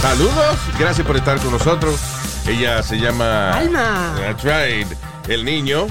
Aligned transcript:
Saludos, 0.00 0.58
gracias 0.78 1.06
por 1.06 1.16
estar 1.16 1.38
con 1.40 1.50
nosotros. 1.50 2.00
Ella 2.46 2.82
se 2.82 2.96
llama... 2.98 3.50
Alma. 3.58 4.14
That's 4.16 4.44
right. 4.44 4.86
El 5.28 5.44
niño. 5.44 5.86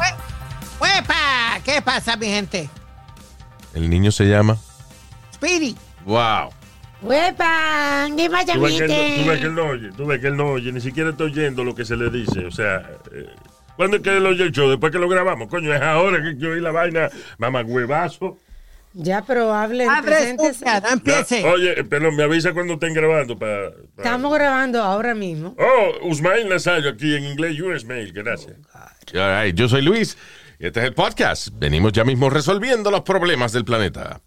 ¡Huepa! 0.79 1.59
¿Qué 1.65 1.81
pasa, 1.81 2.15
mi 2.15 2.27
gente? 2.27 2.69
El 3.73 3.89
niño 3.89 4.11
se 4.11 4.25
llama... 4.25 4.57
Speedy. 5.33 5.75
Wow. 6.05 6.51
¡Huepa! 7.01 8.07
¿Qué 8.15 8.29
pasa, 8.29 8.53
Tú 8.53 8.61
ves, 8.61 8.77
que 8.81 8.85
él, 8.85 9.23
tú 9.23 9.29
ves 9.29 9.39
que 9.39 9.45
él 9.45 9.55
no 9.55 9.65
oye, 9.65 9.89
tú 9.91 10.05
ves 10.05 10.19
que 10.19 10.27
él 10.27 10.37
no 10.37 10.45
oye, 10.51 10.71
ni 10.71 10.81
siquiera 10.81 11.09
está 11.11 11.25
oyendo 11.25 11.63
lo 11.63 11.75
que 11.75 11.85
se 11.85 11.95
le 11.95 12.09
dice. 12.09 12.45
O 12.45 12.51
sea, 12.51 12.77
eh, 13.11 13.29
¿cuándo 13.75 13.97
es 13.97 14.03
que 14.03 14.17
él 14.17 14.25
oye 14.25 14.43
el 14.43 14.51
show? 14.51 14.69
Después 14.69 14.91
que 14.91 14.99
lo 14.99 15.09
grabamos, 15.09 15.47
coño, 15.49 15.73
es 15.73 15.81
ahora 15.81 16.23
que 16.23 16.37
yo 16.37 16.51
oí 16.51 16.61
la 16.61 16.71
vaina, 16.71 17.09
mamá 17.37 17.61
huevazo. 17.61 18.39
Ya, 18.99 19.23
pero 19.23 19.53
hable, 19.53 19.85
Abre 19.85 20.33
no 20.33 20.43
empiece. 20.43 20.65
Ya, 21.41 21.47
Oye, 21.53 21.83
pero 21.83 22.11
me 22.11 22.23
avisa 22.23 22.51
cuando 22.53 22.73
estén 22.73 22.95
grabando 22.95 23.37
para. 23.37 23.69
Estamos 23.95 24.33
grabando 24.33 24.81
ahora 24.81 25.13
mismo. 25.13 25.55
Oh, 25.59 26.07
Usmail 26.07 26.49
Nazario 26.49 26.89
aquí 26.89 27.15
en 27.15 27.25
inglés, 27.25 27.55
you 27.55 27.71
Ismail, 27.71 28.11
gracias. 28.11 28.55
All 29.13 29.43
right, 29.43 29.55
Yo 29.55 29.69
soy 29.69 29.83
Luis 29.83 30.17
y 30.57 30.65
este 30.65 30.79
es 30.79 30.85
el 30.87 30.93
podcast. 30.95 31.49
Venimos 31.53 31.91
ya 31.91 32.03
mismo 32.03 32.31
resolviendo 32.31 32.89
los 32.89 33.01
problemas 33.01 33.51
del 33.51 33.65
planeta. 33.65 34.19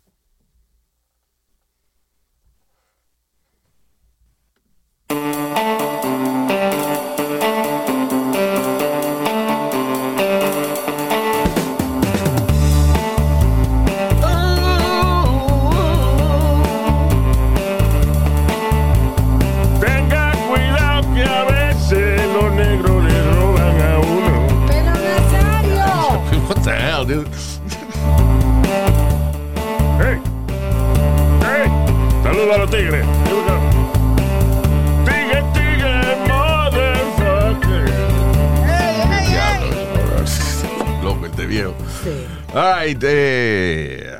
All 42.53 42.85
right, 42.85 43.03
eh, 43.05 44.13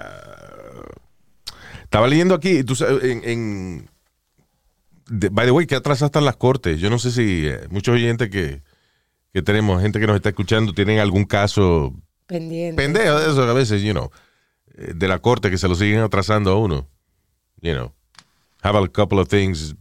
estaba 1.83 2.07
leyendo 2.07 2.35
aquí, 2.35 2.63
tú 2.63 2.77
sabes, 2.77 3.03
en, 3.03 3.91
by 5.09 5.47
the 5.47 5.51
way, 5.51 5.67
que 5.67 5.75
atrás 5.75 6.01
están 6.03 6.25
las 6.25 6.37
cortes. 6.37 6.79
Yo 6.79 6.91
no 6.91 6.99
sé 7.01 7.11
si 7.11 7.47
eh, 7.49 7.67
muchos 7.71 7.95
oyentes 7.95 8.31
que, 8.31 8.63
que 9.33 9.43
tenemos, 9.43 9.83
gente 9.83 9.99
que 9.99 10.07
nos 10.07 10.15
está 10.17 10.29
escuchando, 10.29 10.73
tienen 10.73 11.01
algún 11.01 11.25
caso 11.25 11.93
Pendiente. 12.27 12.81
pendejo 12.81 13.19
de 13.19 13.31
eso, 13.31 13.43
a 13.43 13.53
veces, 13.53 13.83
you 13.83 13.93
know, 13.93 14.11
eh, 14.77 14.93
de 14.95 15.09
la 15.09 15.19
corte 15.19 15.51
que 15.51 15.59
se 15.59 15.67
lo 15.67 15.75
siguen 15.75 15.99
atrasando 16.01 16.53
a 16.53 16.57
uno. 16.57 16.87
You 17.61 17.75
know, 17.75 17.93
have 18.63 18.79
a 18.79 18.87
couple 18.89 19.19
of 19.19 19.29
things 19.29 19.75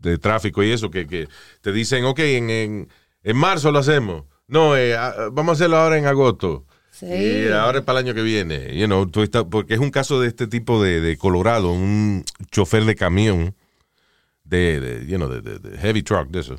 de 0.00 0.16
tráfico 0.16 0.62
y 0.62 0.72
eso 0.72 0.90
que, 0.90 1.06
que 1.06 1.28
te 1.60 1.70
dicen, 1.70 2.06
ok, 2.06 2.18
en, 2.20 2.48
en, 2.50 2.88
en 3.22 3.36
marzo 3.36 3.70
lo 3.70 3.78
hacemos. 3.78 4.24
No, 4.48 4.74
eh, 4.74 4.96
vamos 5.32 5.50
a 5.50 5.52
hacerlo 5.52 5.76
ahora 5.76 5.98
en 5.98 6.06
agosto. 6.06 6.64
Sí. 7.00 7.06
Y 7.06 7.48
ahora 7.52 7.78
es 7.78 7.84
para 7.84 7.98
el 8.00 8.06
año 8.06 8.14
que 8.14 8.22
viene. 8.22 8.76
You 8.78 8.86
know, 8.86 9.06
tú 9.06 9.26
porque 9.50 9.74
es 9.74 9.80
un 9.80 9.90
caso 9.90 10.20
de 10.20 10.28
este 10.28 10.46
tipo 10.46 10.82
de, 10.82 11.00
de 11.00 11.16
Colorado, 11.16 11.72
un 11.72 12.24
chofer 12.50 12.84
de 12.84 12.94
camión, 12.94 13.54
de, 14.44 14.80
de, 14.80 15.06
you 15.06 15.16
know, 15.16 15.28
de, 15.28 15.40
de- 15.40 15.58
de 15.58 15.78
heavy 15.78 16.02
truck, 16.02 16.28
de 16.28 16.40
eso. 16.40 16.56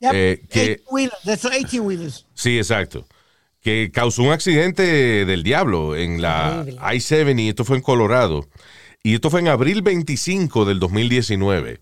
Yep. 0.00 0.10
Eh, 0.14 0.42
que- 0.50 0.64
18 0.66 0.82
wheelers, 0.90 1.24
de 1.24 1.32
esos 1.34 1.50
18 1.52 1.82
wheelers. 1.84 2.26
Sí, 2.34 2.56
exacto. 2.58 3.06
Que 3.60 3.90
causó 3.92 4.22
un 4.22 4.32
accidente 4.32 4.82
del 5.26 5.42
diablo 5.42 5.94
en 5.94 6.20
la 6.22 6.60
Horrible. 6.62 6.80
I-70 6.96 7.40
y 7.42 7.48
esto 7.50 7.64
fue 7.64 7.76
en 7.76 7.82
Colorado. 7.82 8.48
Y 9.02 9.14
esto 9.14 9.30
fue 9.30 9.40
en 9.40 9.48
abril 9.48 9.82
25 9.82 10.64
del 10.64 10.78
2019. 10.80 11.80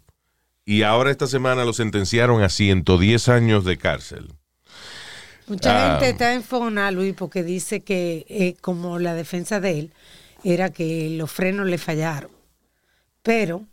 Y 0.65 0.83
ahora 0.83 1.11
esta 1.11 1.27
semana 1.27 1.65
lo 1.65 1.73
sentenciaron 1.73 2.43
a 2.43 2.49
110 2.49 3.29
años 3.29 3.65
de 3.65 3.79
cárcel. 3.79 4.29
Mucha 5.49 5.71
Ah. 5.71 5.91
gente 5.99 6.11
está 6.11 6.35
en 6.35 6.43
Fona, 6.43 6.91
Luis, 6.91 7.15
porque 7.15 7.43
dice 7.43 7.81
que 7.81 8.27
eh, 8.29 8.55
como 8.61 8.99
la 8.99 9.15
defensa 9.15 9.61
de 9.61 9.79
él 9.79 9.93
era 10.45 10.71
que 10.71 11.11
los 11.11 11.31
frenos 11.31 11.67
le 11.67 11.79
fallaron. 11.79 12.31
Pero 13.23 13.67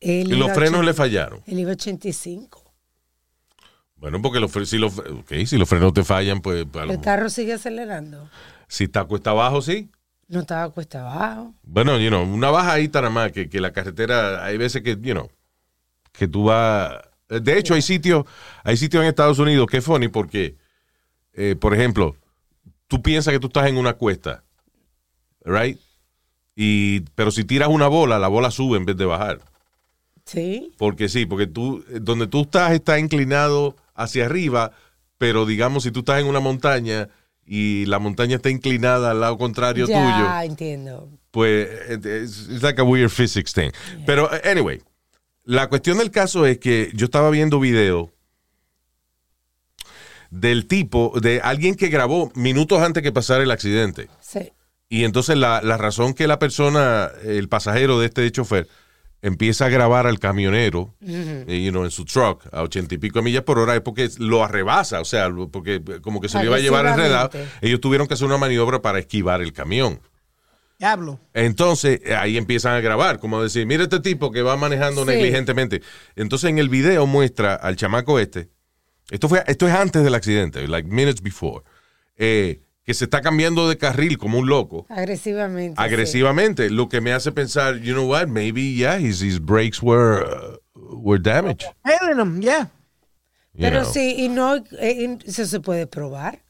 él 0.00 0.32
Y 0.32 0.36
los 0.36 0.52
frenos 0.52 0.84
le 0.84 0.94
fallaron. 0.94 1.40
Él 1.46 1.58
iba 1.60 1.70
a 1.70 1.74
85. 1.74 2.60
Bueno, 3.96 4.20
porque 4.20 4.40
los, 4.40 4.50
si, 4.68 4.78
los, 4.78 4.98
ok, 4.98 5.32
si 5.46 5.56
los 5.56 5.68
frenos 5.68 5.94
te 5.94 6.02
fallan, 6.02 6.40
pues 6.40 6.66
a 6.74 6.82
El 6.82 7.00
carro 7.00 7.30
sigue 7.30 7.52
acelerando. 7.52 8.28
si 8.66 8.84
está 8.84 9.04
cuesta 9.04 9.30
abajo, 9.30 9.62
sí. 9.62 9.90
No 10.28 10.40
estaba 10.40 10.70
cuesta 10.70 11.00
abajo. 11.02 11.54
Bueno, 11.62 11.98
you 11.98 12.08
know, 12.08 12.22
una 12.24 12.50
bajadita 12.50 13.00
nada 13.00 13.12
más, 13.12 13.32
que, 13.32 13.48
que 13.48 13.60
la 13.60 13.72
carretera, 13.72 14.44
hay 14.44 14.56
veces 14.56 14.82
que, 14.82 14.92
you 15.00 15.12
know, 15.12 15.30
que 16.10 16.26
tú 16.26 16.44
vas... 16.44 16.94
De 17.28 17.56
hecho, 17.58 17.74
hay 17.74 17.82
sitios, 17.82 18.24
hay 18.64 18.76
sitios 18.76 19.02
en 19.02 19.08
Estados 19.08 19.38
Unidos 19.38 19.66
que 19.68 19.76
es 19.78 19.84
funny 19.84 20.08
porque, 20.08 20.56
eh, 21.34 21.56
por 21.58 21.74
ejemplo, 21.74 22.16
tú 22.88 23.02
piensas 23.02 23.32
que 23.32 23.40
tú 23.40 23.46
estás 23.48 23.66
en 23.68 23.76
una 23.76 23.94
cuesta, 23.94 24.44
right? 25.44 25.78
Y, 26.54 27.00
pero 27.14 27.30
si 27.30 27.44
tiras 27.44 27.68
una 27.68 27.88
bola, 27.88 28.18
la 28.18 28.28
bola 28.28 28.50
sube 28.50 28.76
en 28.76 28.84
vez 28.84 28.96
de 28.96 29.04
bajar. 29.06 29.40
Sí. 30.24 30.72
Porque 30.78 31.08
sí, 31.08 31.26
porque 31.26 31.46
tú, 31.46 31.84
eh, 31.88 31.98
donde 32.00 32.26
tú 32.26 32.42
estás 32.42 32.72
está 32.72 32.98
inclinado 32.98 33.76
hacia 33.94 34.26
arriba, 34.26 34.72
pero 35.18 35.46
digamos, 35.46 35.82
si 35.84 35.90
tú 35.90 36.00
estás 36.00 36.20
en 36.20 36.26
una 36.26 36.40
montaña 36.40 37.08
y 37.44 37.86
la 37.86 37.98
montaña 37.98 38.36
está 38.36 38.50
inclinada 38.50 39.10
al 39.10 39.20
lado 39.20 39.36
contrario 39.38 39.86
tuyo, 39.86 39.98
Ya, 39.98 40.44
entiendo. 40.44 41.08
pues 41.32 41.68
es 41.88 42.48
it's 42.48 42.62
like 42.62 42.80
a 42.80 42.84
weird 42.84 43.10
physics 43.10 43.52
thing. 43.52 43.70
Pero 44.06 44.32
eh, 44.32 44.42
anyway, 44.44 44.80
la 45.44 45.68
cuestión 45.68 45.98
del 45.98 46.10
caso 46.10 46.46
es 46.46 46.58
que 46.58 46.90
yo 46.94 47.06
estaba 47.06 47.30
viendo 47.30 47.58
video 47.58 48.11
del 50.32 50.66
tipo, 50.66 51.12
de 51.20 51.40
alguien 51.42 51.74
que 51.74 51.88
grabó 51.88 52.32
minutos 52.34 52.80
antes 52.80 53.02
que 53.02 53.12
pasara 53.12 53.42
el 53.42 53.50
accidente. 53.50 54.08
Sí. 54.20 54.50
Y 54.88 55.04
entonces 55.04 55.36
la, 55.36 55.60
la 55.62 55.76
razón 55.76 56.14
que 56.14 56.26
la 56.26 56.38
persona, 56.38 57.10
el 57.22 57.48
pasajero 57.50 58.00
de 58.00 58.06
este 58.06 58.30
chofer, 58.32 58.66
empieza 59.20 59.66
a 59.66 59.68
grabar 59.68 60.06
al 60.06 60.18
camionero, 60.18 60.94
eh, 61.06 61.62
you 61.64 61.70
know, 61.70 61.84
en 61.84 61.90
su 61.90 62.04
truck 62.06 62.46
a 62.50 62.62
ochenta 62.62 62.94
y 62.94 62.98
pico 62.98 63.18
de 63.18 63.24
millas 63.24 63.44
por 63.44 63.58
hora 63.58 63.74
es 63.74 63.82
porque 63.82 64.08
lo 64.18 64.42
arrebasa, 64.42 65.00
o 65.00 65.04
sea, 65.04 65.28
porque 65.50 65.82
como 66.00 66.20
que 66.20 66.28
se 66.28 66.38
lo 66.38 66.44
iba 66.46 66.56
a 66.56 66.60
llevar 66.60 66.86
enredado. 66.86 67.30
Ellos 67.60 67.80
tuvieron 67.80 68.08
que 68.08 68.14
hacer 68.14 68.26
una 68.26 68.38
maniobra 68.38 68.80
para 68.82 68.98
esquivar 68.98 69.42
el 69.42 69.52
camión. 69.52 70.00
Diablo. 70.78 71.20
Entonces, 71.34 72.00
eh, 72.04 72.16
ahí 72.16 72.36
empiezan 72.36 72.74
a 72.74 72.80
grabar, 72.80 73.20
como 73.20 73.40
decir, 73.42 73.66
mira 73.66 73.84
este 73.84 74.00
tipo 74.00 74.32
que 74.32 74.42
va 74.42 74.56
manejando 74.56 75.02
Sí. 75.02 75.08
negligentemente. 75.10 75.82
Entonces, 76.16 76.50
en 76.50 76.58
el 76.58 76.68
video 76.68 77.06
muestra 77.06 77.54
al 77.54 77.76
chamaco 77.76 78.18
este, 78.18 78.48
esto 79.10 79.28
fue, 79.28 79.42
esto 79.46 79.66
es 79.68 79.74
antes 79.74 80.02
del 80.04 80.14
accidente, 80.14 80.66
like 80.68 80.88
minutes 80.88 81.22
before, 81.22 81.64
eh, 82.16 82.60
que 82.84 82.94
se 82.94 83.04
está 83.04 83.20
cambiando 83.20 83.68
de 83.68 83.78
carril 83.78 84.18
como 84.18 84.38
un 84.38 84.48
loco, 84.48 84.86
Agresivamente. 84.88 85.76
sí. 85.76 85.84
agresivamente, 85.84 86.70
lo 86.70 86.88
que 86.88 87.00
me 87.00 87.12
hace 87.12 87.30
pensar, 87.32 87.78
you 87.78 87.92
know 87.92 88.08
what, 88.10 88.26
maybe, 88.26 88.74
yeah, 88.74 88.98
his, 88.98 89.20
his 89.22 89.38
brakes 89.40 89.80
were, 89.82 90.24
uh, 90.24 90.56
were 90.74 91.20
damaged. 91.22 91.66
Them, 91.84 92.40
yeah. 92.40 92.68
you 93.54 93.60
Pero 93.60 93.82
know. 93.82 93.92
sí, 93.92 94.16
y 94.18 94.28
no, 94.28 94.56
eh, 94.78 95.18
eso 95.24 95.46
se 95.46 95.60
puede 95.60 95.86
probar. 95.86 96.40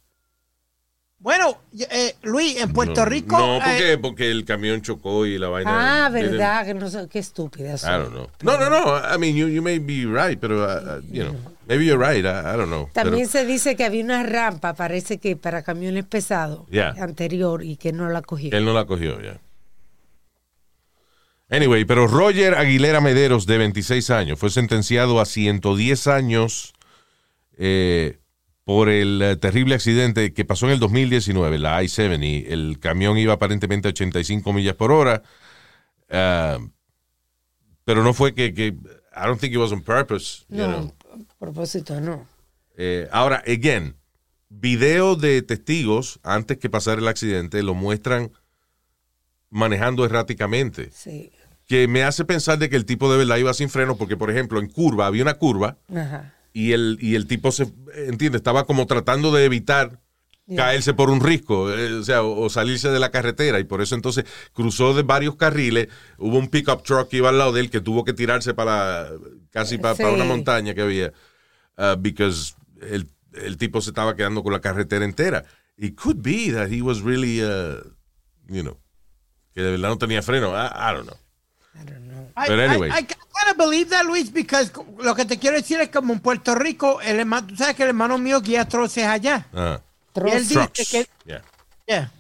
Bueno, 1.19 1.57
eh, 1.91 2.17
Luis, 2.23 2.61
en 2.61 2.73
Puerto 2.73 3.03
No, 3.03 3.07
Rico. 3.07 3.39
No, 3.39 3.59
eh, 3.59 3.61
porque, 3.63 3.99
porque 3.99 4.31
el 4.33 4.45
camión 4.45 4.83
chocó 4.83 5.25
y 5.25 5.39
la 5.39 5.49
vaina. 5.49 6.07
Ah, 6.07 6.09
verdad, 6.09 6.67
que 6.67 6.75
no 6.75 6.91
sé, 6.91 7.07
qué 7.09 7.21
estúpida 7.21 7.77
I 7.77 8.03
don't 8.03 8.11
know. 8.11 8.29
No, 8.43 8.59
no, 8.59 8.69
no. 8.69 8.97
I 8.99 9.19
mean, 9.19 9.37
you, 9.37 9.47
you 9.47 9.63
may 9.63 9.79
be 9.79 10.05
right, 10.05 10.37
pero, 10.41 10.65
uh, 10.65 10.99
uh, 10.99 11.01
you 11.13 11.23
know, 11.23 11.37
maybe 11.73 11.87
you're 11.87 11.97
right. 11.99 12.25
I, 12.25 12.55
I 12.55 12.57
don't 12.57 12.67
know. 12.69 12.89
También 12.93 13.29
Pero- 13.29 13.45
se 13.45 13.47
dice 13.47 13.77
que 13.77 13.85
había 13.85 14.05
una 14.05 14.23
rampa, 14.23 14.75
parece 14.75 15.19
que 15.19 15.37
para 15.37 15.63
camiones 15.63 16.05
pesados, 16.05 16.67
Yeah. 16.71 16.95
anterior, 17.01 17.65
y 17.65 17.77
que 17.77 17.93
no 17.93 18.09
la 18.11 18.21
cogió. 18.23 18.51
Él 18.57 18.65
no 18.65 18.73
la 18.75 18.85
cogió 18.85 19.21
ya. 19.21 19.41
Anyway, 21.51 21.85
pero 21.85 22.07
Roger 22.07 22.55
Aguilera 22.55 23.01
Mederos, 23.01 23.47
de 23.47 23.59
26 23.59 24.11
años, 24.11 24.39
fue 24.39 24.49
sentenciado 24.51 25.21
a 25.21 25.27
110 25.27 26.07
años 26.07 26.73
eh, 27.59 28.19
por 28.65 28.89
el 28.89 29.21
eh, 29.21 29.37
terrible 29.37 29.75
accidente 29.75 30.33
que 30.33 30.45
pasó 30.47 30.67
en 30.67 30.73
el 30.73 30.79
2019, 30.81 31.59
la 31.59 31.83
I-70. 31.83 32.47
El 32.49 32.79
camión 32.81 33.19
iba 33.19 33.35
aparentemente 33.35 33.89
a 33.89 33.91
85 33.91 34.53
millas 34.55 34.77
por 34.77 34.93
hora. 34.93 35.23
Ah, 36.11 36.59
pero 37.85 38.03
no 38.03 38.15
fue 38.15 38.35
que, 38.35 38.55
que- 38.55 38.75
I 39.15 39.27
don't 39.27 39.39
think 39.39 39.53
it 39.53 39.59
was 39.59 39.73
on 39.73 39.83
purpose. 39.83 40.45
you 40.49 40.57
No, 40.57 40.67
know. 40.69 40.95
Propósito, 41.47 42.01
no. 42.01 42.27
Eh, 42.77 43.09
ahora, 43.11 43.43
again, 43.47 43.97
video 44.49 45.17
de 45.17 45.43
testigos 45.43 46.21
antes 46.23 46.57
que 46.59 46.71
pasara 46.71 47.01
el 47.01 47.09
accidente 47.09 47.63
lo 47.65 47.75
muestran 47.75 48.31
manejando 49.51 50.05
erráticamente. 50.05 50.91
Sí. 50.93 51.33
Que 51.67 51.89
me 51.89 52.05
hace 52.05 52.25
pensar 52.25 52.59
de 52.59 52.69
que 52.71 52.77
el 52.77 52.85
tipo 52.87 53.11
de 53.11 53.19
verdad 53.19 53.39
iba 53.39 53.53
sin 53.55 53.69
freno, 53.71 53.97
porque, 53.97 54.17
por 54.17 54.31
ejemplo, 54.31 54.61
en 54.61 54.69
curva, 54.69 55.07
había 55.07 55.23
una 55.23 55.35
curva 55.35 55.79
Ajá. 55.95 56.33
y 56.53 56.73
el, 56.73 56.97
y 57.01 57.15
el 57.17 57.27
tipo 57.27 57.51
se, 57.51 57.67
entiende, 58.09 58.37
estaba 58.39 58.65
como 58.65 58.87
tratando 58.87 59.33
de 59.33 59.45
evitar 59.45 59.99
caerse 60.57 60.93
por 60.93 61.09
un 61.09 61.21
risco, 61.21 61.73
eh, 61.73 61.95
o 61.95 62.03
sea, 62.03 62.23
o, 62.23 62.43
o 62.43 62.51
salirse 62.51 62.91
de 62.91 62.99
la 62.99 63.11
carretera, 63.11 63.59
y 63.59 63.65
por 63.65 63.81
eso 63.81 63.95
entonces 63.95 64.25
cruzó 64.53 64.93
de 64.93 65.03
varios 65.03 65.37
carriles, 65.37 65.89
hubo 66.19 66.37
un 66.37 66.49
pickup 66.49 66.83
truck 66.83 67.09
que 67.09 67.19
iba 67.19 67.31
al 67.31 67.39
lado 67.39 67.53
de 67.53 67.61
él 67.61 67.71
que 67.71 67.81
tuvo 67.81 68.05
que 68.05 68.13
tirarse 68.13 68.53
para 68.53 69.09
casi 69.51 69.77
Sí. 69.77 69.81
para 69.81 70.11
una 70.11 70.25
montaña 70.25 70.75
que 70.75 70.83
había, 70.83 71.13
uh, 71.79 71.97
because 71.97 72.55
el, 72.81 73.07
el 73.35 73.57
tipo 73.57 73.81
se 73.81 73.91
estaba 73.91 74.15
quedando 74.17 74.43
con 74.43 74.53
la 74.53 74.61
carretera 74.61 75.05
entera. 75.05 75.45
It 75.77 75.97
could 75.97 76.23
be 76.23 76.51
that 76.53 76.69
he 76.71 76.83
was 76.83 77.01
really, 77.01 77.43
uh, 77.43 77.81
you 78.49 78.63
know, 78.63 78.77
que 79.55 79.63
de 79.63 79.71
verdad 79.73 79.89
no 79.89 79.99
tenía 79.99 80.23
freno, 80.23 80.53
I, 80.55 80.67
I 80.67 80.95
don't 80.95 81.07
know. 81.07 81.17
I 81.75 81.85
don't 81.85 82.07
know. 82.09 82.31
I, 82.37 82.49
But 82.49 82.59
anyway. 82.61 82.91
I, 82.91 82.99
I 82.99 83.03
gotta 83.03 83.55
believe 83.57 83.89
that, 83.91 84.05
Luis, 84.05 84.31
because 84.31 84.71
lo 84.99 85.15
que 85.15 85.25
te 85.25 85.39
quiero 85.39 85.57
decir 85.57 85.81
es 85.81 85.89
como 85.89 86.13
en 86.13 86.21
Puerto 86.21 86.55
Rico, 86.55 87.01
el 87.01 87.19
hermano, 87.21 87.47
tú 87.49 87.57
sabes 87.57 87.75
que 87.77 87.83
el 87.85 87.89
hermano 87.91 88.19
mío 88.19 88.41
guía 88.43 88.67
troces 88.69 89.07
allá. 89.07 89.47
Ah, 89.55 89.81
Y 90.15 90.31
él 90.31 90.47
dice 90.47 90.69
que, 90.91 91.07
Yeah. 91.25 91.43
yeah, 91.87 92.13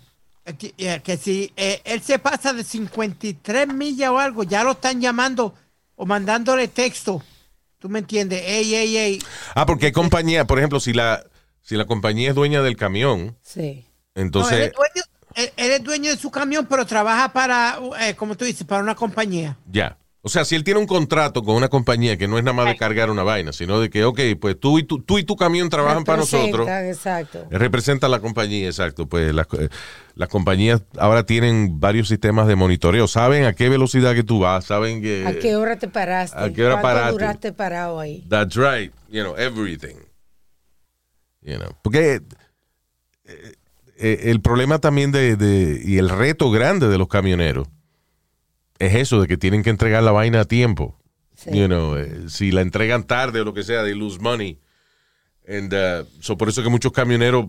que- 0.59 0.75
yeah, 0.79 0.99
que 1.03 1.17
si 1.19 1.53
eh, 1.57 1.83
él 1.85 2.01
se 2.03 2.19
pasa 2.19 2.53
de 2.55 2.65
53 2.65 3.69
millas 3.69 4.11
o 4.11 4.19
algo, 4.19 4.43
ya 4.45 4.65
lo 4.65 4.73
están 4.73 5.01
llamando 5.01 5.55
o 5.97 6.07
mandándole 6.07 6.69
texto. 6.69 7.23
¿Tú 7.83 7.89
me 7.89 7.99
entiendes? 7.99 8.41
Ey, 8.47 8.73
ey, 8.77 8.97
ey. 8.97 9.23
Ah, 9.57 9.67
porque 9.67 9.87
hay 9.87 9.93
compañía, 9.93 10.47
por 10.47 10.57
ejemplo, 10.59 10.79
si 10.79 10.93
la, 10.93 11.25
si 11.63 11.75
la 11.75 11.85
compañía 11.85 12.29
es 12.29 12.35
dueña 12.37 12.63
del 12.63 12.77
camión, 12.77 13.37
Sí. 13.43 13.85
No, 14.15 14.23
entonces... 14.23 14.53
él, 14.59 14.63
es 14.67 14.73
dueño, 14.73 15.03
él- 15.35 15.53
él 15.57 15.71
es 15.73 15.83
dueño 15.83 16.11
de 16.13 16.17
su 16.17 16.31
camión, 16.31 16.65
pero 16.71 16.87
trabaja 16.87 17.33
para, 17.33 17.81
eh, 18.01 18.15
como 18.15 18.37
tú 18.37 18.45
dices, 18.45 18.65
para 18.65 18.85
una 18.85 18.95
compañía. 18.95 19.59
Ya. 19.69 19.99
O 20.25 20.29
sea, 20.29 20.45
si 20.45 20.55
él 20.55 20.63
tiene 20.63 20.79
un 20.79 20.87
contrato 20.87 21.43
con 21.43 21.57
una 21.57 21.69
compañía 21.69 22.17
que 22.17 22.29
no 22.29 22.39
es 22.39 22.45
nada 22.45 22.55
más 22.57 22.67
de 22.67 22.77
cargar 22.77 23.11
una 23.11 23.25
vaina, 23.25 23.53
sino 23.53 23.81
de 23.81 23.91
que, 23.91 24.05
ok, 24.05 24.21
pues 24.41 24.59
tú 24.59 24.79
y 24.79 24.85
tu, 24.85 25.03
tú 25.03 25.19
y 25.19 25.25
tu 25.25 25.35
camión 25.35 25.69
trabajan 25.69 26.05
para 26.05 26.19
nosotros, 26.19 26.69
Exacto. 26.69 27.49
eh, 27.51 27.59
representa 27.59 28.09
la 28.09 28.21
compañía, 28.21 28.67
exacto. 28.69 29.09
Pues 29.09 29.35
las, 29.35 29.49
eh, 29.59 29.69
las 30.15 30.29
compañías 30.29 30.83
ahora 30.97 31.27
tienen 31.27 31.81
varios 31.81 32.07
sistemas 32.07 32.47
de 32.47 32.55
monitoreo, 32.55 33.09
saben 33.09 33.47
a 33.47 33.53
qué 33.53 33.69
velocidad 33.69 34.15
que 34.15 34.23
tú 34.23 34.39
vas, 34.39 34.65
saben 34.67 35.03
que... 35.03 35.27
¿A 35.27 35.37
qué 35.41 35.57
hora 35.57 35.77
te 35.77 35.89
paraste? 35.89 36.39
¿A 36.39 36.53
qué 36.53 36.65
hora 36.67 36.75
¿Cuánto 36.81 36.89
paraste? 36.89 37.13
duraste 37.13 37.53
parado 37.53 37.99
ahí? 37.99 38.25
That's 38.29 38.55
right, 38.55 38.93
you 39.09 39.23
know, 39.25 39.37
everything. 39.37 39.97
You 41.41 41.57
know, 41.59 41.75
porque 41.83 42.21
eh, 43.25 43.53
eh, 43.99 44.21
el 44.31 44.41
problema 44.41 44.79
también 44.79 45.11
de, 45.11 45.35
de- 45.35 45.83
y 45.85 45.99
el 45.99 46.09
reto 46.09 46.49
grande 46.53 46.87
de 46.87 46.97
los 46.97 47.09
camioneros 47.09 47.67
es 48.87 48.95
eso 48.95 49.21
de 49.21 49.27
que 49.29 49.37
tienen 49.37 49.63
que 49.63 49.71
entregar 49.71 50.03
la 50.03 50.13
vaina 50.13 50.41
a 50.41 50.45
tiempo. 50.45 50.99
Sí. 51.37 51.51
You 51.53 51.67
know, 51.67 51.97
eh, 51.97 52.29
si 52.29 52.51
la 52.53 52.61
entregan 52.61 53.05
tarde 53.05 53.41
o 53.41 53.45
lo 53.45 53.55
que 53.55 53.63
sea, 53.65 53.83
they 53.83 53.95
lose 53.95 54.19
money. 54.21 54.61
And, 55.49 55.73
uh, 55.73 56.07
so 56.21 56.37
por 56.37 56.49
eso 56.49 56.63
que 56.63 56.69
muchos 56.69 56.93
camioneros, 56.93 57.47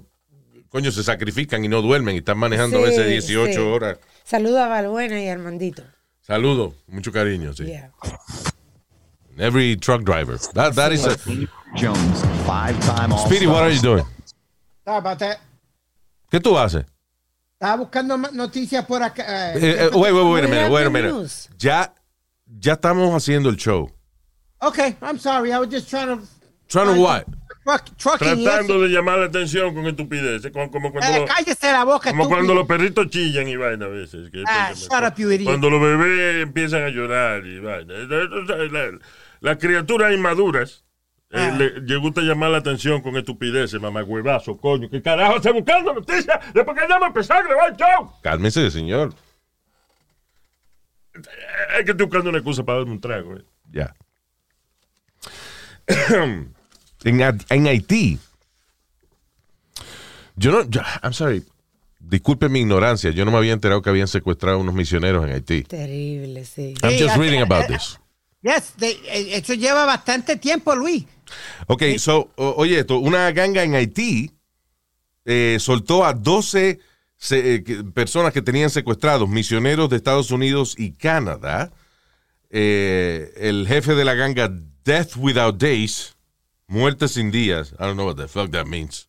coño, 0.70 0.92
se 0.92 1.04
sacrifican 1.04 1.64
y 1.64 1.68
no 1.68 1.82
duermen 1.82 2.16
y 2.16 2.20
están 2.20 2.38
manejando 2.38 2.78
a 2.80 2.82
Sí, 2.82 2.86
veces 2.98 3.08
18 3.08 3.54
sí. 3.54 3.60
horas. 3.60 4.00
Saluda 4.24 4.66
a 4.66 4.70
Balbuena 4.70 5.22
y 5.22 5.28
a 5.28 5.34
Armandito. 5.34 5.84
Saludos, 6.22 6.74
mucho 6.88 7.12
cariño, 7.12 7.54
sí. 7.54 7.66
Yeah. 7.66 7.92
Every 9.38 9.76
truck 9.78 10.04
driver. 10.04 10.38
That, 10.54 10.74
that 10.76 10.92
is 10.92 11.06
a- 11.06 11.18
Jones, 11.76 12.22
five-time 12.46 13.12
All-Star. 13.12 13.28
Speedy, 13.28 13.48
what 13.48 13.64
are 13.64 13.72
you 13.74 13.82
doing? 13.82 14.06
Estaba, 14.86 15.02
bate- 15.02 15.38
¿Qué 16.32 16.40
tú 16.40 16.58
haces? 16.58 16.86
Estaba 17.64 17.78
buscando 17.78 18.18
noticias 18.18 18.86
por 18.86 19.02
acá. 19.02 19.54
eh, 19.54 19.58
Eh, 19.62 19.76
eh, 19.86 19.90
wait, 19.94 20.14
wait, 20.14 20.26
wait 20.26 20.44
a 20.44 20.48
We 20.48 20.52
minute, 20.52 20.60
have 20.66 20.72
wait 20.74 20.82
a 20.82 20.84
the 20.86 20.90
minute. 20.90 21.14
news. 21.14 21.50
Ya, 21.58 21.94
ya 22.46 22.74
estamos 22.74 23.14
haciendo 23.16 23.50
el 23.50 23.56
show. 23.56 23.90
Okay, 24.60 24.96
I'm 25.02 25.18
sorry. 25.18 25.52
I 25.54 25.60
was 25.60 25.70
just 25.70 25.90
trying 25.90 26.08
to. 26.08 26.20
Trying 26.68 26.96
to 26.96 27.02
what? 27.02 27.26
Truck, 27.64 27.86
trucking. 27.98 28.44
Tratando 28.44 28.74
eso. 28.76 28.82
de 28.84 28.90
llamar 28.90 29.20
la 29.20 29.26
atención 29.28 29.74
con 29.74 29.86
estupideces, 29.88 30.52
como, 30.52 30.70
como 30.70 30.92
cuando, 30.92 31.10
Eh, 31.16 31.20
lo- 31.22 31.26
cállese 31.26 31.72
la 31.72 31.86
boca, 31.86 32.10
como 32.10 32.24
estúpido. 32.24 32.30
cuando 32.30 32.54
los 32.56 32.68
perritos 32.68 33.08
chillan 33.10 33.48
y 33.48 33.56
vaina 33.56 33.86
a 33.86 33.90
veces. 33.90 34.30
que 34.30 34.44
Ah, 34.46 34.74
shut 34.76 34.92
me- 35.00 35.08
up, 35.08 35.14
you 35.16 35.32
idiot. 35.32 35.46
Cuando 35.48 35.70
los 35.70 35.82
bebés 35.82 36.44
empiezan 36.44 36.84
a 36.84 36.90
llorar 36.90 37.46
y 37.46 37.60
vaina. 37.60 37.94
La- 37.94 39.00
Las 39.40 39.58
criaturas 39.58 40.14
inmaduras 40.14 40.84
eh, 41.34 41.50
Ah. 41.52 41.56
le, 41.58 41.82
le 41.82 41.96
gusta 41.98 42.22
llamar 42.22 42.52
la 42.52 42.60
atención 42.60 43.02
con 43.02 43.18
estupideces, 43.18 43.82
mamá 43.82 44.04
huevazo, 44.04 44.56
coño. 44.58 44.90
¿Qué 44.90 45.02
carajo 45.02 45.38
está 45.38 45.52
buscando 45.52 45.94
noticias? 45.94 46.40
Después 46.54 46.80
que 46.80 46.88
ya 46.88 47.00
me 47.00 47.08
empezar 47.08 47.38
a 47.38 47.48
grabar 47.48 47.72
el 47.72 47.76
show. 47.78 48.14
Cálmese, 48.22 48.70
señor. 48.72 49.14
Eh, 51.16 51.20
Es 51.80 51.86
que 51.86 51.92
estoy 51.92 52.06
buscando 52.06 52.30
una 52.30 52.38
excusa 52.40 52.64
para 52.64 52.78
darme 52.80 52.94
un 52.94 53.02
trago. 53.02 53.36
eh. 53.36 53.44
Ya. 53.72 53.94
en, 57.04 57.22
Ha- 57.24 57.38
en 57.50 57.68
Haití. 57.68 58.20
Yo 60.36 60.52
no, 60.52 60.64
yo- 60.70 60.82
I'm 61.04 61.14
sorry. 61.14 61.44
Disculpe 62.00 62.50
mi 62.50 62.60
ignorancia. 62.60 63.12
Yo 63.12 63.24
no 63.26 63.32
me 63.32 63.38
había 63.38 63.54
enterado 63.54 63.82
que 63.82 63.90
habían 63.90 64.08
secuestrado 64.08 64.60
unos 64.60 64.74
misioneros 64.76 65.24
en 65.26 65.32
Haití. 65.32 65.64
Terrible, 65.64 66.44
sí. 66.46 66.74
I'm 66.84 66.98
just 67.00 67.16
reading 67.18 67.42
about 67.42 67.68
this. 67.68 68.00
Yes, 68.44 68.74
they- 68.78 69.00
eh, 69.08 69.38
eso 69.38 69.54
lleva 69.56 69.86
bastante 69.86 70.36
tiempo, 70.36 70.76
Luis. 70.76 71.06
Ok, 71.68 71.84
so, 71.98 72.30
o- 72.36 72.54
oye 72.58 72.80
esto, 72.80 73.00
una 73.00 73.32
ganga 73.32 73.64
en 73.64 73.74
Haití 73.74 74.32
eh, 75.26 75.58
soltó 75.60 76.06
a 76.06 76.14
12 76.14 76.80
se- 77.18 77.56
eh, 77.56 77.64
personas 77.94 78.34
que 78.34 78.42
tenían 78.42 78.70
secuestrados, 78.70 79.30
misioneros 79.30 79.90
de 79.90 79.96
Estados 79.96 80.30
Unidos 80.32 80.76
y 80.78 80.92
Canadá. 80.92 81.72
Eh, 82.50 83.34
el 83.38 83.66
jefe 83.68 83.96
de 83.96 84.04
la 84.06 84.14
ganga 84.14 84.52
Death 84.84 85.16
Without 85.16 85.58
Days, 85.58 86.16
muerte 86.68 87.08
sin 87.08 87.32
días. 87.32 87.72
I 87.80 87.84
don't 87.86 87.94
know 87.96 88.06
what 88.06 88.18
the 88.18 88.28
fuck 88.28 88.52
that 88.52 88.66
means. 88.68 89.08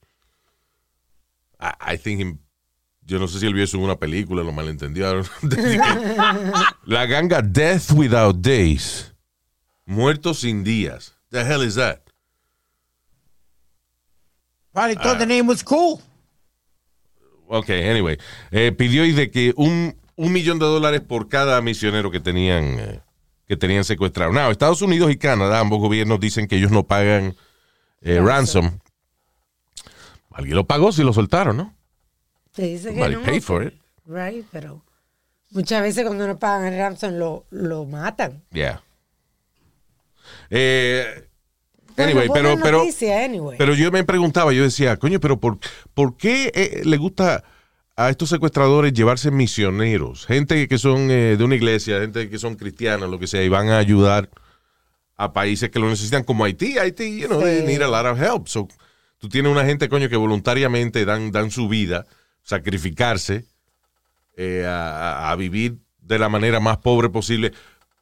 I, 1.61 1.95
I 1.95 1.99
think 1.99 2.21
him- 2.21 2.39
yo 3.07 3.19
no 3.19 3.27
sé 3.27 3.41
si 3.41 3.47
él 3.47 3.53
vio 3.55 3.65
eso 3.65 3.77
en 3.77 3.83
una 3.83 3.97
película, 3.99 4.43
lo 4.45 4.53
know. 4.53 5.25
la 6.87 7.07
ganga 7.07 7.43
Death 7.43 7.91
Without 7.91 8.37
Days, 8.41 9.13
muertos 9.87 10.41
sin 10.41 10.65
días. 10.65 11.15
The 11.31 11.45
hell 11.45 11.63
is 11.63 11.75
that? 11.77 12.01
Probably 14.73 14.95
thought 14.97 15.17
Ah. 15.17 15.19
the 15.19 15.27
name 15.27 15.47
was 15.47 15.63
cool. 15.63 16.01
Ok, 17.49 17.71
anyway. 17.71 18.19
Eh, 18.51 18.73
pidió 18.73 19.05
y 19.05 19.13
de 19.13 19.31
que 19.31 19.53
un, 19.57 19.97
un 20.17 20.33
millón 20.33 20.59
de 20.59 20.65
dólares 20.67 21.01
por 21.01 21.29
cada 21.29 21.61
misionero 21.61 22.11
que 22.11 22.19
tenían, 22.21 22.65
eh, 22.81 23.01
que 23.47 23.57
tenían 23.57 23.85
secuestrado. 23.85 24.33
Now, 24.33 24.51
Estados 24.51 24.83
Unidos 24.83 25.11
y 25.13 25.17
Canadá, 25.17 25.61
ambos 25.61 25.79
gobiernos 25.79 26.19
dicen 26.19 26.49
que 26.49 26.57
ellos 26.57 26.71
no 26.73 26.85
pagan 26.85 27.37
eh, 28.01 28.21
ransom. 28.21 28.79
Alguien 30.33 30.57
lo 30.57 30.67
pagó 30.67 30.91
si 30.91 31.05
lo 31.05 31.13
soltaron, 31.13 31.57
¿no? 31.57 31.75
Se 32.53 32.63
dice 32.63 32.93
que 32.95 33.09
no. 33.09 33.23
paid 33.23 33.43
for 33.43 33.65
it. 33.65 33.75
Right, 34.07 34.45
pero 34.51 34.83
muchas 35.51 35.81
veces 35.83 36.05
cuando 36.05 36.27
no 36.27 36.39
pagan 36.39 36.73
el 36.73 36.79
ransom 36.79 37.13
lo, 37.15 37.47
lo 37.51 37.85
matan. 37.85 38.43
Yeah. 38.51 38.83
Eh, 40.51 41.29
anyway, 41.97 42.29
pero, 42.33 42.57
pero, 42.63 42.79
noticia, 42.79 43.25
anyway. 43.25 43.57
pero 43.59 43.75
yo 43.75 43.91
me 43.93 44.05
preguntaba, 44.05 44.53
yo 44.53 44.63
decía, 44.63 44.97
coño, 44.97 45.21
pero 45.21 45.39
¿por, 45.41 45.59
por 45.95 46.17
qué 46.17 46.51
eh, 46.55 46.83
le 46.85 46.97
gusta 46.97 47.45
a 47.97 48.11
estos 48.11 48.29
secuestradores 48.31 48.93
llevarse 48.93 49.31
misioneros? 49.31 50.27
Gente 50.27 50.67
que 50.69 50.79
son 50.79 51.11
eh, 51.11 51.37
de 51.37 51.45
una 51.45 51.55
iglesia, 51.55 52.01
gente 52.01 52.29
que 52.29 52.39
son 52.39 52.57
cristianas, 52.57 53.09
lo 53.09 53.19
que 53.19 53.27
sea, 53.27 53.43
y 53.43 53.49
van 53.49 53.69
a 53.69 53.79
ayudar 53.79 54.29
a 55.17 55.33
países 55.33 55.71
que 55.71 55.79
lo 55.79 55.89
necesitan, 55.89 56.25
como 56.25 56.45
Haití. 56.45 56.77
Haití, 56.79 57.21
you 57.21 57.29
know, 57.29 57.41
Sí. 57.41 57.47
they 57.47 57.63
need 57.67 57.83
a 57.83 57.89
lot 57.89 58.05
of 58.07 58.21
help. 58.21 58.49
So, 58.49 58.67
tú 59.19 59.29
tienes 59.29 59.53
una 59.53 59.65
gente, 59.65 59.89
coño, 59.89 60.09
que 60.09 60.17
voluntariamente 60.17 61.05
dan, 61.05 61.31
dan 61.31 61.51
su 61.53 61.69
vida, 61.69 62.05
sacrificarse 62.43 63.45
eh, 64.37 64.65
a- 64.67 65.31
a 65.31 65.37
vivir 65.37 65.77
de 66.01 66.19
la 66.19 66.29
manera 66.29 66.59
más 66.59 66.79
pobre 66.79 67.09
posible 67.09 67.53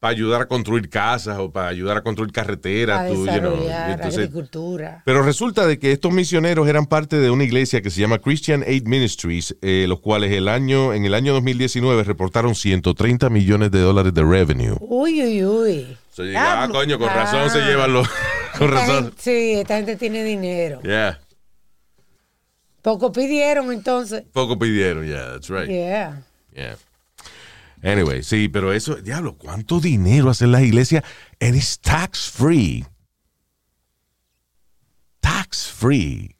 para 0.02 0.11
ayudar 0.11 0.42
a 0.42 0.47
construir 0.49 0.90
casas 0.90 1.38
o 1.38 1.52
para 1.52 1.68
ayudar 1.68 1.97
a 1.97 2.02
construir 2.02 2.32
carreteras. 2.32 3.06
tú, 3.09 3.25
you 3.25 3.38
know, 3.38 3.54
entonces- 3.88 4.18
agricultura. 4.18 5.00
pero 5.04 5.23
resulta 5.23 5.64
de 5.64 5.78
que 5.78 5.92
estos 5.92 6.11
misioneros 6.12 6.66
eran 6.66 6.87
parte 6.87 7.18
de 7.21 7.30
una 7.30 7.44
iglesia 7.44 7.82
que 7.82 7.88
se 7.88 8.00
llama 8.00 8.18
Christian 8.18 8.64
Aid 8.66 8.85
Ministries, 8.88 9.54
eh, 9.62 9.87
los 9.88 10.00
cuales 10.00 10.32
el 10.32 10.49
año, 10.49 10.92
en 10.92 11.04
el 11.04 11.14
año 11.14 11.32
2019 11.35 12.02
reportaron 12.02 12.56
130 12.56 13.30
millones 13.30 13.71
de 13.71 13.78
dólares 13.78 14.12
de 14.12 14.25
revenue. 14.25 14.76
Uy, 14.80 15.23
uy, 15.23 15.44
uy. 15.44 15.97
So, 16.11 16.23
ah, 16.23 16.26
Diablo. 16.26 16.75
coño, 16.75 16.99
con 16.99 17.06
razón 17.09 17.49
se 17.50 17.61
Ah. 17.61 17.66
llevan 17.68 17.92
los... 17.92 18.09
Con 18.59 18.73
razón. 18.73 19.04
gente- 19.04 19.16
sí, 19.23 19.52
esta 19.61 19.76
gente 19.76 19.94
tiene 19.94 20.25
dinero. 20.25 20.80
Yeah. 20.82 21.21
Poco 22.82 23.12
pidieron 23.12 23.73
entonces. 23.73 24.25
Poco 24.32 24.59
pidieron, 24.59 25.06
yeah, 25.06 25.30
that's 25.35 25.49
right. 25.49 25.68
Yeah. 25.68 26.23
Yeah. 26.52 26.76
Anyway, 27.82 28.22
sí, 28.22 28.48
pero 28.48 28.72
eso, 28.72 28.94
diablo, 28.96 29.36
¿cuánto 29.36 29.80
dinero 29.80 30.30
hacen 30.30 30.52
las 30.52 30.62
iglesias? 30.62 31.02
And 31.40 31.56
it's 31.56 31.78
tax 31.80 32.30
free. 32.30 32.84
Tax 35.20 35.68
free. 35.70 36.36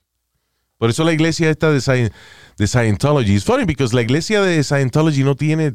Por 0.79 0.91
eso 0.91 1.05
la 1.05 1.13
iglesia 1.13 1.51
esta 1.51 1.71
de, 1.71 1.79
Scien- 1.79 2.13
de 2.59 2.67
Scientology. 2.67 3.35
It's 3.35 3.45
funny 3.45 3.65
because 3.65 3.95
la 3.95 4.03
iglesia 4.03 4.41
de 4.43 4.63
Scientology 4.63 5.23
no 5.25 5.35
tiene, 5.37 5.75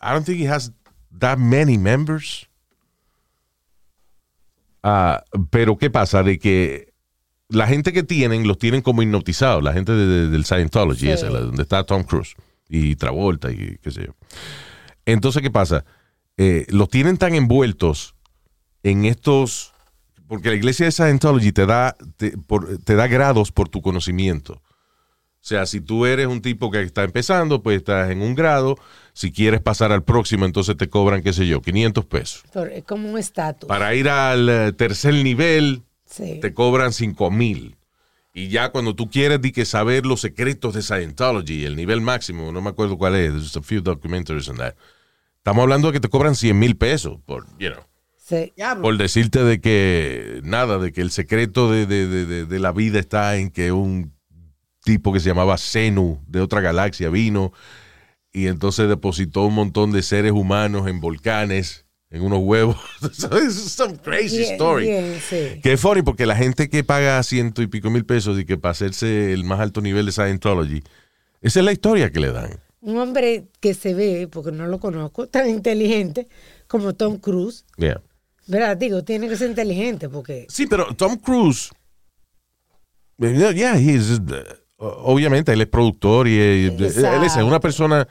I 0.00 0.12
don't 0.12 0.24
think 0.26 0.40
it 0.40 0.48
has 0.48 0.72
that 1.18 1.38
many 1.38 1.78
members. 1.78 2.48
Ah, 4.82 5.24
pero 5.50 5.76
¿qué 5.78 5.90
pasa? 5.90 6.22
De 6.22 6.38
que 6.38 6.92
la 7.48 7.66
gente 7.66 7.92
que 7.92 8.02
tienen, 8.02 8.46
los 8.46 8.58
tienen 8.58 8.82
como 8.82 9.02
hipnotizados, 9.02 9.62
la 9.62 9.72
gente 9.72 9.92
de- 9.92 10.06
de- 10.06 10.28
del 10.28 10.44
Scientology, 10.44 11.00
Sí. 11.06 11.10
esa, 11.10 11.30
la- 11.30 11.40
donde 11.40 11.62
está 11.62 11.84
Tom 11.84 12.02
Cruise 12.04 12.34
y 12.68 12.96
Travolta 12.96 13.50
y 13.50 13.78
qué 13.82 13.90
sé 13.90 14.06
yo. 14.06 14.14
Entonces, 15.12 15.42
¿qué 15.42 15.50
pasa? 15.50 15.84
Eh, 16.36 16.66
los 16.68 16.88
tienen 16.88 17.16
tan 17.16 17.34
envueltos 17.34 18.14
en 18.82 19.04
estos, 19.04 19.72
porque 20.28 20.50
la 20.50 20.54
iglesia 20.54 20.86
de 20.86 20.92
Scientology 20.92 21.52
te 21.52 21.66
da, 21.66 21.96
te, 22.16 22.36
por- 22.36 22.78
te 22.78 22.94
da 22.94 23.06
grados 23.06 23.50
por 23.50 23.68
tu 23.68 23.80
conocimiento. 23.82 24.54
O 25.40 25.48
sea, 25.48 25.66
si 25.66 25.80
tú 25.80 26.04
eres 26.04 26.26
un 26.26 26.42
tipo 26.42 26.70
que 26.70 26.82
está 26.82 27.04
empezando, 27.04 27.62
pues 27.62 27.78
estás 27.78 28.10
en 28.10 28.20
un 28.22 28.34
grado. 28.34 28.76
Si 29.14 29.32
quieres 29.32 29.60
pasar 29.62 29.92
al 29.92 30.02
próximo, 30.04 30.44
entonces 30.44 30.76
te 30.76 30.88
cobran, 30.88 31.22
qué 31.22 31.32
sé 31.32 31.46
yo, 31.46 31.62
500 31.62 32.04
pesos. 32.04 32.42
Es 32.72 32.84
como 32.84 33.10
un 33.10 33.18
estatus. 33.18 33.66
Para 33.66 33.94
ir 33.94 34.08
al 34.08 34.48
eh, 34.48 34.72
tercer 34.72 35.14
nivel, 35.14 35.84
Sí. 36.04 36.38
te 36.40 36.52
cobran 36.54 36.92
5 36.92 37.30
mil. 37.30 37.76
Y 38.34 38.48
ya 38.48 38.70
cuando 38.70 38.94
tú 38.94 39.10
quieres 39.10 39.40
di 39.40 39.52
que 39.52 39.64
saber 39.64 40.06
los 40.06 40.20
secretos 40.20 40.74
de 40.74 40.82
Scientology, 40.82 41.64
el 41.64 41.76
nivel 41.76 42.00
máximo, 42.00 42.52
no 42.52 42.60
me 42.60 42.70
acuerdo 42.70 42.96
cuál 42.98 43.14
es, 43.16 43.30
there's 43.32 43.56
a 43.56 43.62
few 43.62 43.80
documentaries 43.80 44.48
on 44.48 44.56
that. 44.58 44.74
Estamos 45.48 45.62
hablando 45.62 45.88
de 45.88 45.92
que 45.94 46.00
te 46.00 46.08
cobran 46.08 46.34
100 46.34 46.58
mil 46.58 46.76
pesos 46.76 47.18
por, 47.24 47.46
you 47.58 47.70
know, 47.70 47.82
Sí. 48.18 48.52
Por 48.82 48.98
decirte 48.98 49.42
de 49.42 49.58
que 49.62 50.40
nada, 50.44 50.78
de 50.78 50.92
que 50.92 51.00
el 51.00 51.10
secreto 51.10 51.70
de, 51.72 51.86
de- 51.86 52.06
de- 52.06 52.44
de- 52.44 52.58
la 52.58 52.72
vida 52.72 52.98
está 52.98 53.36
en 53.38 53.48
que 53.50 53.72
un 53.72 54.12
tipo 54.84 55.14
que 55.14 55.20
se 55.20 55.30
llamaba 55.30 55.56
Zenu 55.56 56.22
de 56.26 56.42
otra 56.42 56.60
galaxia 56.60 57.08
vino 57.08 57.54
y 58.30 58.48
entonces 58.48 58.86
depositó 58.90 59.44
un 59.46 59.54
montón 59.54 59.92
de 59.92 60.02
seres 60.02 60.32
humanos 60.32 60.86
en 60.88 61.00
volcanes, 61.00 61.86
en 62.10 62.20
unos 62.20 62.40
huevos. 62.42 62.76
So 63.12 63.28
it's 63.42 63.54
some 63.72 63.96
crazy 63.96 64.40
Bien, 64.40 64.52
story. 64.52 64.86
sí. 65.26 65.60
Que 65.62 65.72
es 65.72 65.80
funny 65.80 66.02
porque 66.02 66.26
la 66.26 66.36
gente 66.36 66.68
que 66.68 66.84
paga 66.84 67.22
ciento 67.22 67.62
y 67.62 67.66
pico 67.68 67.88
mil 67.88 68.04
pesos 68.04 68.38
y 68.38 68.44
que 68.44 68.58
para 68.58 68.72
hacerse 68.72 69.32
el 69.32 69.44
más 69.44 69.60
alto 69.60 69.80
nivel 69.80 70.04
de 70.04 70.12
Scientology, 70.12 70.82
esa 71.40 71.60
es 71.60 71.64
la 71.64 71.72
historia 71.72 72.10
que 72.12 72.20
le 72.20 72.32
dan. 72.32 72.60
Un 72.80 72.98
hombre 72.98 73.48
que 73.60 73.74
se 73.74 73.94
ve, 73.94 74.28
porque 74.30 74.52
no 74.52 74.66
lo 74.66 74.78
conozco, 74.78 75.26
tan 75.26 75.48
inteligente 75.48 76.28
como 76.66 76.94
Tom 76.94 77.18
Cruise. 77.18 77.64
Yeah. 77.76 78.00
¿Verdad? 78.46 78.76
Digo, 78.76 79.02
tiene 79.04 79.28
que 79.28 79.36
ser 79.36 79.50
inteligente 79.50 80.08
porque... 80.08 80.46
Sí, 80.48 80.66
pero 80.66 80.94
Tom 80.94 81.16
Cruise, 81.16 81.70
yeah, 83.18 83.74
uh, 83.74 84.84
obviamente 84.84 85.52
él 85.52 85.60
es 85.60 85.66
productor 85.66 86.28
y 86.28 86.38
él 86.38 86.84
es 86.84 86.96
Exacto. 86.96 87.46
una 87.46 87.60
persona, 87.60 88.08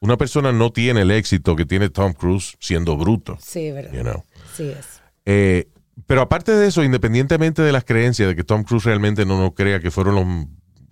una 0.00 0.16
persona 0.16 0.52
no 0.52 0.70
tiene 0.70 1.00
el 1.02 1.10
éxito 1.10 1.56
que 1.56 1.64
tiene 1.64 1.88
Tom 1.88 2.12
Cruise 2.12 2.56
siendo 2.60 2.96
bruto, 2.96 3.38
Sí, 3.40 3.72
¿verdad? 3.72 3.92
you 3.92 4.02
know. 4.02 4.22
Sí 4.54 4.68
es. 4.68 4.86
Eh, 5.24 5.68
pero 6.06 6.20
aparte 6.20 6.52
de 6.52 6.68
eso, 6.68 6.84
independientemente 6.84 7.62
de 7.62 7.72
las 7.72 7.84
creencias 7.84 8.28
de 8.28 8.36
que 8.36 8.44
Tom 8.44 8.62
Cruise 8.62 8.84
realmente 8.84 9.24
no 9.24 9.40
nos 9.40 9.54
crea 9.54 9.80
que 9.80 9.90
fueron 9.90 10.14
los 10.14 10.26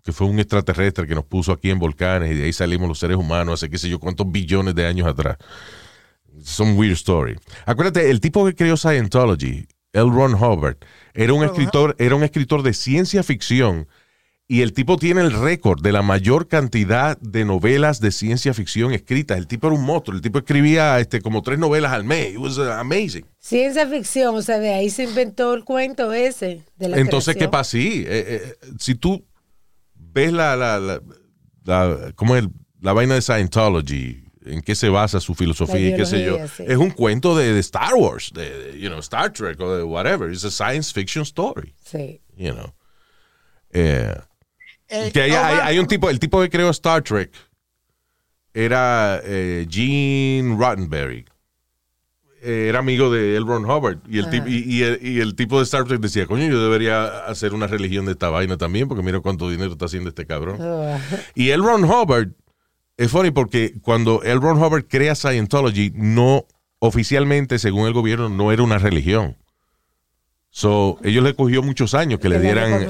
que 0.04 0.12
fue 0.12 0.26
un 0.26 0.38
extraterrestre 0.38 1.06
que 1.06 1.14
nos 1.14 1.25
puso 1.25 1.50
aquí 1.50 1.70
en 1.70 1.78
volcanes 1.78 2.32
y 2.32 2.34
de 2.34 2.44
ahí 2.44 2.52
salimos 2.52 2.87
los 2.87 2.99
seres 2.99 3.16
humanos 3.16 3.54
hace 3.54 3.70
qué 3.70 3.78
sé 3.78 3.88
yo 3.88 3.99
cuántos 3.99 4.30
billones 4.30 4.75
de 4.75 4.87
años 4.87 5.08
atrás. 5.08 5.38
Some 6.42 6.75
weird 6.75 6.92
story. 6.92 7.37
Acuérdate, 7.64 8.11
el 8.11 8.20
tipo 8.20 8.44
que 8.44 8.54
creó 8.54 8.76
Scientology, 8.76 9.66
L. 9.92 10.11
Ron 10.11 10.34
Hubbard, 10.34 10.76
era 11.14 11.32
un 11.32 11.42
escritor, 11.42 11.96
era 11.99 12.14
un 12.14 12.23
escritor 12.23 12.62
de 12.62 12.75
ciencia 12.75 13.23
ficción 13.23 13.88
y 14.46 14.61
el 14.61 14.75
tipo 14.75 14.99
tiene 14.99 15.23
el 15.23 15.32
récord 15.32 15.80
de 15.80 15.90
la 15.90 16.02
mayor 16.02 16.49
cantidad 16.49 17.16
de 17.20 17.46
novelas 17.46 18.00
de 18.00 18.11
ciencia 18.12 18.52
ficción 18.52 18.92
escritas. 18.92 19.38
El 19.38 19.46
tipo 19.46 19.68
era 19.68 19.76
un 19.76 19.87
monstruo. 19.87 20.14
El 20.14 20.20
tipo 20.20 20.38
escribía 20.38 21.00
este, 21.00 21.23
como 21.23 21.40
tres 21.40 21.58
novelas 21.58 21.92
al 21.92 22.04
mes. 22.04 22.32
It 22.32 22.38
was 22.38 22.58
amazing. 22.58 23.25
Ciencia 23.38 23.87
ficción, 23.87 24.34
o 24.34 24.42
sea, 24.42 24.58
de 24.58 24.75
ahí 24.75 24.90
se 24.90 25.04
inventó 25.04 25.54
el 25.54 25.64
cuento 25.64 26.12
ese 26.12 26.61
de 26.76 26.88
la 26.90 26.99
Entonces, 26.99 27.37
¿qué 27.37 27.49
pasa? 27.49 27.70
Sí, 27.70 28.04
eh, 28.06 28.54
eh, 28.61 28.68
si 28.78 28.96
tú 28.96 29.25
ves 30.14 30.33
la, 30.33 30.56
la, 30.56 30.78
la, 30.78 31.00
la- 31.64 32.12
¿cómo 32.14 32.37
es? 32.37 32.44
la 32.80 32.92
vaina 32.92 33.14
de 33.14 33.23
Scientology, 33.23 34.23
en 34.44 34.61
qué 34.62 34.75
se 34.75 34.88
basa 34.90 35.18
su 35.21 35.35
filosofía 35.35 35.88
y 35.90 35.97
qué 35.97 36.04
sé 36.06 36.25
yo, 36.25 36.37
sí. 36.49 36.64
es 36.66 36.76
un 36.76 36.90
cuento 36.90 37.35
de, 37.37 37.52
de 37.54 37.61
Star 37.61 37.94
Wars, 37.94 38.30
de, 38.35 38.50
de, 38.73 38.78
you 38.80 38.88
know, 38.88 38.99
Star 39.00 39.33
Trek 39.33 39.59
o 39.61 39.75
de 39.76 39.83
whatever. 39.83 40.30
It's 40.30 40.44
a 40.44 40.50
science 40.50 40.92
fiction 40.92 41.23
story, 41.25 41.75
Sí. 41.85 42.21
you 42.37 42.52
know. 42.52 42.75
Eh, 43.73 44.14
Eh, 44.88 45.11
que 45.12 45.23
hay, 45.23 45.33
oh, 45.33 45.62
hay 45.62 45.78
un 45.78 45.87
tipo, 45.87 46.11
el 46.11 46.21
tipo 46.21 46.40
que 46.42 46.50
creó 46.50 46.68
Star 46.71 47.02
Trek 47.02 47.33
era 48.52 49.21
eh, 49.25 49.66
Gene 49.68 50.54
Roddenberry. 50.56 51.25
Eh, 52.44 52.66
Era 52.68 52.80
amigo 52.80 53.10
de 53.10 53.36
L. 53.36 53.46
Ron 53.46 53.64
Hubbard. 53.64 53.98
Y 54.08 54.18
el, 54.18 54.26
tip- 54.30 54.46
y, 54.46 54.58
y 54.78 54.82
el, 54.82 54.98
y 55.02 55.20
el 55.20 55.34
tipo 55.34 55.58
de 55.58 55.64
Star 55.64 55.84
Trek 55.84 56.00
decía, 56.00 56.26
coño, 56.26 56.46
yo 56.46 56.62
debería 56.62 57.24
hacer 57.26 57.54
una 57.54 57.66
religión 57.66 58.04
de 58.06 58.12
esta 58.12 58.28
vaina 58.28 58.56
también, 58.56 58.86
porque 58.88 59.02
mira 59.02 59.20
cuánto 59.20 59.48
dinero 59.50 59.72
está 59.72 59.86
haciendo 59.86 60.10
este 60.10 60.26
cabrón. 60.26 60.58
Ah, 60.60 60.98
Y 61.34 61.50
L. 61.50 61.62
Ron 61.64 61.84
Hubbard, 61.84 62.28
es 62.96 63.10
funny 63.10 63.30
porque 63.30 63.74
cuando 63.82 64.22
L. 64.22 64.34
Ron 64.40 64.62
Hubbard 64.62 64.84
crea 64.88 65.14
Scientology, 65.14 65.92
no, 65.94 66.46
oficialmente, 66.80 67.58
según 67.58 67.86
el 67.86 67.92
gobierno, 67.92 68.28
no 68.28 68.52
era 68.52 68.62
una 68.62 68.78
religión. 68.78 69.36
So, 70.50 70.98
ellos 71.02 71.24
le 71.24 71.34
cogió 71.34 71.62
muchos 71.64 71.94
años 71.94 72.20
que, 72.20 72.24
Que 72.24 72.28
le 72.28 72.40
dieran. 72.40 72.88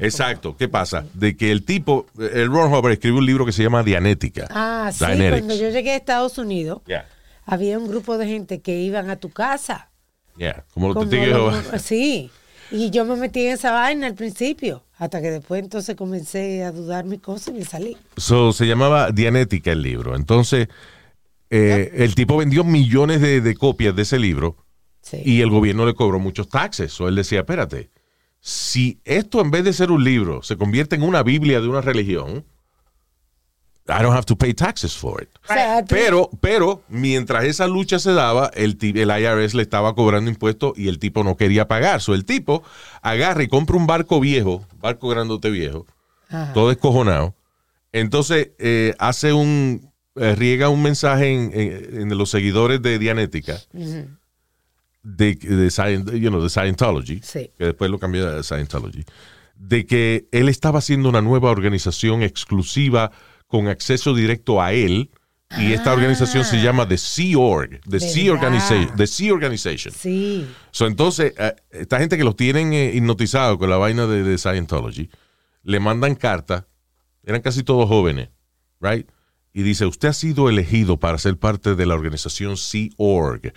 Exacto. 0.00 0.56
¿Qué 0.56 0.68
pasa? 0.68 1.04
De 1.14 1.36
que 1.36 1.50
el 1.50 1.64
tipo, 1.64 2.06
el 2.18 2.46
Ron 2.46 2.72
Hubbard 2.72 2.92
escribió 2.92 3.18
un 3.18 3.26
libro 3.26 3.44
que 3.44 3.50
se 3.50 3.64
llama 3.64 3.82
Dianética. 3.82 4.46
Ah, 4.50 4.90
sí, 4.92 5.04
Dianetics. 5.04 5.38
cuando 5.40 5.54
yo 5.56 5.70
llegué 5.70 5.90
a 5.90 5.96
Estados 5.96 6.38
Unidos, 6.38 6.82
Yeah, 6.86 7.06
había 7.50 7.78
un 7.78 7.88
grupo 7.88 8.16
de 8.18 8.26
gente 8.26 8.60
que 8.60 8.80
iban 8.80 9.10
a 9.10 9.16
tu 9.16 9.30
casa. 9.30 9.90
yeah. 10.36 10.64
Como 10.72 10.88
los 10.88 10.94
Como 10.94 11.08
testigos 11.10 11.26
de 11.54 11.58
lo- 11.58 11.62
Jehová. 11.62 11.78
sí, 11.78 12.30
y 12.70 12.90
yo 12.90 13.04
me 13.04 13.16
metí 13.16 13.46
en 13.46 13.52
esa 13.54 13.72
vaina 13.72 14.06
al 14.06 14.14
principio, 14.14 14.84
hasta 14.96 15.20
que 15.20 15.30
después 15.30 15.62
entonces 15.62 15.96
comencé 15.96 16.62
a 16.62 16.70
dudar 16.72 17.04
mis 17.04 17.20
cosas 17.20 17.48
y 17.48 17.58
me 17.58 17.64
salí. 17.64 17.96
So, 18.16 18.52
se 18.52 18.66
llamaba 18.66 19.10
Dianética 19.10 19.72
el 19.72 19.82
libro. 19.82 20.14
Entonces, 20.14 20.68
eh, 21.50 21.90
el 21.96 22.14
tipo 22.14 22.36
vendió 22.36 22.62
millones 22.64 23.20
de, 23.20 23.40
de 23.40 23.54
copias 23.56 23.94
de 23.96 24.02
ese 24.02 24.18
libro 24.18 24.56
Sí. 25.02 25.20
y 25.24 25.40
el 25.40 25.50
gobierno 25.50 25.86
le 25.86 25.94
cobró 25.94 26.20
muchos 26.20 26.48
taxes. 26.48 27.00
O 27.00 27.08
él 27.08 27.16
decía, 27.16 27.40
espérate, 27.40 27.90
si 28.38 29.00
esto 29.04 29.40
en 29.40 29.50
vez 29.50 29.64
de 29.64 29.72
ser 29.72 29.90
un 29.90 30.04
libro 30.04 30.42
se 30.42 30.56
convierte 30.56 30.94
en 30.94 31.02
una 31.02 31.22
Biblia 31.24 31.60
de 31.60 31.66
una 31.68 31.80
religión, 31.80 32.44
I 33.90 34.02
don't 34.02 34.14
have 34.14 34.24
to 34.26 34.36
pay 34.36 34.54
taxes 34.54 34.96
for 34.96 35.22
it. 35.22 35.28
Tú- 35.46 35.86
Pero, 35.88 36.30
pero, 36.40 36.82
mientras 36.88 37.44
esa 37.44 37.66
lucha 37.66 37.98
se 37.98 38.12
daba, 38.12 38.50
el, 38.54 38.78
el 38.80 39.10
IRS 39.10 39.54
le 39.54 39.62
estaba 39.62 39.94
cobrando 39.94 40.30
impuestos 40.30 40.72
y 40.76 40.88
el 40.88 40.98
tipo 40.98 41.24
no 41.24 41.36
quería 41.36 41.66
pagar. 41.68 42.00
So, 42.00 42.14
el 42.14 42.24
tipo 42.24 42.62
agarra 43.02 43.42
y 43.42 43.48
compra 43.48 43.76
un 43.76 43.86
barco 43.86 44.20
viejo, 44.20 44.64
barco 44.80 45.08
grandote 45.08 45.50
viejo, 45.50 45.86
Ajá. 46.28 46.52
todo 46.52 46.70
escojonado. 46.70 47.34
Entonces, 47.92 48.50
eh, 48.58 48.94
hace 48.98 49.32
un, 49.32 49.90
eh, 50.16 50.34
riega 50.36 50.68
un 50.68 50.82
mensaje 50.82 51.32
en, 51.32 51.50
en- 51.54 52.00
en 52.12 52.18
los 52.18 52.30
seguidores 52.30 52.80
de 52.82 52.98
Dianética, 52.98 53.58
de, 55.02 55.34
de, 55.34 55.66
Scien- 55.68 56.04
you 56.18 56.28
know, 56.30 56.42
de 56.42 56.50
Scientology, 56.50 57.20
Sí. 57.22 57.50
que 57.58 57.64
después 57.66 57.90
lo 57.90 57.98
cambió 57.98 58.28
a 58.28 58.42
Scientology, 58.42 59.04
de 59.56 59.86
que 59.86 60.26
él 60.30 60.48
estaba 60.48 60.78
haciendo 60.78 61.08
una 61.08 61.20
nueva 61.22 61.50
organización 61.50 62.22
exclusiva 62.22 63.10
con 63.50 63.68
acceso 63.68 64.14
directo 64.14 64.62
a 64.62 64.72
él. 64.72 65.10
Y 65.58 65.72
esta 65.72 65.92
organización 65.92 66.44
se 66.44 66.62
llama 66.62 66.86
The 66.86 66.96
Sea 66.96 67.36
Org, 67.36 67.80
The 67.80 67.98
Sea. 67.98 68.32
Organization. 68.32 68.96
The 68.96 69.06
Sea 69.08 69.32
Organization. 69.32 69.92
Sí, 69.92 70.46
So, 70.70 70.86
entonces, 70.86 71.34
eh, 71.36 71.56
esta 71.72 71.98
gente 71.98 72.16
que 72.16 72.22
los 72.22 72.36
tienen 72.36 72.72
eh, 72.72 72.92
hipnotizados 72.94 73.58
con 73.58 73.68
la 73.68 73.76
vaina 73.76 74.06
de, 74.06 74.22
de 74.22 74.38
Scientology, 74.38 75.10
le 75.64 75.80
mandan 75.80 76.14
cartas, 76.14 76.66
eran 77.24 77.40
casi 77.42 77.64
todos 77.64 77.88
jóvenes, 77.88 78.28
right? 78.80 79.08
y 79.52 79.62
dice, 79.62 79.86
usted 79.86 80.08
ha 80.08 80.12
sido 80.12 80.48
elegido 80.48 80.98
para 80.98 81.18
ser 81.18 81.36
parte 81.36 81.74
de 81.74 81.86
la 81.86 81.94
organización 81.94 82.56
Sea 82.56 82.90
Org. 82.96 83.52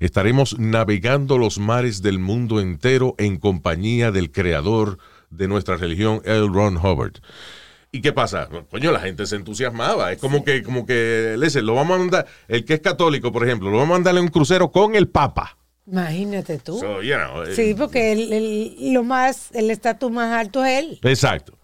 Estaremos 0.00 0.58
navegando 0.58 1.38
los 1.38 1.58
mares 1.58 2.02
del 2.02 2.18
mundo 2.18 2.60
entero 2.60 3.14
en 3.18 3.38
compañía 3.38 4.12
del 4.12 4.30
creador 4.30 4.98
de 5.30 5.48
nuestra 5.48 5.76
religión, 5.76 6.20
L. 6.24 6.48
Ron 6.52 6.76
Hubbard. 6.76 7.20
¿Y 7.90 8.00
qué 8.02 8.12
pasa? 8.12 8.48
Coño, 8.70 8.92
la 8.92 9.00
gente 9.00 9.24
se 9.26 9.36
entusiasmaba. 9.36 10.12
Es 10.12 10.18
como 10.18 10.44
que, 10.44 10.62
como 10.62 10.84
que, 10.84 11.36
lo 11.62 11.74
vamos 11.74 11.94
a 11.96 11.98
mandar, 11.98 12.26
el 12.46 12.64
que 12.64 12.74
es 12.74 12.80
católico, 12.80 13.32
por 13.32 13.46
ejemplo, 13.46 13.70
lo 13.70 13.78
vamos 13.78 13.90
a 13.90 13.94
mandarle 13.94 14.20
un 14.20 14.28
crucero 14.28 14.70
con 14.70 14.94
el 14.94 15.08
Papa. 15.08 15.56
Imagínate 15.86 16.58
tú. 16.58 16.78
So, 16.78 17.00
you 17.02 17.14
know, 17.14 17.44
eh, 17.44 17.54
Sí, 17.54 17.74
porque 17.74 18.12
el, 18.12 18.32
el- 18.32 18.92
lo 18.92 19.04
más, 19.04 19.50
el 19.54 19.70
estatus 19.70 20.10
más 20.10 20.32
alto 20.34 20.62
es 20.64 20.80
él. 20.84 20.98
Exacto. 21.02 21.56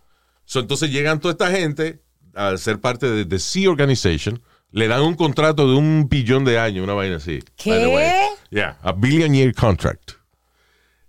So, 0.46 0.60
entonces 0.60 0.90
llegan 0.90 1.20
toda 1.20 1.32
esta 1.32 1.50
gente 1.50 2.00
a 2.34 2.56
ser 2.56 2.80
parte 2.80 3.06
de 3.10 3.26
The 3.26 3.38
Sea 3.38 3.68
Organization, 3.70 4.42
le 4.70 4.88
dan 4.88 5.02
un 5.02 5.14
contrato 5.14 5.68
de 5.70 5.76
un 5.76 6.08
billón 6.08 6.44
de 6.46 6.58
años, 6.58 6.84
una 6.84 6.94
vaina 6.94 7.16
así. 7.16 7.40
¿Qué? 7.56 8.26
Yeah, 8.50 8.78
a 8.82 8.92
billion 8.92 9.34
year 9.34 9.52
contract. 9.54 10.12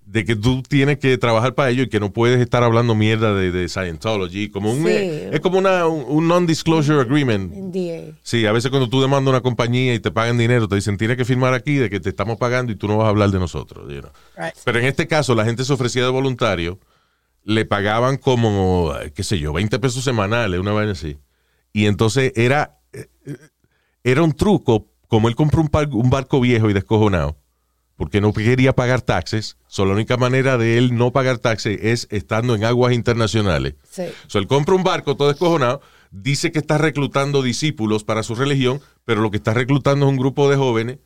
De 0.06 0.24
que 0.24 0.36
tú 0.36 0.62
tienes 0.62 1.00
que 1.00 1.18
trabajar 1.18 1.56
para 1.56 1.72
ello 1.72 1.84
y 1.84 1.90
que 1.90 2.00
no 2.00 2.14
puedes 2.14 2.40
estar 2.40 2.62
hablando 2.64 2.94
mierda 2.94 3.34
de, 3.34 3.52
de 3.52 3.68
Scientology. 3.68 4.50
Como 4.50 4.72
un, 4.72 4.84
Sí. 4.84 4.88
eh, 4.90 5.30
es 5.34 5.40
como 5.40 5.58
una, 5.58 5.88
un, 5.88 6.06
un 6.08 6.28
non-disclosure 6.28 7.02
agreement. 7.02 7.52
NDA. 7.52 8.16
Sí, 8.22 8.46
a 8.46 8.52
veces 8.52 8.70
cuando 8.70 8.88
tú 8.88 9.02
demandas 9.02 9.28
a 9.28 9.38
una 9.38 9.42
compañía 9.42 9.96
y 9.96 10.00
te 10.00 10.12
pagan 10.12 10.38
dinero, 10.38 10.68
te 10.68 10.76
dicen, 10.76 10.98
tienes 10.98 11.18
que 11.18 11.26
firmar 11.26 11.54
aquí 11.56 11.74
de 11.76 11.90
que 11.90 12.00
te 12.00 12.10
estamos 12.10 12.38
pagando 12.38 12.72
y 12.72 12.76
tú 12.76 12.88
no 12.88 12.98
vas 12.98 13.08
a 13.08 13.10
hablar 13.10 13.32
de 13.32 13.40
nosotros. 13.40 13.92
you 13.92 14.02
know. 14.02 14.12
Right. 14.38 14.54
Pero 14.64 14.80
en 14.80 14.86
este 14.86 15.08
caso, 15.08 15.34
la 15.34 15.44
gente 15.44 15.66
se 15.66 15.74
ofrecía 15.74 16.04
de 16.04 16.10
voluntario, 16.12 16.80
le 17.44 17.66
pagaban 17.66 18.18
como, 18.18 18.94
qué 19.16 19.24
sé 19.24 19.40
yo, 19.40 19.54
20 19.54 19.80
pesos 19.80 20.04
semanales, 20.04 20.60
una 20.60 20.72
vaina 20.72 20.92
así. 20.92 21.18
Y 21.74 21.88
entonces 21.88 22.32
era, 22.36 22.78
eh, 22.94 23.08
eh, 23.26 23.38
era 24.04 24.22
un 24.22 24.34
truco, 24.34 24.88
como 25.08 25.30
él 25.30 25.36
compró 25.36 25.62
un, 25.62 25.68
par- 25.70 25.90
un 25.90 26.10
barco 26.12 26.40
viejo 26.40 26.70
y 26.70 26.74
descojonado, 26.74 27.38
porque 27.98 28.20
no 28.22 28.34
quería 28.34 28.74
pagar 28.74 29.02
taxes, 29.02 29.58
so 29.68 29.86
la 29.86 29.94
única 29.94 30.18
manera 30.18 30.58
de 30.58 30.78
él 30.78 30.96
no 30.98 31.12
pagar 31.12 31.38
taxes 31.38 31.80
es 31.82 32.08
estando 32.12 32.54
en 32.56 32.64
aguas 32.66 32.94
internacionales. 32.94 33.76
Sí. 33.90 34.04
So, 34.28 34.40
él 34.40 34.48
compra 34.48 34.76
un 34.76 34.84
barco 34.84 35.16
todo 35.16 35.30
descojonado, 35.30 35.82
dice 36.12 36.52
que 36.52 36.60
está 36.60 36.78
reclutando 36.78 37.42
discípulos 37.42 38.04
para 38.04 38.22
su 38.24 38.36
religión, 38.36 38.82
pero 39.06 39.22
lo 39.22 39.32
que 39.32 39.38
está 39.38 39.54
reclutando 39.54 40.06
es 40.06 40.10
un 40.12 40.18
grupo 40.18 40.50
de 40.50 40.58
jóvenes 40.58 40.98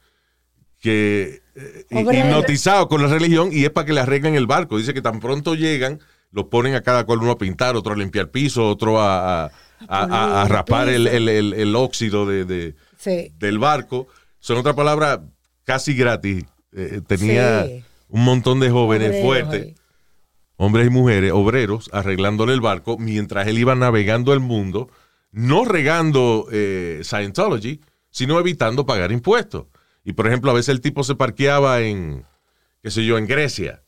que 0.82 1.42
eh, 1.56 1.86
hipnotizados 1.92 2.88
con 2.88 3.02
la 3.02 3.08
religión 3.10 3.50
y 3.52 3.66
es 3.66 3.70
para 3.70 3.86
que 3.86 3.94
le 3.94 4.00
arreglen 4.02 4.36
el 4.36 4.48
barco. 4.48 4.78
Dice 4.78 4.94
que 4.94 5.02
tan 5.02 5.20
pronto 5.20 5.56
llegan, 5.56 6.00
los 6.32 6.46
ponen 6.46 6.76
a 6.76 6.82
cada 6.82 7.04
cual 7.06 7.20
uno 7.20 7.32
a 7.32 7.38
pintar, 7.38 7.76
otro 7.76 7.94
a 7.94 7.98
limpiar 7.98 8.30
piso, 8.32 8.68
otro 8.68 9.02
a, 9.02 9.46
a- 9.46 9.52
a- 9.88 10.48
rapar 10.48 10.90
el, 10.90 11.08
el- 11.08 11.28
el- 11.30 11.54
el 11.54 11.76
óxido 11.76 12.26
de, 12.26 12.46
de- 12.46 12.76
Sí. 12.98 13.32
del 13.38 13.60
barco. 13.60 14.08
Son 14.40 14.58
otra 14.58 14.74
palabra 14.74 15.22
casi 15.66 15.94
gratis. 15.94 16.46
Eh, 16.74 17.02
tenía 17.06 17.66
Sí. 17.66 17.84
un 18.10 18.24
montón 18.24 18.60
de 18.60 18.70
jóvenes 18.70 19.10
Obreros 19.10 19.26
fuertes 19.26 19.76
hombres 20.62 20.88
y 20.88 20.90
mujeres, 20.90 21.32
obreros, 21.32 21.90
arreglándole 21.94 22.52
el 22.54 22.60
barco 22.60 22.98
mientras 22.98 23.48
él 23.48 23.58
iba 23.60 23.76
navegando 23.76 24.34
el 24.34 24.42
mundo, 24.42 24.90
no 25.32 25.64
regando 25.64 26.48
eh, 26.52 27.00
Scientology, 27.04 27.80
sino 28.10 28.38
evitando 28.40 28.86
pagar 28.86 29.14
impuestos. 29.14 29.68
Y 30.04 30.12
por 30.14 30.28
ejemplo, 30.28 30.52
a 30.52 30.54
veces 30.54 30.70
el 30.70 30.82
tipo 30.82 31.06
se 31.06 31.16
parqueaba 31.16 31.80
en, 31.80 32.26
qué 32.84 32.92
sé 32.92 33.06
yo, 33.06 33.18
en 33.18 33.26
Grecia. 33.26 33.84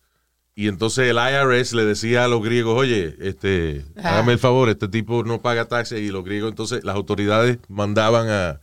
Y 0.55 0.69
entonces 0.69 1.09
el 1.09 1.17
IRS 1.17 1.73
le 1.75 1.83
decía 1.83 2.23
a 2.23 2.27
los 2.29 2.41
griegos, 2.41 2.77
oye, 2.79 3.15
este, 3.19 3.83
Ah. 3.97 4.11
hágame 4.13 4.31
el 4.33 4.39
favor, 4.39 4.69
este 4.69 4.87
tipo 4.87 5.23
no 5.25 5.41
paga 5.41 5.65
taxes. 5.67 5.99
Y 5.99 6.07
los 6.09 6.23
griegos, 6.23 6.51
entonces, 6.51 6.85
las 6.85 6.95
autoridades 6.95 7.57
mandaban 7.67 8.29
a, 8.29 8.61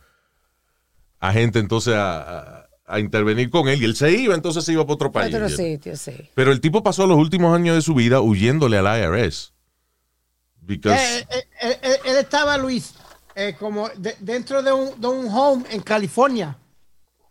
a 1.19 1.31
gente 1.33 1.59
entonces 1.59 1.93
a, 1.93 2.21
a- 2.21 2.58
a 2.89 2.99
intervenir 2.99 3.49
con 3.49 3.67
él. 3.69 3.81
Y 3.81 3.85
él 3.85 3.95
se 3.95 4.11
iba, 4.11 4.33
entonces 4.35 4.63
se 4.65 4.73
iba 4.73 4.83
para 4.83 4.93
otro 4.95 5.11
país. 5.11 5.33
Otro 5.33 5.47
sitio, 5.49 5.95
sí. 5.95 6.11
Pero 6.33 6.51
el 6.51 6.59
tipo 6.59 6.83
pasó 6.83 7.05
los 7.07 7.17
últimos 7.17 7.55
años 7.55 7.75
de 7.75 7.81
su 7.81 7.93
vida 7.93 8.19
huyéndole 8.21 8.77
al 8.77 8.85
IRS. 8.99 9.53
Because, 10.61 10.95
Eh, 11.19 11.25
eh, 11.31 11.43
eh, 11.61 11.77
él, 11.81 11.95
él 12.05 12.15
estaba, 12.17 12.57
Luis, 12.57 12.93
eh, 13.35 13.55
como 13.59 13.89
de- 13.97 14.15
dentro 14.19 14.61
de 14.61 14.71
un, 14.71 14.99
de 14.99 15.07
un 15.07 15.27
home 15.29 15.63
en 15.71 15.81
California. 15.81 16.57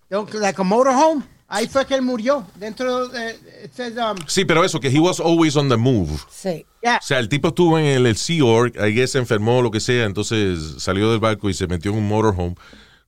De 0.09 0.17
un- 0.17 0.29
like 0.41 0.61
a 0.61 0.65
motorhome. 0.65 1.23
Ahí 1.51 1.67
fue 1.67 1.87
que 1.87 1.95
él 1.95 2.03
murió. 2.03 2.47
Dentro 2.57 3.09
de. 3.09 3.37
says, 3.75 3.95
um, 3.97 4.17
sí, 4.27 4.45
pero 4.45 4.65
eso, 4.65 4.79
que 4.81 4.89
he 4.89 4.99
was 4.99 5.19
always 5.19 5.57
on 5.57 5.69
the 5.71 5.77
move. 5.79 6.11
Sí. 6.31 6.67
yeah. 6.83 6.99
O 7.03 7.07
sea, 7.07 7.19
el 7.21 7.29
tipo 7.31 7.49
estuvo 7.49 7.79
en 7.79 7.87
el, 7.87 8.07
el 8.07 8.17
Sea 8.17 8.45
Org, 8.45 8.79
ahí 8.79 9.07
se 9.07 9.19
enfermó 9.19 9.59
o 9.59 9.63
lo 9.63 9.71
que 9.71 9.81
sea, 9.81 10.05
entonces 10.05 10.83
salió 10.83 11.11
del 11.11 11.21
barco 11.21 11.49
y 11.49 11.55
se 11.55 11.67
metió 11.67 11.91
en 11.93 11.99
un 11.99 12.09
motorhome 12.09 12.55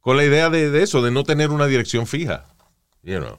con 0.01 0.17
la 0.17 0.25
idea 0.25 0.51
de, 0.51 0.71
de 0.71 0.83
eso, 0.83 1.03
de 1.03 1.11
no 1.11 1.25
tener 1.25 1.51
una 1.51 1.67
dirección 1.67 2.07
fija. 2.07 2.47
You 3.03 3.19
know. 3.19 3.39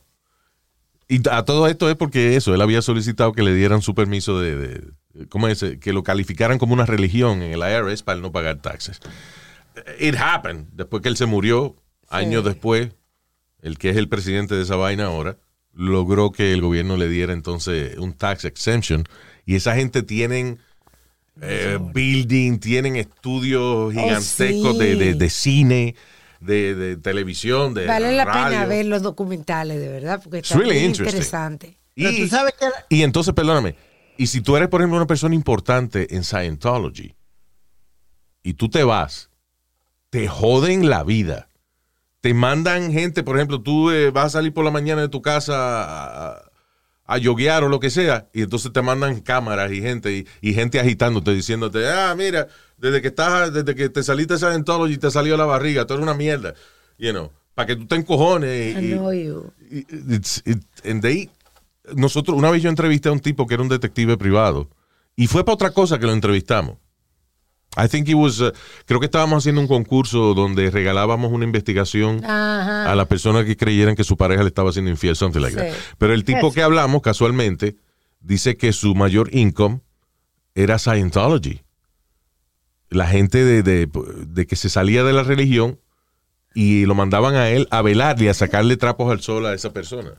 Y 1.08 1.28
a 1.30 1.44
todo 1.44 1.68
esto 1.68 1.90
es 1.90 1.96
porque 1.96 2.36
eso, 2.36 2.54
él 2.56 2.62
había 2.62 2.82
solicitado 2.82 3.34
que 3.34 3.44
le 3.44 3.54
dieran 3.54 3.82
su 3.82 3.94
permiso 3.94 4.40
de, 4.40 4.56
de- 4.56 5.28
¿cómo 5.30 5.48
es? 5.50 5.64
Que 5.82 5.92
lo 5.94 6.04
calificaran 6.04 6.58
como 6.58 6.74
una 6.74 6.86
religión 6.86 7.42
en 7.42 7.52
el 7.52 7.60
IRS 7.60 8.04
para 8.04 8.20
no 8.22 8.32
pagar 8.32 8.62
taxes. 8.62 9.00
It 10.00 10.16
happened. 10.18 10.68
Después 10.72 11.02
que 11.04 11.10
él 11.10 11.18
se 11.18 11.26
murió, 11.26 11.76
años 12.10 12.44
después, 12.46 12.90
el 13.62 13.78
que 13.78 13.90
es 13.90 13.98
el 13.98 14.08
presidente 14.08 14.56
de 14.56 14.64
esa 14.64 14.76
vaina 14.78 15.06
ahora, 15.06 15.38
logró 15.74 16.32
que 16.32 16.54
el 16.54 16.62
gobierno 16.62 16.96
le 16.98 17.10
diera 17.10 17.34
entonces 17.34 17.98
un 17.98 18.14
tax 18.14 18.46
exemption. 18.46 19.04
Y 19.46 19.56
esa 19.56 19.76
gente 19.76 20.04
tienen 20.04 20.60
eh, 21.42 21.78
building, 21.94 22.60
tienen 22.60 22.96
estudios 22.96 23.92
gigantescos 23.94 24.74
sí. 24.78 24.80
de, 24.80 24.96
de- 24.96 25.14
de 25.16 25.30
cine, 25.30 25.96
de, 26.42 26.76
de 26.76 26.98
televisión, 26.98 27.74
de 27.74 27.86
Vale 27.86 28.12
la 28.14 28.26
radio. 28.26 28.50
pena 28.50 28.66
ver 28.66 28.86
los 28.88 29.02
documentales, 29.02 29.80
de 29.80 29.88
verdad, 29.90 30.20
porque 30.22 30.40
está 30.40 30.58
really 30.58 30.80
interesting. 30.80 31.06
interesante. 31.06 31.78
Y, 31.96 32.22
tú 32.24 32.28
sabes 32.28 32.54
que. 32.60 32.66
y 32.90 33.04
entonces, 33.04 33.34
perdóname, 33.34 33.76
y 34.18 34.28
si 34.28 34.42
tú 34.42 34.58
eres, 34.58 34.68
por 34.70 34.82
ejemplo, 34.82 34.98
una 34.98 35.08
persona 35.08 35.36
importante 35.36 36.16
en 36.16 36.24
Scientology 36.24 37.16
y 38.44 38.54
tú 38.54 38.70
te 38.70 38.84
vas, 38.84 39.30
te 40.10 40.28
joden 40.28 40.90
la 40.90 41.04
vida. 41.04 41.48
Te 42.22 42.34
mandan 42.34 42.92
gente, 42.92 43.24
por 43.24 43.36
ejemplo, 43.38 43.62
tú 43.62 43.90
eh, 43.90 44.12
vas 44.12 44.26
a 44.26 44.30
salir 44.30 44.54
por 44.54 44.64
la 44.64 44.70
mañana 44.72 45.02
de 45.02 45.10
tu 45.10 45.22
casa 45.24 45.54
a, 45.56 46.28
a, 46.34 46.52
a 47.06 47.18
yoguear 47.18 47.64
o 47.64 47.70
lo 47.70 47.80
que 47.80 47.90
sea, 47.90 48.30
y 48.32 48.44
entonces 48.44 48.72
te 48.72 48.82
mandan 48.82 49.22
cámaras 49.22 49.72
y 49.72 49.82
gente, 49.82 50.12
y, 50.14 50.28
y 50.40 50.54
gente 50.54 50.80
agitándote, 50.80 51.34
diciéndote, 51.34 51.90
ah, 51.90 52.14
mira, 52.16 52.48
desde 52.82 53.02
que 53.02 53.10
estás, 53.10 53.54
desde 53.54 53.76
que 53.76 53.90
te 53.90 54.04
saliste 54.04 54.34
de 54.34 54.40
Scientology 54.40 54.98
te 54.98 55.12
salió 55.12 55.38
la 55.38 55.46
barriga, 55.46 55.86
tú 55.86 55.94
eres 55.94 56.04
una 56.04 56.14
mierda, 56.16 56.54
you 56.98 57.12
know, 57.12 57.32
para 57.56 57.68
que 57.68 57.76
tú 57.76 57.86
te 57.86 57.96
encojones. 57.96 58.76
I 58.76 58.86
y- 58.88 58.92
know 58.94 59.14
you. 59.14 59.54
It's- 59.70 60.42
it- 60.46 60.66
and 60.86 61.02
they- 61.02 61.30
nosotros, 61.96 62.38
una 62.38 62.50
vez 62.52 62.62
yo 62.64 62.70
entrevisté 62.70 63.10
a 63.10 63.12
un 63.12 63.20
tipo 63.20 63.46
que 63.48 63.54
era 63.54 63.64
un 63.64 63.70
detective 63.70 64.18
privado 64.18 64.70
y 65.16 65.28
fue 65.28 65.44
para 65.46 65.54
otra 65.56 65.72
cosa 65.72 66.00
que 66.00 66.06
lo 66.06 66.14
entrevistamos. 66.14 66.78
I 67.78 67.88
think 67.88 68.10
he 68.10 68.14
was, 68.16 68.42
uh, 68.42 68.52
creo 68.86 69.00
que 69.00 69.06
estábamos 69.06 69.38
haciendo 69.44 69.62
un 69.62 69.68
concurso 69.68 70.34
donde 70.34 70.70
regalábamos 70.72 71.32
una 71.32 71.46
investigación 71.46 72.22
Ajá. 72.26 72.92
a 72.92 72.96
las 72.96 73.08
personas 73.08 73.46
que 73.46 73.56
creyeran 73.56 73.96
que 73.96 74.04
su 74.04 74.18
pareja 74.18 74.42
le 74.44 74.50
estaba 74.50 74.72
haciendo 74.72 74.92
infiel, 74.92 75.16
something 75.16 75.40
like 75.40 75.56
that. 75.56 75.70
Sí. 75.72 75.78
Pero 75.98 76.14
el 76.14 76.26
tipo 76.26 76.52
que 76.52 76.64
hablamos 76.64 77.02
casualmente 77.02 77.78
dice 78.20 78.58
que 78.58 78.74
su 78.74 78.94
mayor 78.94 79.30
income 79.34 79.80
era 80.54 80.78
Scientology. 80.80 81.62
La 82.92 83.08
gente 83.08 83.44
de, 83.44 83.64
de- 83.64 83.90
de 84.28 84.46
que 84.46 84.56
se 84.56 84.70
salía 84.70 85.04
de 85.04 85.14
la 85.14 85.24
religión 85.24 85.80
y 86.54 86.86
lo 86.86 86.94
mandaban 86.94 87.36
a 87.36 87.50
él 87.50 87.68
a 87.72 87.82
velarle, 87.82 88.30
a 88.30 88.34
sacarle 88.34 88.78
trapos 88.78 89.12
al 89.12 89.22
sol 89.22 89.46
a 89.48 89.54
esa 89.54 89.72
persona. 89.74 90.12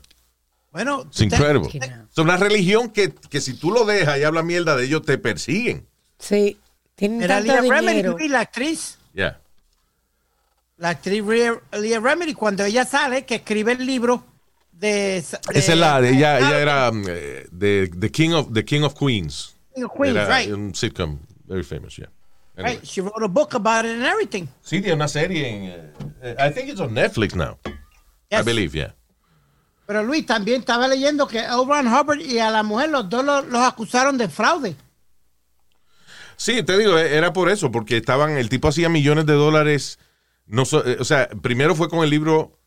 Bueno. 0.71 1.07
Que 1.15 1.27
no. 1.27 2.07
Es 2.11 2.17
una 2.17 2.35
religión 2.35 2.89
que, 2.89 3.13
que 3.29 3.39
si 3.41 3.53
tú 3.53 3.71
lo 3.71 3.85
dejas 3.85 4.17
y 4.19 4.23
hablas 4.23 4.43
mierda 4.43 4.75
de 4.75 4.85
ellos, 4.85 5.03
te 5.03 5.17
persiguen. 5.19 5.87
Sí. 6.17 6.57
Tienen 6.95 7.21
Era 7.21 7.37
tanto 7.37 7.53
Leah 7.53 7.61
Remedy, 7.61 7.95
dinero. 7.97 8.17
Luis, 8.17 8.31
la 8.31 8.39
actriz. 8.41 8.97
Yeah. 9.13 9.39
La 10.77 10.89
actriz 10.89 11.23
Leah, 11.23 11.99
Remedy, 11.99 12.33
cuando 12.33 12.65
ella 12.65 12.85
sale, 12.85 13.25
que 13.25 13.35
escribe 13.35 13.73
el 13.73 13.85
libro 13.85 14.25
de. 14.71 15.21
de- 15.21 15.59
Esa 15.59 15.73
es 15.73 15.77
la 15.77 16.01
de 16.01 16.09
ella, 16.09 16.39
ella 16.39 16.59
era 16.59 16.91
eh, 17.07 17.47
de 17.51 17.91
the 17.99 18.09
King 18.11 18.31
of 18.31 18.51
the 18.51 18.65
King 18.65 18.81
of 18.81 18.95
Queens. 18.97 19.55
King 19.75 19.83
of 19.83 19.91
Queens, 19.95 20.15
era 20.17 20.37
right. 20.39 20.51
un 20.51 20.73
sitcom 20.73 21.19
very 21.45 21.63
famous, 21.63 21.95
yeah. 21.97 22.09
Anyway. 22.55 22.75
Right, 22.75 22.83
She 22.85 23.01
wrote 23.01 23.23
a 23.23 23.27
book 23.27 23.53
about 23.55 23.85
it 23.85 23.91
and 23.91 24.03
everything. 24.05 24.47
Sí, 24.61 24.79
tiene 24.81 24.93
una 24.93 25.07
serie 25.07 25.47
en 25.49 25.93
eh, 26.21 26.35
I 26.39 26.51
think 26.53 26.69
it's 26.69 26.79
on 26.79 26.93
Netflix 26.93 27.35
now. 27.35 27.57
I 27.65 27.71
Yes. 28.37 28.45
believe, 28.45 28.73
yeah. 28.77 28.93
Pero 29.85 30.01
Luis 30.03 30.25
también 30.25 30.61
estaba 30.61 30.87
leyendo 30.87 31.27
que 31.27 31.39
L. 31.39 31.65
Ron 31.67 31.87
Hubbard 31.87 32.21
y 32.21 32.39
a 32.39 32.49
la 32.49 32.63
mujer 32.63 32.89
los 32.89 33.09
dos 33.09 33.23
los, 33.25 33.45
los 33.47 33.61
acusaron 33.61 34.17
de 34.17 34.29
fraude. 34.29 34.75
Sí, 36.35 36.63
te 36.63 36.77
digo, 36.77 36.97
eh, 36.97 37.15
era 37.15 37.31
por 37.33 37.49
eso, 37.49 37.71
porque 37.71 37.97
estaban, 37.97 38.37
el 38.37 38.49
tipo 38.49 38.67
hacía 38.67 38.89
millones 38.89 39.25
de 39.25 39.33
dólares. 39.33 39.99
No, 40.45 40.65
so- 40.65 40.85
eh, 40.85 40.97
o 40.99 41.03
sea, 41.05 41.27
primero 41.41 41.75
fue 41.75 41.89
con 41.89 42.03
el 42.03 42.09
libro 42.09 42.57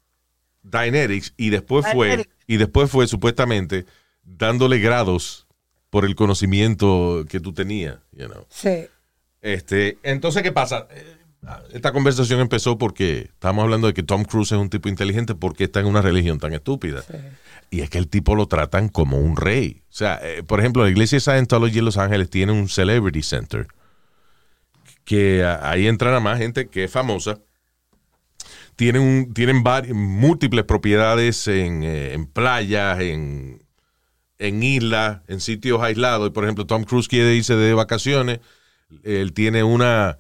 Dianetics 0.63 1.35
y 1.37 1.51
después 1.51 1.85
fue, 1.93 2.29
y 2.47 2.57
después 2.57 2.91
fue 2.91 3.07
supuestamente 3.07 3.87
dándole 4.23 4.79
grados 4.79 5.47
por 5.91 6.05
el 6.05 6.15
conocimiento 6.17 7.25
que 7.29 7.41
tú 7.41 7.53
tenías, 7.53 7.99
you 8.13 8.27
know. 8.27 8.47
Sí. 8.51 8.87
Este, 9.47 9.99
entonces, 10.03 10.43
¿qué 10.43 10.51
pasa? 10.51 10.89
Eh, 10.91 11.05
esta 11.73 11.93
conversación 11.93 12.41
empezó 12.41 12.79
porque 12.79 13.31
estábamos 13.33 13.63
hablando 13.63 13.87
de 13.87 13.95
que 13.95 14.03
Tom 14.03 14.25
Cruise 14.25 14.51
es 14.51 14.59
un 14.59 14.69
tipo 14.71 14.89
inteligente 14.89 15.37
porque 15.37 15.65
está 15.65 15.79
en 15.79 15.87
una 15.87 16.03
religión 16.03 16.41
tan 16.41 16.53
estúpida. 16.53 17.05
Y 17.71 17.83
es 17.83 17.91
que 17.91 17.99
el 17.99 18.09
tipo 18.09 18.35
lo 18.35 18.47
tratan 18.49 18.89
como 18.89 19.19
un 19.19 19.37
rey. 19.37 19.83
O 19.89 19.93
sea, 19.93 20.19
eh, 20.23 20.43
por 20.43 20.59
ejemplo, 20.59 20.83
la 20.83 20.91
iglesia 20.91 21.17
de 21.17 21.21
Scientology 21.21 21.79
en 21.79 21.85
Los 21.85 21.97
Ángeles 21.97 22.29
tiene 22.29 22.51
un 22.51 22.69
Celebrity 22.69 23.23
Center. 23.23 23.69
Que 25.05 25.45
ah, 25.45 25.61
ahí 25.71 25.87
entran 25.87 26.15
a 26.15 26.19
más 26.21 26.39
gente 26.39 26.67
que 26.69 26.83
es 26.85 26.91
famosa. 26.91 27.39
Tienen, 28.75 29.03
un- 29.03 29.33
tienen 29.33 29.63
vari- 29.63 29.95
múltiples 29.95 30.65
propiedades 30.65 31.47
en, 31.47 31.85
eh, 31.85 32.15
en 32.15 32.27
playas, 32.27 32.99
en, 33.01 33.63
en 34.39 34.63
islas, 34.65 35.21
en 35.29 35.41
sitios 35.41 35.81
aislados. 35.81 36.27
Y, 36.29 36.31
por 36.33 36.43
ejemplo, 36.43 36.67
Tom 36.67 36.83
Cruise 36.83 37.07
quiere 37.07 37.33
irse 37.37 37.55
de 37.55 37.73
vacaciones. 37.75 38.41
Él 39.03 39.33
tiene 39.33 39.63
una 39.65 40.19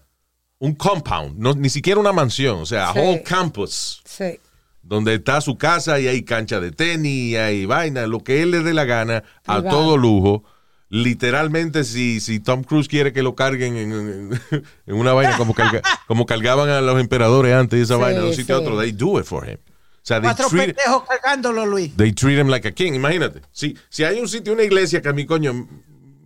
un 0.58 0.74
compound, 0.74 1.36
no, 1.38 1.52
ni 1.52 1.68
siquiera 1.68 2.00
una 2.00 2.12
mansión, 2.12 2.60
o 2.60 2.66
sea, 2.66 2.88
a 2.88 2.92
Sí. 2.94 2.98
whole 2.98 3.22
campus, 3.22 4.00
Sí. 4.06 4.40
donde 4.82 5.14
está 5.14 5.40
su 5.42 5.58
casa 5.58 6.00
y 6.00 6.08
hay 6.08 6.22
cancha 6.22 6.60
de 6.60 6.70
tenis, 6.72 7.32
y 7.32 7.36
hay 7.36 7.66
vaina, 7.66 8.06
lo 8.06 8.24
que 8.24 8.42
él 8.42 8.52
le 8.52 8.60
dé 8.62 8.72
la 8.72 8.84
gana, 8.86 9.22
a 9.46 9.62
todo 9.62 9.98
lujo. 9.98 10.44
Literalmente, 10.88 11.84
si, 11.84 12.20
si 12.20 12.40
Tom 12.40 12.62
Cruise 12.62 12.88
quiere 12.88 13.12
que 13.12 13.22
lo 13.22 13.34
carguen 13.34 13.76
en, 13.76 13.92
en- 13.92 14.40
en 14.86 14.94
una 14.94 15.12
vaina 15.12 15.36
como, 15.36 15.52
carga- 15.54 15.82
como 16.06 16.24
cargaban 16.26 16.68
a 16.70 16.80
los 16.80 16.98
emperadores 17.00 17.52
antes, 17.54 17.80
esa 17.82 17.96
Sí, 17.96 18.00
vaina 18.00 18.20
de 18.20 18.28
un 18.28 18.34
sitio 18.34 18.56
a 18.56 18.58
sí. 18.60 18.64
otro, 18.64 18.80
they 18.80 18.92
do 18.92 19.18
it 19.20 19.26
for 19.26 19.46
him. 19.48 19.58
O 19.58 20.00
sea, 20.06 20.20
they 20.20 20.28
Cuatro 20.30 20.48
treat, 20.48 20.66
pendejos 20.76 21.02
cargándolo, 21.08 21.66
Luis. 21.66 21.94
they 21.96 22.12
treat 22.12 22.38
him 22.38 22.48
like 22.48 22.66
a 22.66 22.72
king. 22.72 22.94
Imagínate, 22.94 23.42
si, 23.52 23.76
si 23.90 24.04
hay 24.04 24.20
un 24.20 24.28
sitio, 24.28 24.52
una 24.52 24.62
iglesia 24.62 25.02
que 25.02 25.08
a 25.08 25.12
mí, 25.12 25.26
coño, 25.26 25.68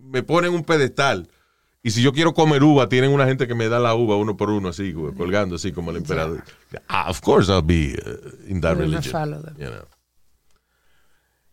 me 0.03 0.23
ponen 0.23 0.53
un 0.53 0.63
pedestal. 0.63 1.27
Y 1.83 1.89
si 1.91 2.01
yo 2.03 2.13
quiero 2.13 2.33
comer 2.33 2.63
uva, 2.63 2.87
tienen 2.89 3.11
una 3.11 3.25
gente 3.25 3.47
que 3.47 3.55
me 3.55 3.67
da 3.67 3.79
la 3.79 3.95
uva 3.95 4.15
uno 4.15 4.37
por 4.37 4.49
uno, 4.51 4.69
así, 4.69 4.93
colgando, 4.93 5.55
así 5.55 5.71
como 5.71 5.89
el 5.91 5.97
emperador. 5.97 6.43
Ah, 6.87 7.09
of 7.09 7.21
course 7.21 7.51
I'll 7.51 7.63
be 7.63 7.95
uh, 8.05 8.47
in 8.51 8.61
that 8.61 8.77
religion. 8.77 9.11
follow 9.11 9.41
them. 9.41 9.55
you 9.57 9.65
know. 9.67 9.85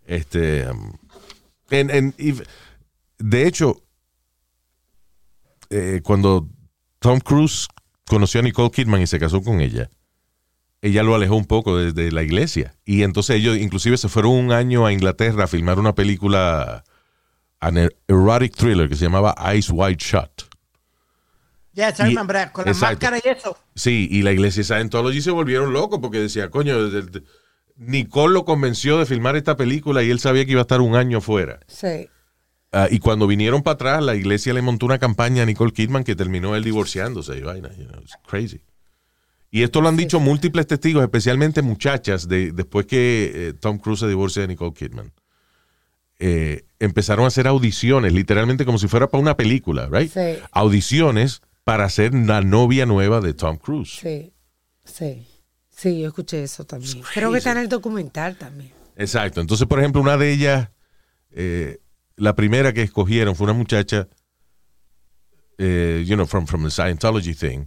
Este, 0.07 0.67
um, 0.69 0.93
and- 1.71 1.91
and 1.91 2.14
if- 2.19 2.43
de 3.19 3.47
hecho, 3.47 3.83
eh, 5.71 6.01
cuando 6.03 6.49
Tom 6.99 7.21
Cruise 7.21 7.67
conoció 8.07 8.41
a 8.41 8.43
Nicole 8.43 8.71
Kidman 8.71 9.03
y 9.03 9.07
se 9.07 9.19
casó 9.19 9.43
con 9.43 9.61
ella, 9.61 9.91
ella 10.81 11.03
lo 11.03 11.14
alejó 11.14 11.37
un 11.37 11.45
poco 11.47 11.77
de, 11.77 11.93
de 11.93 12.12
la 12.12 12.23
iglesia. 12.23 12.75
Y 12.85 13.03
entonces 13.03 13.37
ellos 13.37 13.57
inclusive 13.59 13.97
se 13.97 14.09
fueron 14.09 14.33
un 14.33 14.53
año 14.53 14.87
a 14.87 14.93
Inglaterra 14.93 15.45
a 15.45 15.49
filmar 15.49 15.79
una 15.79 15.95
película, 15.95 16.85
an 17.61 17.77
er- 17.79 17.97
erotic 18.09 18.55
thriller 18.57 18.88
que 18.88 18.97
se 18.97 19.05
llamaba 19.05 19.35
Eyes 19.53 19.71
Wide 19.71 19.97
Shut. 19.99 20.42
Yes, 21.75 22.01
I 22.01 22.03
Y- 22.03 22.07
remember 22.09 22.35
that, 22.37 22.53
Con 22.53 22.64
la 22.64 22.73
exacto. 22.73 23.07
máscara 23.07 23.21
y 23.25 23.29
eso. 23.38 23.57
Sí, 23.75 24.09
y 24.11 24.23
la 24.23 24.33
iglesia 24.33 24.64
Scientology 24.64 25.21
se 25.23 25.31
volvieron 25.31 25.73
locos 25.73 26.01
porque 26.01 26.18
decía, 26.18 26.51
coño, 26.51 26.88
de- 26.90 27.03
de- 27.03 27.23
Nicole 27.77 28.35
lo 28.35 28.44
convenció 28.44 28.99
de 28.99 29.07
filmar 29.07 29.37
esta 29.37 29.57
película 29.57 30.03
y 30.03 30.11
él 30.11 30.18
sabía 30.18 30.44
que 30.44 30.53
iba 30.53 30.61
a 30.61 30.62
estar 30.62 30.81
un 30.81 30.97
año 30.97 31.21
fuera. 31.21 31.61
Sí. 31.68 32.09
Ah, 32.73 32.88
y 32.90 32.99
cuando 32.99 33.27
vinieron 33.29 33.62
para 33.62 33.75
atrás, 33.75 34.03
la 34.03 34.16
iglesia 34.16 34.53
le 34.53 34.61
montó 34.62 34.85
una 34.87 34.99
campaña 34.99 35.44
a 35.44 35.47
Nicole 35.47 35.73
Kidman 35.73 36.03
que 36.05 36.16
terminó 36.16 36.57
él 36.57 36.64
divorciándose 36.64 37.37
y 37.38 37.42
vaina. 37.42 37.71
you 37.77 37.85
know, 37.87 38.01
it's 38.01 38.16
crazy. 38.27 38.61
Y 39.51 39.62
esto 39.62 39.81
lo 39.81 39.88
han 39.88 39.97
dicho 39.97 40.21
múltiples 40.21 40.66
testigos, 40.66 41.03
especialmente 41.03 41.62
muchachas, 41.62 42.29
de, 42.29 42.51
después 42.53 42.85
que 42.87 43.31
eh, 43.35 43.53
Tom 43.55 43.79
Cruise 43.79 44.01
se 44.01 44.09
divorcia 44.09 44.42
de 44.42 44.49
Nicole 44.49 44.75
Kidman. 44.75 45.12
Eh, 46.21 46.65
empezaron 46.81 47.25
a 47.25 47.29
hacer 47.29 47.47
audiciones, 47.47 48.13
literalmente 48.13 48.65
como 48.65 48.79
si 48.79 48.89
fuera 48.89 49.09
para 49.09 49.23
una 49.23 49.37
película, 49.37 49.89
right? 49.91 50.13
Sí. 50.13 50.43
Audiciones 50.53 51.43
para 51.65 51.89
ser 51.91 52.13
la 52.15 52.41
novia 52.41 52.87
nueva 52.87 53.21
de 53.21 53.35
Tom 53.35 53.57
Cruise. 53.57 53.99
Sí. 54.01 54.33
Sí. 54.85 55.27
Sí, 55.71 56.01
yo 56.01 56.09
escuché 56.09 56.43
eso 56.43 56.65
también. 56.65 57.03
Creo 57.15 57.31
que 57.31 57.39
está 57.39 57.53
en 57.53 57.59
el 57.59 57.69
documental 57.69 58.37
también. 58.37 58.73
Exacto. 58.97 59.41
Entonces, 59.41 59.69
por 59.69 59.79
ejemplo, 59.79 60.01
una 60.01 60.17
de 60.17 60.33
ellas, 60.33 60.71
eh, 61.31 61.79
la 62.17 62.35
primera 62.35 62.73
que 62.73 62.83
escogieron 62.83 63.37
fue 63.37 63.45
una 63.45 63.53
muchacha, 63.53 64.09
eh, 65.57 66.05
you 66.05 66.17
know, 66.17 66.27
from, 66.27 66.47
from 66.47 66.65
the 66.65 66.71
Scientology 66.71 67.35
thing. 67.35 67.67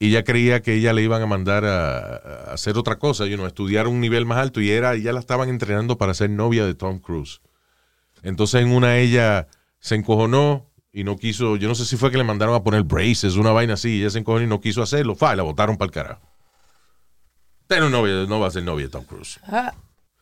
Y 0.00 0.08
ella 0.08 0.24
creía 0.24 0.62
que 0.62 0.74
ella 0.74 0.92
le 0.92 1.02
iban 1.02 1.22
a 1.22 1.26
mandar 1.26 1.64
a, 1.64 2.16
a 2.16 2.54
hacer 2.54 2.76
otra 2.76 2.98
cosa, 2.98 3.26
you 3.26 3.36
know, 3.36 3.44
a 3.44 3.48
estudiar 3.48 3.86
un 3.86 4.00
nivel 4.00 4.26
más 4.26 4.38
alto. 4.38 4.60
Y 4.60 4.70
era, 4.70 4.96
ya 4.96 5.12
la 5.12 5.20
estaban 5.20 5.48
entrenando 5.48 5.96
para 5.96 6.12
ser 6.12 6.30
novia 6.30 6.66
de 6.66 6.74
Tom 6.74 6.98
Cruise. 6.98 7.40
Entonces, 8.24 8.62
en 8.62 8.72
una 8.72 8.96
ella 8.98 9.46
se 9.78 9.94
encojonó 9.94 10.68
y 10.92 11.04
no 11.04 11.16
quiso, 11.16 11.56
yo 11.56 11.68
no 11.68 11.74
sé 11.76 11.84
si 11.84 11.96
fue 11.96 12.10
que 12.10 12.18
le 12.18 12.24
mandaron 12.24 12.54
a 12.54 12.62
poner 12.64 12.82
braces, 12.82 13.36
una 13.36 13.52
vaina 13.52 13.74
así, 13.74 13.90
y 13.98 14.00
ella 14.00 14.10
se 14.10 14.18
encojonó 14.18 14.44
y 14.44 14.48
no 14.48 14.60
quiso 14.60 14.82
hacerlo. 14.82 15.14
Fa, 15.14 15.34
y 15.34 15.36
la 15.36 15.42
botaron 15.44 15.76
para 15.76 15.86
el 15.86 15.92
carajo. 15.92 16.30
Pero 17.66 17.88
novia, 17.88 18.26
no 18.28 18.40
va 18.40 18.48
a 18.48 18.50
ser 18.50 18.62
novia 18.62 18.86
de 18.86 18.90
Tom 18.90 19.04
Cruise. 19.04 19.38
Ah, 19.46 19.74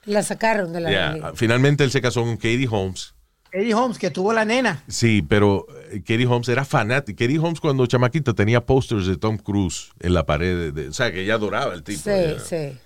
la 0.05 0.23
sacaron 0.23 0.73
de 0.73 0.81
la 0.81 0.91
Yeah. 0.91 1.33
Finalmente 1.35 1.85
él 1.85 1.91
se 1.91 2.01
casó 2.01 2.23
con 2.23 2.37
Katie 2.37 2.69
Holmes. 2.71 3.15
Eddie 3.55 3.75
Holmes, 3.75 3.99
que 3.99 4.11
tuvo 4.11 4.33
la 4.33 4.47
nena. 4.47 4.83
Sí, 4.89 5.21
pero 5.21 5.67
eh, 5.91 5.99
Katie 6.01 6.25
Holmes 6.27 6.49
era 6.49 6.65
fanática. 6.65 7.23
Katie 7.27 7.39
Holmes 7.39 7.61
cuando 7.61 7.85
chamaquita 7.87 8.33
tenía 8.33 8.65
posters 8.65 9.07
de 9.07 9.19
Tom 9.19 9.37
Cruise 9.37 9.91
en 10.01 10.15
la 10.15 10.25
pared. 10.25 10.57
de- 10.57 10.73
de- 10.73 10.89
o 10.89 10.93
sea, 10.95 11.13
que 11.13 11.23
ella 11.23 11.35
adoraba 11.35 11.75
el 11.75 11.83
tipo. 11.83 12.01
Sí, 12.03 12.37
sí. 12.49 12.79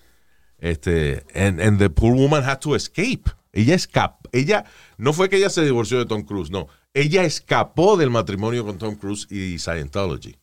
Este, 0.59 1.24
and, 1.37 1.61
and 1.61 1.79
the 1.79 1.88
poor 1.88 2.14
woman 2.14 2.42
had 2.42 2.59
to 2.59 2.74
escape. 2.74 3.31
Ella 3.56 3.74
escapó. 3.74 4.28
Ella, 4.32 4.66
no 4.98 5.14
fue 5.14 5.30
que 5.30 5.38
ella 5.38 5.48
se 5.48 5.64
divorció 5.64 5.98
de 5.98 6.04
Tom 6.04 6.24
Cruise, 6.24 6.50
no. 6.50 6.68
Ella 6.92 7.24
escapó 7.24 7.96
del 7.96 8.10
matrimonio 8.10 8.66
con 8.66 8.76
Tom 8.76 8.96
Cruise 8.96 9.26
y 9.30 9.58
Scientology. 9.58 10.36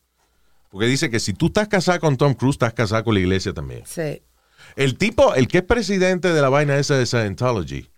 Porque 0.68 0.86
dice 0.86 1.10
que 1.10 1.20
si 1.20 1.32
tú 1.32 1.46
estás 1.46 1.68
casada 1.68 2.00
con 2.00 2.16
Tom 2.16 2.34
Cruise, 2.34 2.56
estás 2.56 2.74
casada 2.74 3.04
con 3.04 3.14
la 3.14 3.20
iglesia 3.20 3.52
también. 3.52 3.84
Sí. 3.86 4.20
El 4.74 4.98
tipo, 4.98 5.32
el 5.36 5.46
que 5.46 5.58
es 5.58 5.64
presidente 5.64 6.32
de 6.32 6.42
la 6.42 6.48
vaina 6.48 6.76
esa 6.76 6.96
de 6.96 7.06
Scientology, 7.06 7.88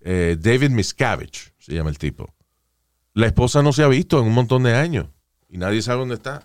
eh, 0.00 0.36
David 0.36 0.70
Miscavige, 0.70 1.52
se 1.60 1.72
llama 1.72 1.90
el 1.90 1.98
tipo. 1.98 2.34
La 3.14 3.26
esposa 3.26 3.62
no 3.62 3.72
se 3.72 3.84
ha 3.84 3.88
visto 3.88 4.18
en 4.18 4.26
un 4.26 4.34
montón 4.34 4.64
de 4.64 4.74
años 4.74 5.06
y 5.48 5.58
nadie 5.58 5.80
sabe 5.80 6.00
dónde 6.00 6.16
está. 6.16 6.42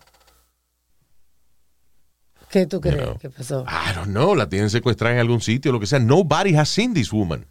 ¿Qué 2.52 2.68
tú 2.68 2.80
crees 2.80 3.02
know. 3.02 3.18
que 3.18 3.32
pasó? 3.32 3.66
I 3.68 3.96
don't 3.96 4.10
know, 4.10 4.36
la 4.36 4.48
tienen 4.48 4.70
secuestrada 4.70 5.16
en 5.16 5.22
algún 5.22 5.42
sitio, 5.42 5.72
lo 5.72 5.80
que 5.80 5.88
sea. 5.88 5.98
Nobody 5.98 6.56
has 6.56 6.70
seen 6.70 6.94
this 6.94 7.12
woman. 7.12 7.48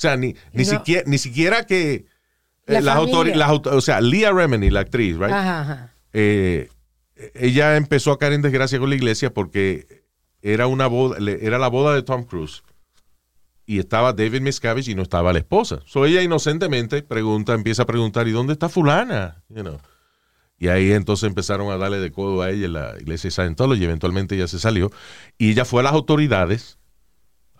O 0.00 0.02
sea, 0.02 0.16
ni, 0.16 0.34
ni, 0.54 0.64
No. 0.64 0.70
siquiera, 0.70 1.02
ni 1.06 1.18
siquiera 1.18 1.66
que 1.66 2.06
eh, 2.66 2.80
La 2.80 2.80
las 2.80 3.60
o 3.66 3.80
sea, 3.82 4.00
Leah 4.00 4.32
Remini, 4.32 4.70
la 4.70 4.80
actriz, 4.80 5.18
right? 5.18 5.30
Ajá, 5.30 5.60
ajá. 5.60 5.94
eh, 6.14 6.70
ella 7.34 7.76
empezó 7.76 8.10
a 8.12 8.18
caer 8.18 8.32
en 8.32 8.40
desgracia 8.40 8.78
con 8.78 8.88
la 8.88 8.96
iglesia 8.96 9.34
porque 9.34 10.02
era 10.40 10.66
una 10.68 10.86
boda, 10.86 11.18
era 11.42 11.58
la 11.58 11.68
boda 11.68 11.94
de 11.94 12.02
Tom 12.02 12.24
Cruise 12.24 12.62
y 13.66 13.78
estaba 13.78 14.14
David 14.14 14.40
Miscavige 14.40 14.92
y 14.92 14.94
no 14.94 15.02
estaba 15.02 15.34
la 15.34 15.40
esposa. 15.40 15.80
So 15.84 16.06
ella 16.06 16.22
inocentemente 16.22 17.02
pregunta, 17.02 17.52
empieza 17.52 17.82
a 17.82 17.86
preguntar, 17.86 18.26
¿y 18.26 18.30
dónde 18.30 18.54
está 18.54 18.70
fulana? 18.70 19.42
You 19.50 19.62
know. 19.62 19.78
Y 20.58 20.68
ahí 20.68 20.92
entonces 20.92 21.26
empezaron 21.28 21.70
a 21.70 21.76
darle 21.76 21.98
de 21.98 22.10
codo 22.10 22.40
a 22.40 22.48
ella 22.50 22.66
en 22.66 22.72
la 22.72 22.94
iglesia 22.98 23.28
de 23.28 23.32
Scientology 23.32 23.84
eventualmente 23.84 24.34
ella 24.34 24.48
se 24.48 24.58
salió. 24.58 24.90
Y 25.36 25.50
ella 25.50 25.66
fue 25.66 25.80
a 25.80 25.84
las 25.84 25.92
autoridades, 25.92 26.78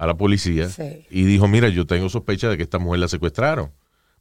a 0.00 0.06
la 0.06 0.14
policía, 0.16 0.68
Sí. 0.68 1.06
y 1.10 1.24
dijo, 1.24 1.46
mira, 1.46 1.68
yo 1.68 1.86
tengo 1.86 2.08
sospecha 2.08 2.48
de 2.48 2.56
que 2.56 2.62
esta 2.62 2.78
mujer 2.78 3.00
la 3.00 3.08
secuestraron. 3.08 3.70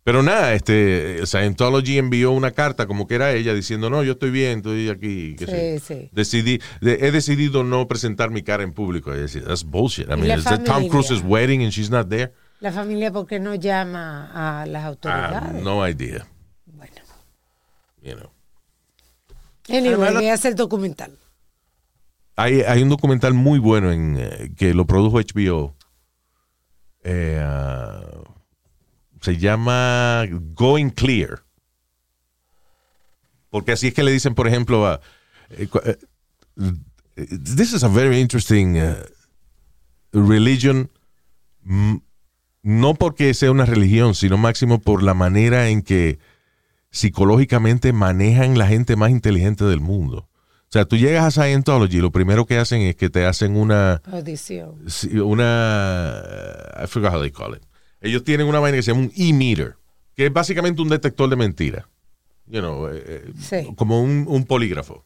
Pero 0.04 0.24
nada, 0.24 0.54
este, 0.54 1.26
Scientology 1.26 1.98
envió 1.98 2.32
una 2.32 2.52
carta 2.52 2.86
como 2.88 3.06
que 3.08 3.16
era 3.16 3.32
ella 3.34 3.54
diciendo, 3.54 3.90
no, 3.90 4.04
yo 4.04 4.14
estoy 4.14 4.32
bien, 4.32 4.58
estoy 4.60 4.90
aquí. 4.90 5.36
qué 5.38 5.46
sé. 5.46 5.80
Sí, 5.80 5.94
sí. 5.94 6.10
Decidí, 6.14 6.60
de- 6.82 7.00
he 7.08 7.12
decidido 7.12 7.64
no 7.64 7.88
presentar 7.88 8.30
mi 8.32 8.42
cara 8.42 8.64
en 8.64 8.74
público. 8.74 9.14
Es 9.14 9.20
decir, 9.20 9.44
that's 9.46 9.64
bullshit. 9.64 10.08
I 10.10 10.14
Y 10.14 10.16
mean, 10.16 10.28
la 10.30 10.36
it's 10.36 10.44
the 10.46 10.58
Tom 10.58 10.66
familia. 10.66 10.90
Cruise's 10.92 11.22
wedding 11.24 11.64
and 11.64 11.72
she's 11.72 11.90
not 11.90 12.08
there. 12.10 12.32
La 12.62 12.72
familia, 12.72 13.12
¿por 13.12 13.26
qué 13.28 13.40
no 13.40 13.56
llama 13.56 14.62
a 14.62 14.66
las 14.66 14.84
I 14.84 14.88
autoridades? 14.88 15.64
no 15.64 15.88
idea. 15.88 16.28
Bueno. 16.66 16.96
You 18.02 18.16
know. 18.16 18.32
Anyway, 19.70 20.14
voy 20.14 20.28
a 20.28 20.34
hacer 20.34 20.56
documental. 20.56 21.12
Hay, 22.42 22.82
un 22.82 22.88
documental 22.88 23.34
muy 23.34 23.60
bueno 23.60 23.92
en, 23.92 24.16
eh, 24.18 24.54
que 24.56 24.74
lo 24.74 24.88
produjo 24.88 25.20
HBO. 25.20 25.76
Eh, 27.04 27.38
ah, 27.44 28.02
se 29.20 29.36
llama 29.38 30.26
Going 30.54 30.90
Clear. 30.92 31.44
Porque 33.50 33.74
así 33.74 33.88
es 33.88 33.94
que 33.94 34.04
le 34.04 34.14
dicen, 34.14 34.36
por 34.36 34.48
ejemplo, 34.48 34.88
a. 34.88 35.02
eh, 35.50 35.68
this 37.18 37.74
is 37.74 37.84
a 37.84 37.90
very 37.90 38.22
interesting 38.22 38.78
uh, 38.78 38.96
religion. 40.14 40.90
No 42.64 42.94
porque 42.94 43.34
sea 43.34 43.52
una 43.52 43.66
religión, 43.66 44.16
sino 44.16 44.38
máximo 44.38 44.80
por 44.80 45.04
la 45.04 45.14
manera 45.14 45.68
en 45.68 45.82
que 45.82 46.20
psicológicamente 46.90 47.92
manejan 47.92 48.58
la 48.58 48.68
gente 48.68 48.96
más 48.96 49.12
inteligente 49.12 49.66
del 49.66 49.82
mundo. 49.82 50.29
O 50.70 50.72
sea, 50.72 50.86
tú 50.86 50.98
llegas 50.98 51.26
a 51.26 51.32
Scientology 51.44 51.98
y 51.98 52.02
lo 52.02 52.12
primero 52.12 52.46
que 52.46 52.58
hacen 52.60 52.82
es 52.82 52.96
que 52.96 53.10
te 53.10 53.26
hacen 53.26 53.56
una, 53.58 54.04
Audición. 54.12 54.76
una, 55.24 56.24
I 56.84 56.88
forgot 56.88 57.14
how 57.14 57.22
they 57.22 57.32
call 57.32 57.56
it. 57.56 57.64
Ellos 58.02 58.24
tienen 58.24 58.48
una 58.48 58.60
vaina 58.60 58.78
que 58.78 58.84
se 58.84 58.92
llama 58.92 59.06
un 59.06 59.12
e-meter, 59.16 59.76
que 60.16 60.28
es 60.28 60.34
básicamente 60.34 60.82
un 60.82 60.90
detector 60.90 61.30
de 61.30 61.36
mentiras. 61.36 61.86
You 62.46 62.60
know, 62.62 62.88
eh, 62.88 63.04
eh, 63.06 63.34
Sí. 63.40 63.74
como 63.76 64.02
un, 64.02 64.26
un 64.28 64.46
polígrafo. 64.46 65.06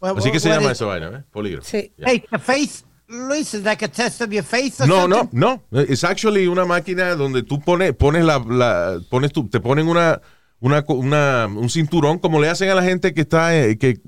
Así 0.00 0.30
que 0.30 0.40
se 0.40 0.48
llama 0.48 0.72
esa 0.72 0.84
vaina, 0.86 1.08
¿eh? 1.08 1.24
Polígrafo. 1.30 1.68
Sí. 1.68 1.92
Yeah. 1.96 2.08
Hey, 2.08 2.24
the 2.30 2.38
face, 2.38 2.84
Luis, 3.08 3.52
is 3.54 3.64
like 3.64 3.84
a 3.84 3.88
test 3.88 4.20
of 4.22 4.30
your 4.30 4.44
face 4.44 4.82
or 4.82 4.88
No, 4.88 5.08
no, 5.08 5.16
something? 5.18 5.38
no. 5.38 5.62
Es 5.72 6.04
actually 6.04 6.46
una 6.46 6.64
máquina 6.64 7.14
donde 7.16 7.42
tú 7.42 7.60
pones, 7.60 7.94
pones 7.94 8.24
la, 8.24 8.38
la- 8.38 9.00
pones 9.10 9.32
tú, 9.32 9.48
te 9.48 9.60
ponen 9.60 9.88
una, 9.88 10.20
una, 10.60 10.84
una- 10.88 11.46
un 11.46 11.68
cinturón 11.68 12.18
como 12.18 12.40
le 12.40 12.48
hacen 12.48 12.70
a 12.70 12.74
la 12.74 12.82
gente 12.82 13.12
que 13.12 13.22
está, 13.22 13.58
eh, 13.58 13.76
que, 13.78 13.98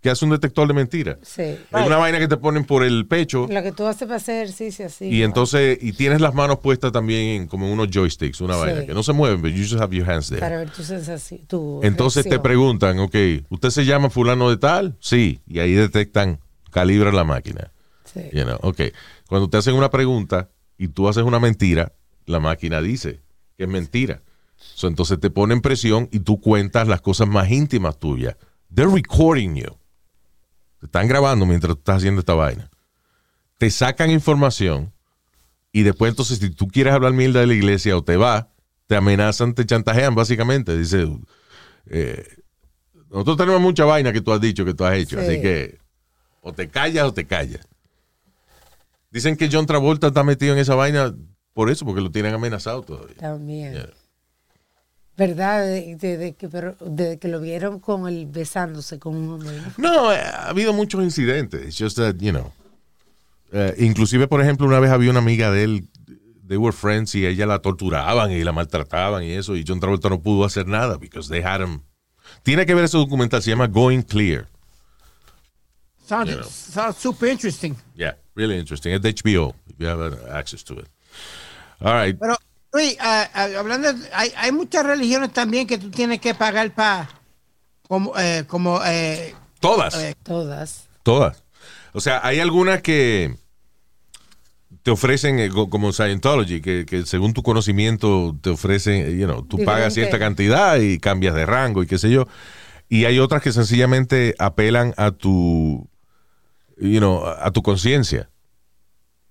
que 0.00 0.10
hace 0.10 0.24
un 0.24 0.30
detector 0.30 0.68
de 0.68 0.74
mentiras. 0.74 1.18
Sí. 1.22 1.42
Es 1.42 1.86
una 1.86 1.96
vaina 1.96 2.18
que 2.20 2.28
te 2.28 2.36
ponen 2.36 2.64
por 2.64 2.84
el 2.84 3.06
pecho 3.06 3.48
Lo 3.50 3.62
que 3.62 3.72
tú 3.72 3.84
haces 3.86 4.06
para 4.06 4.16
hacer 4.16 4.44
ejercicio 4.44 4.86
así. 4.86 5.06
y 5.06 5.22
entonces, 5.22 5.78
y 5.80 5.92
tienes 5.92 6.20
las 6.20 6.34
manos 6.34 6.58
puestas 6.60 6.92
también 6.92 7.42
en 7.42 7.46
como 7.48 7.72
unos 7.72 7.88
joysticks, 7.92 8.40
una 8.40 8.54
Sí. 8.54 8.60
vaina 8.60 8.86
que 8.86 8.94
no 8.94 9.02
se 9.02 9.12
mueven, 9.12 9.42
but 9.42 9.50
you 9.50 9.62
just 9.64 9.80
have 9.80 9.94
your 9.96 10.08
hands 10.08 10.28
there. 10.28 10.40
Para 10.40 10.58
ver 10.58 10.70
tu 10.70 10.82
sensación. 10.84 11.40
Tu 11.48 11.80
Entonces 11.82 12.28
te 12.28 12.38
preguntan, 12.38 12.98
ok, 13.00 13.14
¿usted 13.48 13.70
se 13.70 13.84
llama 13.84 14.08
fulano 14.10 14.48
de 14.50 14.56
tal? 14.56 14.96
Sí, 15.00 15.40
y 15.48 15.58
ahí 15.58 15.72
detectan, 15.72 16.38
calibran 16.70 17.16
la 17.16 17.24
máquina. 17.24 17.72
Sí. 18.04 18.20
You 18.32 18.44
know, 18.44 18.58
ok. 18.62 18.80
Cuando 19.28 19.50
te 19.50 19.56
hacen 19.56 19.74
una 19.74 19.90
pregunta 19.90 20.48
y 20.78 20.88
tú 20.88 21.08
haces 21.08 21.24
una 21.24 21.40
mentira, 21.40 21.92
la 22.24 22.38
máquina 22.40 22.80
dice 22.80 23.20
que 23.56 23.64
es 23.64 23.68
mentira. 23.68 24.22
So, 24.74 24.86
entonces 24.86 25.18
te 25.20 25.30
ponen 25.30 25.60
presión 25.60 26.08
y 26.12 26.20
tú 26.20 26.40
cuentas 26.40 26.86
las 26.88 27.00
cosas 27.00 27.26
más 27.28 27.50
íntimas 27.50 27.98
tuyas. 27.98 28.36
They're 28.74 28.92
recording 28.92 29.54
you. 29.56 29.76
Te 30.80 30.86
están 30.86 31.08
grabando 31.08 31.44
mientras 31.46 31.74
tú 31.74 31.78
estás 31.80 31.96
haciendo 31.96 32.20
esta 32.20 32.34
vaina. 32.34 32.70
Te 33.58 33.70
sacan 33.70 34.10
información 34.10 34.92
y 35.72 35.82
después 35.82 36.10
entonces 36.10 36.38
si 36.38 36.50
tú 36.50 36.68
quieres 36.68 36.92
hablar 36.94 37.12
mierda 37.12 37.40
de 37.40 37.46
la 37.48 37.54
iglesia 37.54 37.96
o 37.96 38.02
te 38.04 38.16
vas, 38.16 38.46
te 38.86 38.96
amenazan, 38.96 39.54
te 39.54 39.66
chantajean 39.66 40.14
básicamente. 40.14 40.76
Dice, 40.78 41.08
eh, 41.86 42.26
nosotros 43.10 43.36
tenemos 43.36 43.60
mucha 43.60 43.84
vaina 43.84 44.12
que 44.12 44.20
tú 44.20 44.32
has 44.32 44.40
dicho, 44.40 44.64
que 44.64 44.74
tú 44.74 44.84
has 44.84 44.94
hecho, 44.94 45.18
Sí. 45.20 45.26
así 45.26 45.40
que 45.42 45.78
o 46.40 46.52
te 46.52 46.68
callas 46.68 47.04
o 47.06 47.12
te 47.12 47.26
callas. 47.26 47.66
Dicen 49.10 49.36
que 49.36 49.48
John 49.50 49.66
Travolta 49.66 50.08
está 50.08 50.22
metido 50.22 50.52
en 50.54 50.60
esa 50.60 50.74
vaina 50.74 51.14
por 51.54 51.70
eso, 51.70 51.84
porque 51.84 52.00
lo 52.00 52.10
tienen 52.10 52.34
amenazado 52.34 52.82
todavía. 52.82 53.16
También. 53.16 53.72
Yeah. 53.72 53.90
¿Verdad? 55.18 55.64
De, 55.66 55.96
de- 55.96 56.16
de 56.16 56.32
que, 56.34 56.48
pero, 56.48 56.76
de 56.80 57.18
que 57.18 57.26
lo 57.28 57.40
vieron 57.40 57.80
con 57.80 58.06
el 58.08 58.26
besándose 58.26 58.98
con 59.00 59.16
un 59.16 59.28
hombre. 59.30 59.60
¿no? 59.76 60.12
Eh, 60.12 60.16
ha 60.16 60.48
habido 60.48 60.72
muchos 60.72 61.02
incidentes. 61.02 61.60
It's 61.66 61.76
just 61.76 61.96
that, 61.98 62.14
you 62.20 62.30
know. 62.30 62.52
eh, 63.52 63.74
inclusive, 63.78 64.28
por 64.28 64.40
ejemplo, 64.40 64.66
una 64.66 64.78
vez 64.78 64.90
había 64.92 65.10
una 65.10 65.18
amiga 65.18 65.50
de 65.50 65.64
él, 65.64 65.88
they 66.46 66.56
were 66.56 66.72
friends, 66.74 67.14
y 67.16 67.26
ella 67.26 67.46
la 67.46 67.58
torturaban 67.58 68.30
y 68.30 68.44
la 68.44 68.52
maltrataban 68.52 69.24
y 69.24 69.32
eso, 69.32 69.56
y 69.56 69.64
John 69.66 69.80
Travolta 69.80 70.08
no 70.08 70.20
pudo 70.22 70.44
hacer 70.44 70.66
nada 70.68 70.96
because 70.98 71.28
they 71.28 71.42
had 71.42 71.60
him. 71.62 71.80
Tiene 72.44 72.64
que 72.64 72.74
ver 72.74 72.84
ese 72.84 72.96
documental, 72.96 73.42
se 73.42 73.50
llama 73.50 73.66
Going 73.66 74.02
Clear. 74.02 74.46
Sounds, 76.06 76.30
You 76.30 76.36
know. 76.36 76.48
sounds 76.48 76.96
super 76.96 77.26
interesting. 77.28 77.74
Yeah, 77.94 78.14
really 78.34 78.56
interesting. 78.58 78.92
Es 78.94 79.02
de 79.02 79.12
HBO, 79.12 79.54
if 79.68 79.76
you 79.78 79.86
have 79.88 80.00
uh, 80.00 80.16
access 80.32 80.62
to 80.64 80.74
it. 80.78 80.86
All 81.80 81.92
right. 81.92 82.16
Pero, 82.18 82.36
Luis, 82.72 82.96
ah, 83.00 83.28
ah, 83.34 83.48
hablando, 83.58 83.92
de- 83.92 84.08
hay, 84.12 84.32
hay 84.36 84.52
muchas 84.52 84.84
religiones 84.84 85.32
también 85.32 85.66
que 85.66 85.78
tú 85.78 85.90
tienes 85.90 86.20
que 86.20 86.34
pagar 86.34 86.74
para, 86.74 87.08
como, 87.88 88.12
eh, 88.18 88.44
como 88.46 88.80
eh, 88.84 89.34
Todas. 89.60 89.94
Eh, 89.96 90.14
Todas. 90.22 90.88
Todas. 91.02 91.42
O 91.92 92.00
sea, 92.00 92.20
hay 92.22 92.40
algunas 92.40 92.82
que 92.82 93.34
te 94.82 94.90
ofrecen, 94.90 95.38
eh, 95.38 95.48
co- 95.48 95.70
como 95.70 95.92
Scientology, 95.92 96.60
que, 96.60 96.84
que 96.86 97.04
según 97.06 97.32
tu 97.32 97.42
conocimiento 97.42 98.36
te 98.40 98.50
ofrecen, 98.50 98.94
eh, 99.06 99.16
you 99.16 99.26
know, 99.26 99.42
tú 99.42 99.56
pagas 99.64 99.94
cierta 99.94 100.18
cantidad 100.18 100.76
y 100.78 100.98
cambias 100.98 101.34
de 101.34 101.46
rango 101.46 101.82
y 101.82 101.86
qué 101.86 101.98
sé 101.98 102.10
yo. 102.10 102.26
Y 102.90 103.04
hay 103.06 103.18
otras 103.18 103.42
que 103.42 103.52
sencillamente 103.52 104.34
apelan 104.38 104.94
a 104.96 105.10
tu, 105.10 105.88
you 106.78 106.98
know, 106.98 107.26
a 107.26 107.50
tu 107.50 107.62
conciencia. 107.62 108.28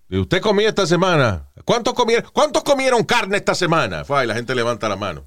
Y 0.09 0.17
Usted 0.17 0.41
comió 0.41 0.67
esta 0.69 0.85
semana. 0.87 1.47
¿Cuántos 1.65 1.93
comieron, 1.93 2.29
¿Cuántos 2.33 2.63
comieron 2.63 3.03
carne 3.03 3.37
esta 3.37 3.53
semana? 3.55 4.05
Fue, 4.05 4.23
y 4.23 4.27
la 4.27 4.35
gente 4.35 4.55
levanta 4.55 4.87
la 4.87 4.95
mano. 4.95 5.25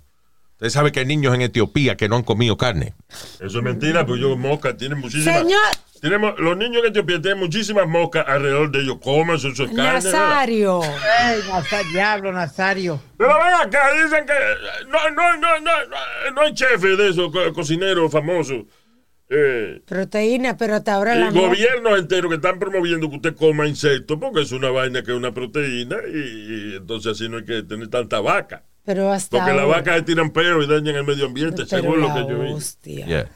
Usted 0.52 0.70
sabe 0.70 0.92
que 0.92 1.00
hay 1.00 1.06
niños 1.06 1.34
en 1.34 1.42
Etiopía 1.42 1.96
que 1.96 2.08
no 2.08 2.16
han 2.16 2.22
comido 2.22 2.56
carne. 2.56 2.94
Eso 3.40 3.58
es 3.58 3.62
mentira, 3.64 4.04
porque 4.06 4.22
yo 4.22 4.36
mosca 4.36 4.76
tienen 4.76 4.98
muchísimas. 4.98 5.38
Señor 5.38 5.60
Tenemos, 6.02 6.38
los 6.38 6.56
niños 6.56 6.82
en 6.82 6.90
Etiopía 6.90 7.20
tienen 7.20 7.40
muchísimas 7.40 7.86
moscas 7.88 8.24
alrededor 8.26 8.70
de 8.70 8.80
ellos. 8.80 8.98
Coman 9.02 9.36
eso 9.36 9.48
es 9.48 9.58
carne. 9.58 9.82
Nazario. 10.10 10.82
Ey, 10.82 11.40
Nazario, 11.50 11.92
diablo, 11.92 12.32
Nazario. 12.32 13.00
Pero 13.18 13.34
ven 13.34 13.54
acá, 13.54 13.88
dicen 14.02 14.24
que 14.26 14.32
no, 14.88 15.10
no, 15.10 15.36
no, 15.36 15.60
no, 15.60 15.84
no, 15.86 16.30
no 16.34 16.40
hay 16.42 16.54
chefes 16.54 16.96
de 16.96 17.08
esos, 17.10 17.30
co- 17.32 17.52
cocineros 17.54 18.10
famosos. 18.12 18.64
Eh, 19.32 19.80
Proteína, 19.86 20.56
pero 20.56 20.74
hasta 20.74 20.94
ahora 20.94 21.14
la 21.14 21.30
gobiernos 21.30 21.98
enteros 22.00 22.28
que 22.30 22.34
están 22.34 22.58
promoviendo 22.58 23.08
que 23.08 23.14
usted 23.16 23.36
coma 23.36 23.68
insectos 23.68 24.18
porque 24.20 24.42
es 24.42 24.50
una 24.50 24.70
vaina 24.70 25.02
que 25.04 25.12
es 25.12 25.16
una 25.16 25.32
proteína 25.32 25.98
y, 26.12 26.18
y 26.18 26.76
entonces 26.78 27.12
así 27.12 27.28
no 27.28 27.36
hay 27.36 27.44
que 27.44 27.62
tener 27.62 27.86
tanta 27.88 28.18
vaca. 28.20 28.64
Pero 28.84 29.12
hasta 29.12 29.36
Porque 29.38 29.52
las 29.52 29.62
ahora. 29.62 29.76
vacas 29.78 29.96
se 29.98 30.02
tiran 30.02 30.30
peo 30.30 30.60
y 30.62 30.66
dañan 30.66 30.96
el 30.96 31.04
medio 31.04 31.26
ambiente, 31.26 31.64
Pero 31.64 31.68
según 31.68 32.00
lo 32.00 32.08
la 32.08 32.14
que 32.14 32.20
yo 32.32 32.38
vi. 32.40 32.52
hostia. 32.52 33.06
Yeah. 33.06 33.28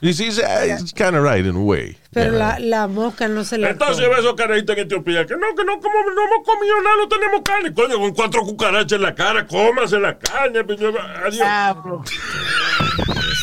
It's 0.00 0.94
kind 0.94 1.14
of 1.14 1.22
right 1.22 1.44
in 1.44 1.54
a 1.56 1.58
way. 1.60 1.98
Pero 2.14 2.30
Yeah. 2.32 2.38
la, 2.38 2.58
la 2.58 2.86
mosca 2.88 3.28
no 3.28 3.44
se 3.44 3.58
la 3.58 3.68
Entonces 3.70 3.96
come. 4.06 4.14
ve 4.14 4.20
esos 4.22 4.34
carajitos 4.36 4.74
en 4.74 4.82
Etiopía 4.84 5.26
que 5.26 5.34
no, 5.34 5.54
que 5.54 5.64
no, 5.66 5.78
como 5.80 5.94
no 6.14 6.22
hemos 6.24 6.46
comido 6.46 6.80
nada, 6.82 6.96
no 6.96 7.08
tenemos 7.08 7.42
carne. 7.42 7.74
Coño, 7.74 7.98
con 7.98 8.14
cuatro 8.14 8.40
cucarachas 8.40 8.92
en 8.92 9.02
la 9.02 9.14
cara, 9.14 9.46
cómase 9.46 9.98
la 10.00 10.18
carne. 10.18 10.64
pues, 10.64 10.78
adiós. 10.80 11.32
Diablo. 11.36 12.02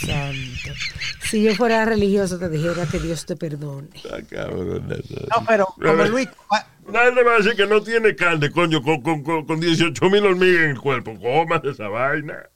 Santo. 0.01 0.79
Si 1.29 1.43
yo 1.43 1.55
fuera 1.55 1.85
religioso 1.85 2.37
te 2.39 2.49
dijera 2.49 2.85
que 2.85 2.99
Dios 2.99 3.25
te 3.25 3.35
perdone. 3.35 3.87
Ah, 4.11 4.19
cabrón. 4.29 4.87
No, 4.87 5.45
pero 5.47 5.65
como 5.81 6.03
Luis, 6.05 6.27
Nadie 6.87 7.13
le 7.13 7.23
va 7.23 7.33
a 7.33 7.37
decir 7.37 7.55
que 7.55 7.65
no 7.65 7.81
tiene 7.81 8.15
carne, 8.15 8.51
coño, 8.51 8.81
con, 8.83 9.01
con, 9.01 9.23
con, 9.23 9.45
con 9.45 9.59
18 9.59 10.09
mil 10.09 10.23
hormigas 10.25 10.63
en 10.65 10.69
el 10.71 10.79
cuerpo. 10.79 11.17
Cómase 11.19 11.69
esa 11.69 11.87
vaina. 11.87 12.47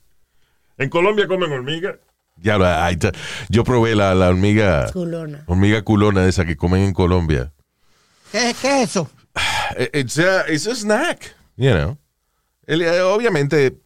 En 0.78 0.90
Colombia 0.90 1.28
comen 1.28 1.52
hormigas. 1.52 1.96
Ya, 2.38 2.86
ahí 2.86 2.94
está. 2.94 3.12
yo 3.50 3.64
probé 3.66 3.96
la, 3.96 4.14
la 4.16 4.30
hormiga, 4.30 4.90
Culona. 4.94 5.44
hormiga 5.48 5.82
culona 5.82 6.26
esa 6.28 6.46
que 6.46 6.56
comen 6.56 6.84
en 6.84 6.94
Colombia. 6.94 7.52
¿qué, 8.32 8.56
qué 8.62 8.84
es 8.84 8.92
eso? 8.92 9.10
Eh, 9.76 9.90
It's 9.94 10.18
a, 10.20 10.46
it's 10.50 10.66
a 10.68 10.76
snack, 10.76 11.36
you 11.58 11.72
know. 11.72 11.98
El- 12.66 12.82
eh, 12.84 13.02
obviamente, 13.02 13.78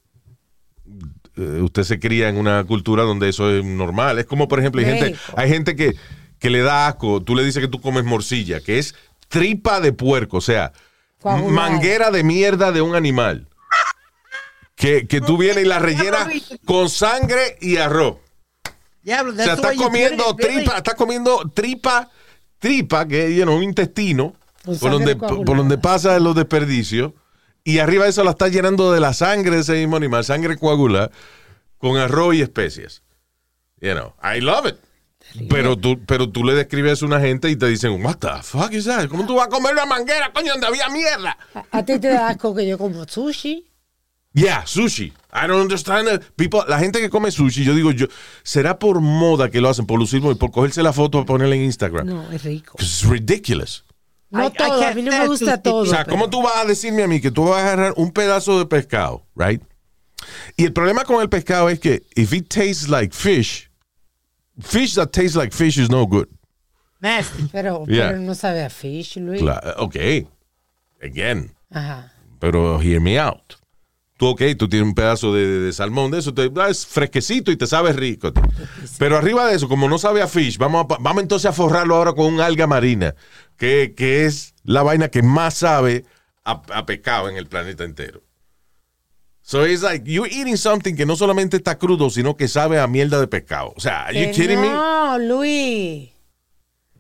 usted 1.36 1.84
se 1.84 2.00
cría 2.00 2.30
en 2.30 2.38
una 2.38 2.64
cultura 2.64 3.04
donde 3.04 3.30
eso 3.30 3.50
es 3.52 3.64
normal. 3.64 4.20
Es 4.20 4.26
como, 4.26 4.48
por 4.48 4.60
ejemplo, 4.60 4.82
hay 4.82 4.88
gente, 4.88 5.16
hay 5.36 5.50
gente 5.50 5.76
que, 5.76 5.96
que 6.40 6.50
le 6.50 6.62
da 6.62 6.88
asco. 6.88 7.22
Tú 7.22 7.36
le 7.36 7.44
dices 7.44 7.62
que 7.62 7.68
tú 7.68 7.82
comes 7.82 8.04
morcilla, 8.04 8.62
que 8.62 8.80
es 8.80 8.96
tripa 9.30 9.80
de 9.82 9.94
puerco, 9.94 10.38
o 10.38 10.42
sea, 10.42 10.74
Coagulada. 11.20 11.52
manguera 11.54 12.12
de 12.12 12.24
mierda 12.24 12.72
de 12.72 12.82
un 12.82 12.96
animal. 12.96 13.48
Que, 14.76 15.08
que 15.08 15.22
tú 15.22 15.38
vienes 15.38 15.64
y 15.64 15.68
la 15.68 15.80
rellenas 15.80 16.28
con 16.66 16.90
sangre 16.90 17.58
y 17.62 17.78
arroz. 17.78 18.18
Diablo, 19.02 19.34
O 19.34 19.36
sea, 19.36 19.54
está 19.54 19.76
comiendo 19.76 20.36
tripa, 20.36 20.78
está 20.78 20.96
comiendo 20.96 21.52
tripa, 21.54 22.10
tripa, 22.60 23.08
que 23.08 23.40
es 23.40 23.46
un 23.46 23.64
intestino, 23.64 24.34
por 24.64 24.92
donde, 24.92 25.16
por 25.16 25.58
donde 25.58 25.78
pasa 25.78 26.20
los 26.20 26.36
desperdicios, 26.36 27.12
y 27.64 27.80
arriba 27.80 28.04
de 28.06 28.12
eso 28.12 28.24
la 28.24 28.32
está 28.32 28.48
llenando 28.48 28.92
de 28.92 29.00
la 29.00 29.14
sangre 29.14 29.56
de 29.56 29.62
ese 29.62 29.74
mismo 29.74 29.98
animal, 29.98 30.24
sangre 30.24 30.58
coagulada, 30.58 31.12
con 31.78 31.98
arroz 31.98 32.36
y 32.36 32.42
especias. 32.42 33.04
You 33.82 33.94
know, 33.94 34.14
I 34.24 34.40
love 34.40 34.66
it. 34.68 34.76
Pero 35.50 35.78
tú, 35.78 36.00
pero 36.06 36.30
tú 36.30 36.44
le 36.44 36.54
describes 36.54 37.02
a 37.02 37.06
una 37.06 37.20
gente 37.20 37.50
y 37.50 37.56
te 37.56 37.68
dicen, 37.68 38.04
what 38.06 38.18
the 38.18 38.44
fuck 38.44 38.72
is 38.74 38.86
that? 38.86 39.08
¿Cómo 39.08 39.26
tú 39.26 39.36
vas 39.36 39.48
a 39.48 39.50
comer 39.50 39.74
una 39.74 39.86
manguera, 39.86 40.32
coño, 40.34 40.52
donde 40.52 40.68
había 40.68 40.90
mierda? 40.90 41.38
A, 41.54 41.80
a 41.80 41.86
ti 41.86 41.98
te 42.00 42.10
da 42.10 42.30
asco 42.30 42.54
que 42.54 42.68
yo 42.68 42.78
como 42.78 43.06
sushi. 43.08 43.66
Yeah, 44.34 44.66
sushi. 44.66 45.14
I 45.32 45.48
don't 45.48 45.62
understand 45.62 46.08
it. 46.08 46.24
People, 46.36 46.62
la 46.68 46.80
gente 46.80 47.00
que 47.00 47.10
come 47.10 47.32
sushi, 47.32 47.64
yo 47.64 47.74
digo, 47.76 47.92
yo, 47.92 48.08
¿será 48.44 48.80
por 48.80 49.00
moda 49.00 49.50
que 49.50 49.62
lo 49.62 49.70
hacen? 49.70 49.86
Por 49.86 50.00
lucirlo 50.00 50.32
y 50.32 50.36
por 50.36 50.52
cogerse 50.52 50.82
la 50.84 50.92
foto 50.92 51.20
para 51.20 51.26
ponerla 51.26 51.56
en 51.56 51.64
Instagram. 51.64 52.08
No, 52.08 52.32
es 52.32 52.44
rico. 52.44 52.76
It's 52.80 53.04
ridiculous. 53.08 53.84
No 54.34 54.44
I- 54.44 54.48
I 54.48 54.52
todo, 54.58 54.84
a 54.86 54.94
mí 54.94 55.02
no 55.04 55.12
me 55.12 55.28
gusta 55.28 55.62
todo. 55.62 55.78
O 55.82 55.86
sea, 55.86 56.04
pero- 56.04 56.18
¿cómo 56.18 56.30
tú 56.30 56.42
vas 56.42 56.58
a 56.58 56.66
decirme 56.66 57.04
a 57.04 57.08
mí 57.08 57.22
que 57.22 57.32
tú 57.32 57.46
vas 57.46 57.62
a 57.64 57.68
agarrar 57.68 57.94
un 57.98 58.12
pedazo 58.12 58.58
de 58.60 58.66
pescado, 58.66 59.26
right? 59.36 59.62
Y 60.58 60.66
el 60.66 60.74
problema 60.74 61.04
con 61.06 61.22
el 61.22 61.30
pescado 61.30 61.70
es 61.70 61.80
que 61.80 62.02
if 62.16 62.34
it 62.34 62.48
tastes 62.50 62.90
like 62.90 63.14
fish, 63.16 63.70
fish 64.60 64.96
that 64.96 65.12
tastes 65.12 65.36
like 65.36 65.54
fish 65.56 65.78
is 65.78 65.90
no 65.90 66.06
good. 66.06 66.28
Nasty. 67.00 67.48
Pero, 67.52 67.86
Yeah. 67.88 68.10
pero 68.10 68.20
no 68.22 68.34
sabe 68.34 68.64
a 68.64 68.70
fish, 68.70 69.18
Luis. 69.18 69.42
Cla- 69.42 69.76
ok, 69.78 69.96
again, 71.02 71.54
Ajá. 71.72 72.12
pero 72.40 72.80
hear 72.80 73.00
me 73.02 73.20
out. 73.20 73.56
Tú, 74.18 74.28
ok, 74.28 74.42
tú 74.58 74.70
tienes 74.70 74.88
un 74.88 74.94
pedazo 74.94 75.34
de, 75.34 75.46
de- 75.46 75.60
de 75.62 75.74
salmón 75.74 76.12
de 76.12 76.20
eso, 76.20 76.34
te, 76.34 76.50
ah, 76.58 76.70
es 76.70 76.86
fresquecito 76.86 77.52
y 77.52 77.58
te 77.58 77.66
sabe 77.68 77.94
rico. 77.94 78.32
Pero 79.00 79.18
arriba 79.18 79.48
de 79.48 79.56
eso, 79.56 79.68
como 79.68 79.90
no 79.90 79.98
sabe 79.98 80.22
a 80.22 80.28
fish, 80.28 80.58
vamos, 80.58 80.86
a 80.90 80.98
vamos 81.00 81.24
entonces 81.24 81.50
a 81.50 81.54
forrarlo 81.54 81.96
ahora 81.96 82.14
con 82.14 82.26
un 82.34 82.40
alga 82.40 82.68
marina, 82.68 83.16
que, 83.58 83.94
que 83.98 84.26
es 84.26 84.54
la 84.64 84.84
vaina 84.84 85.08
que 85.10 85.24
más 85.24 85.56
sabe 85.56 86.06
a, 86.46 86.62
a 86.74 86.86
pescado 86.86 87.28
en 87.28 87.38
el 87.38 87.48
planeta 87.48 87.84
entero. 87.84 88.22
So 89.42 89.66
it's 89.68 89.82
like, 89.84 90.06
you're 90.10 90.30
eating 90.32 90.56
something 90.58 90.96
que 90.96 91.06
no 91.06 91.16
solamente 91.18 91.58
está 91.58 91.78
crudo, 91.78 92.10
sino 92.10 92.38
que 92.38 92.48
sabe 92.48 92.80
a 92.80 92.88
mierda 92.88 93.20
de 93.20 93.28
pescado. 93.28 93.74
O 93.76 93.80
sea, 93.82 94.06
are 94.06 94.18
you 94.18 94.28
Que 94.28 94.32
kidding 94.32 94.62
me? 94.62 94.70
no, 94.70 95.18
Luis. 95.20 96.12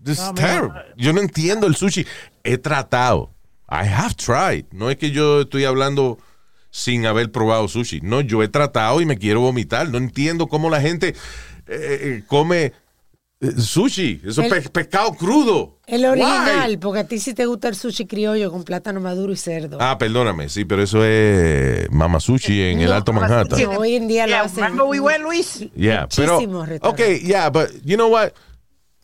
This 0.03 0.17
is 0.19 0.31
mira. 0.33 0.47
terrible. 0.47 0.81
Yo 0.97 1.13
no 1.13 1.21
entiendo 1.21 1.67
el 1.67 1.75
sushi. 1.77 2.05
He 2.43 2.57
tratado. 2.57 3.29
I 3.69 3.85
have 3.87 4.15
tried. 4.15 4.65
No 4.73 4.89
es 4.89 4.97
que 4.97 5.11
yo 5.11 5.41
estoy 5.41 5.63
hablando 5.63 6.17
sin 6.75 7.05
haber 7.05 7.31
probado 7.31 7.67
sushi. 7.67 8.01
No, 8.01 8.21
yo 8.21 8.41
he 8.41 8.47
tratado 8.47 8.99
y 8.99 9.05
me 9.05 9.15
quiero 9.19 9.41
vomitar. 9.41 9.87
No 9.89 9.99
entiendo 9.99 10.47
cómo 10.47 10.71
la 10.71 10.81
gente 10.81 11.09
eh, 11.09 11.13
eh, 11.67 12.23
come 12.25 12.73
eh, 13.41 13.51
sushi. 13.59 14.21
Eso 14.25 14.41
es 14.41 14.51
El- 14.51 14.63
pe- 14.63 14.69
pescado 14.69 15.13
crudo. 15.13 15.77
El 15.85 16.03
original, 16.05 16.71
Why? 16.71 16.77
porque 16.77 17.01
a 17.01 17.03
ti 17.07 17.19
sí 17.19 17.35
te 17.35 17.45
gusta 17.45 17.67
el 17.67 17.75
sushi 17.75 18.07
criollo 18.07 18.51
con 18.51 18.63
plátano 18.63 18.99
maduro 18.99 19.31
y 19.31 19.35
cerdo. 19.37 19.77
Ah, 19.79 19.99
perdóname, 19.99 20.49
sí, 20.49 20.65
pero 20.65 20.81
eso 20.81 21.05
es 21.05 21.91
Mama 21.91 22.19
Sushi 22.19 22.61
en 22.63 22.79
el 22.81 22.91
Alto 22.91 23.13
Manhattan. 23.13 23.61
no, 23.61 23.71
hoy 23.77 23.93
en 23.95 24.07
día 24.07 24.25
lo 24.25 24.31
Yeah, 24.31 24.41
hacen. 24.41 24.63
remember 24.63 24.87
we 24.87 24.99
went, 24.99 25.23
Luis? 25.23 25.59
Yeah, 25.75 26.07
pero. 26.15 26.39
Ok, 26.81 27.01
yeah, 27.23 27.49
but 27.51 27.69
you 27.85 27.97
know 27.97 28.07
what? 28.09 28.31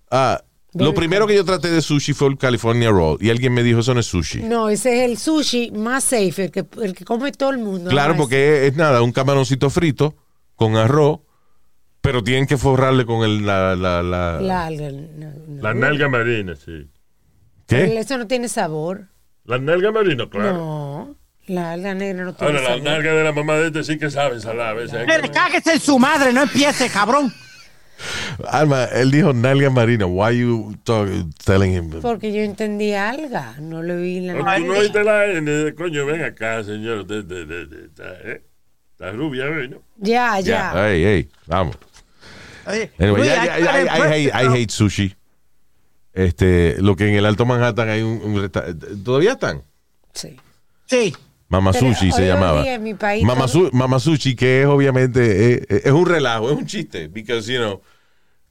Ah, 0.10 0.42
lo 0.74 0.94
primero 0.94 1.26
que 1.28 1.36
yo 1.36 1.44
traté 1.46 1.70
de 1.70 1.82
sushi 1.82 2.14
fue 2.14 2.28
el 2.30 2.38
California 2.38 2.90
Roll 2.92 3.18
y 3.22 3.30
alguien 3.30 3.54
me 3.54 3.64
dijo 3.64 3.80
eso 3.80 3.94
no 3.94 4.00
es 4.00 4.06
sushi. 4.06 4.44
No, 4.44 4.70
ese 4.70 5.04
es 5.04 5.10
el 5.12 5.18
sushi 5.18 5.72
más 5.72 6.04
safe, 6.04 6.46
el 6.46 6.52
que, 6.52 6.66
el 6.82 6.94
que 6.94 7.06
come 7.06 7.32
todo 7.32 7.50
el 7.52 7.58
mundo. 7.58 7.90
claro, 7.90 8.16
porque 8.16 8.66
es, 8.68 8.72
es 8.72 8.78
nada, 8.78 9.02
un 9.02 9.12
camaroncito 9.12 9.70
frito 9.70 10.16
con 10.56 10.76
arroz, 10.76 11.20
pero 12.02 12.24
tienen 12.24 12.46
que 12.46 12.58
forrarle 12.58 13.06
con 13.06 13.24
el, 13.24 13.46
la, 13.46 13.76
la, 13.76 14.02
la- 14.04 14.40
La 14.42 14.66
alga, 14.68 14.92
no, 14.92 15.32
no. 15.48 15.62
La 15.64 15.74
nalga 15.74 16.08
marina, 16.08 16.56
sí. 16.56 16.88
Pero 17.68 17.88
¿Qué? 17.92 18.00
Eso 18.00 18.18
no 18.18 18.28
tiene 18.28 18.48
sabor. 18.48 19.08
La 19.46 19.58
nalga 19.58 19.92
marina, 19.92 20.30
claro. 20.30 20.54
No, 20.54 21.16
la 21.48 21.72
alga 21.74 21.94
negra 21.96 22.24
no 22.26 22.34
tiene 22.36 22.52
Ahora, 22.54 22.62
la 22.62 22.70
sabor. 22.70 22.84
nalga 22.84 23.14
de 23.14 23.24
la 23.24 23.32
mamá 23.32 23.56
de 23.56 23.68
este 23.68 23.84
sí 23.84 23.98
que 23.98 24.10
sabe 24.12 24.40
salar. 24.40 24.68
a 24.68 24.74
veces 24.74 25.00
cáguese 25.34 25.74
en 25.74 25.80
su 25.80 25.98
madre, 26.00 26.32
no 26.32 26.44
empiece, 26.44 26.90
cabrón. 26.90 27.34
Alma, 28.48 28.86
él 28.86 29.12
dijo 29.12 29.34
nalga 29.34 29.70
marina. 29.70 30.06
Why 30.06 30.38
you 30.40 30.76
talk- 30.84 31.10
telling 31.44 31.74
him? 31.74 31.90
Porque 32.02 32.32
yo 32.32 32.42
entendí 32.42 32.94
alga, 32.94 33.56
no 33.60 33.82
le 33.84 33.96
vi 33.98 34.22
la 34.22 34.34
No, 34.34 34.40
tú 34.56 34.66
no 34.66 34.74
oíste 34.80 35.04
la 35.04 35.26
N, 35.26 35.74
coño, 35.76 36.06
ven 36.06 36.24
acá, 36.24 36.64
señor. 36.64 37.06
De, 37.06 37.24
de, 37.24 37.46
de, 37.46 37.66
de- 37.66 37.86
está, 37.86 38.14
¿eh? 38.24 38.44
Está 38.92 39.12
rubia, 39.12 39.46
¿eh? 39.46 39.68
¿no? 39.68 39.82
Ya, 39.98 40.40
Ya, 40.40 40.74
ya. 40.74 40.88
hey, 40.90 41.04
hey, 41.06 41.30
vamos. 41.48 41.78
Oye, 42.68 42.92
Anyway, 43.00 43.22
Luis, 43.22 43.34
ya- 43.34 43.60
I 43.60 43.64
I, 43.64 44.28
I 44.28 44.28
I 44.28 44.48
hate 44.62 44.72
sushi. 44.72 45.16
Este, 46.14 46.76
lo 46.82 46.96
que 46.96 47.08
en 47.08 47.16
el 47.16 47.26
Alto 47.26 47.46
Manhattan 47.46 47.90
hay 47.90 48.02
un, 48.02 48.22
un 48.22 48.42
resta- 48.42 48.66
¿Todavía 49.04 49.34
están? 49.34 49.62
Sí. 50.14 50.36
Sí. 50.86 51.16
Mama 51.50 51.72
Pero 51.72 51.88
Sushi 51.94 52.12
se 52.12 52.28
llamaba. 52.28 52.62
día 52.62 52.76
en 52.76 52.84
mi 52.84 52.94
país 52.94 53.24
Mama, 53.26 53.48
todo- 53.48 53.70
Su- 53.70 53.76
Mama 53.76 54.00
Sushi, 54.00 54.36
que 54.36 54.62
es 54.62 54.68
obviamente, 54.68 55.54
es, 55.76 55.86
es 55.86 55.92
un 55.92 56.06
relajo, 56.06 56.52
es 56.52 56.58
un 56.58 56.66
chiste. 56.68 57.08
Because, 57.08 57.52
you 57.52 57.60
know, 57.60 57.82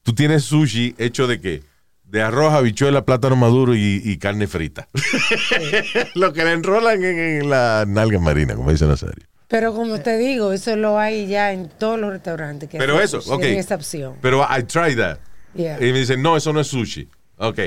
tú 0.03 0.13
tienes 0.15 0.45
sushi 0.45 0.95
hecho 0.99 1.27
de 1.27 1.41
qué? 1.41 1.63
De 2.05 2.23
arroz, 2.23 2.53
habichuela, 2.55 3.05
plátano 3.05 3.37
maduro 3.37 3.75
y, 3.75 4.01
y 4.05 4.17
carne 4.19 4.47
frita. 4.49 4.89
lo 6.15 6.33
que 6.33 6.45
le 6.45 6.53
enrolan 6.53 7.03
en, 7.05 7.19
en 7.43 7.51
la 7.51 7.85
nalga 7.87 8.19
marina, 8.19 8.55
como 8.57 8.71
dice 8.73 8.87
Nazario. 8.87 9.27
Pero 9.47 9.73
como 9.75 9.99
te 10.01 10.19
digo, 10.19 10.53
eso 10.53 10.77
lo 10.77 10.99
hay 10.99 11.27
ya 11.27 11.53
en 11.53 11.69
todos 11.69 11.99
los 11.99 12.11
restaurantes. 12.11 12.69
Que 12.69 12.79
Pero 12.79 13.01
eso, 13.01 13.19
ok. 13.27 13.45
esa 13.45 13.77
opción. 13.77 14.17
Pero 14.21 14.43
I 14.45 14.63
tried 14.65 14.99
that. 14.99 15.19
Yeah. 15.55 15.77
Y 15.79 15.93
me 15.93 16.01
dicen, 16.01 16.21
no, 16.21 16.37
eso 16.37 16.53
no 16.53 16.61
es 16.61 16.67
sushi. 16.67 17.09
Ok. 17.39 17.59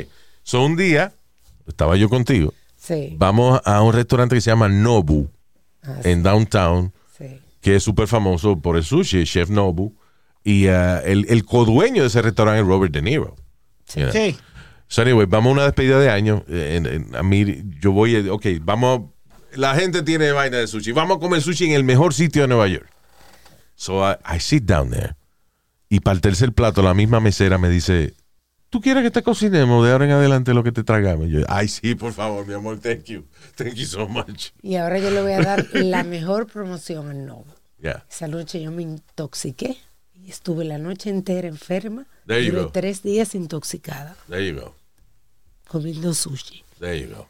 So 0.44 0.64
un 0.64 0.76
día, 0.76 1.12
estaba 1.68 1.96
yo 1.96 2.10
contigo, 2.10 2.54
Sí, 2.94 3.16
vamos 3.18 3.62
a 3.64 3.82
un 3.82 3.94
restaurante 3.94 4.36
que 4.36 4.42
se 4.42 4.50
llama 4.52 4.68
Nobu, 4.68 5.30
Ah, 5.84 6.00
en 6.04 6.22
Downtown, 6.24 6.94
sí. 7.18 7.40
que 7.62 7.76
es 7.78 7.84
súper 7.84 8.08
famoso 8.08 8.60
por 8.62 8.76
el 8.78 8.84
sushi, 8.84 9.20
el 9.20 9.26
chef 9.26 9.50
Nobu. 9.50 9.94
Y 10.44 10.68
uh, 10.68 11.00
el, 11.06 11.26
el 11.30 11.46
codueño 11.46 12.02
de 12.02 12.08
ese 12.08 12.22
restaurante 12.22 12.62
es 12.62 12.68
Robert 12.68 12.92
De 12.94 13.02
Niro. 13.02 13.36
You 13.96 14.04
know? 14.04 14.12
Sí. 14.12 14.38
So 14.88 15.02
anyway, 15.04 15.26
vamos 15.28 15.52
a 15.52 15.54
una 15.54 15.64
despedida 15.64 16.00
de 16.00 16.10
año. 16.10 16.44
eh, 16.50 16.76
en- 16.78 16.86
en- 16.86 17.16
a 17.16 17.24
mí, 17.24 17.64
yo 17.80 17.92
voy, 17.94 18.16
eh, 18.16 18.30
ok, 18.30 18.46
vamos, 18.62 19.10
la 19.56 19.74
gente 19.76 20.04
tiene 20.04 20.32
vaina 20.34 20.58
de 20.58 20.68
sushi. 20.68 20.92
Vamos 20.92 21.18
a 21.18 21.20
comer 21.20 21.42
sushi 21.42 21.66
en 21.66 21.72
el 21.74 21.84
mejor 21.84 22.14
sitio 22.14 22.42
de 22.42 22.48
Nueva 22.50 22.68
York. 22.68 22.90
So 23.76 24.02
I, 24.08 24.16
I 24.36 24.40
sit 24.40 24.64
down 24.66 24.90
there. 24.92 25.16
Y 25.90 26.00
para 26.02 26.16
el 26.16 26.22
tercer 26.22 26.52
plato, 26.54 26.82
la 26.82 26.94
misma 26.94 27.20
mesera 27.20 27.58
me 27.58 27.70
dice, 27.70 28.14
¿tú 28.72 28.82
quieres 28.82 29.04
que 29.04 29.12
te 29.12 29.22
cocinemos 29.22 29.86
de 29.86 29.92
ahora 29.92 30.06
en 30.06 30.12
adelante 30.12 30.56
lo 30.56 30.64
que 30.64 30.72
te 30.72 30.84
tragamos? 30.84 31.28
Yo, 31.30 31.42
ay, 31.48 31.68
sí, 31.68 31.94
por 31.94 32.12
favor, 32.14 32.48
mi 32.48 32.56
amor, 32.56 32.80
thank 32.80 33.04
you. 33.04 33.26
Thank 33.56 33.76
you 33.76 33.86
so 33.86 34.08
much. 34.08 34.48
Y 34.64 34.78
ahora 34.78 34.98
yo 34.98 35.12
le 35.12 35.22
voy 35.22 35.34
a 35.34 35.42
dar 35.42 35.68
la 35.74 36.04
mejor 36.04 36.48
promoción 36.48 37.10
al 37.10 37.26
Novo. 37.28 37.46
Yeah. 37.80 38.04
Esa 38.10 38.28
noche 38.28 38.62
yo 38.62 38.72
me 38.72 38.82
intoxiqué 38.84 39.78
y 40.16 40.30
estuve 40.32 40.66
la 40.66 40.78
noche 40.80 41.10
entera 41.12 41.48
enferma. 41.48 42.08
There 42.26 42.44
you 42.44 42.52
Duré 42.52 42.64
go. 42.64 42.72
tres 42.72 43.04
días 43.04 43.36
intoxicada 43.36 44.16
There 44.30 44.48
you 44.48 44.60
go. 44.60 44.76
comiendo 45.68 46.14
sushi. 46.14 46.64
There 46.80 47.00
you 47.00 47.14
go. 47.16 47.28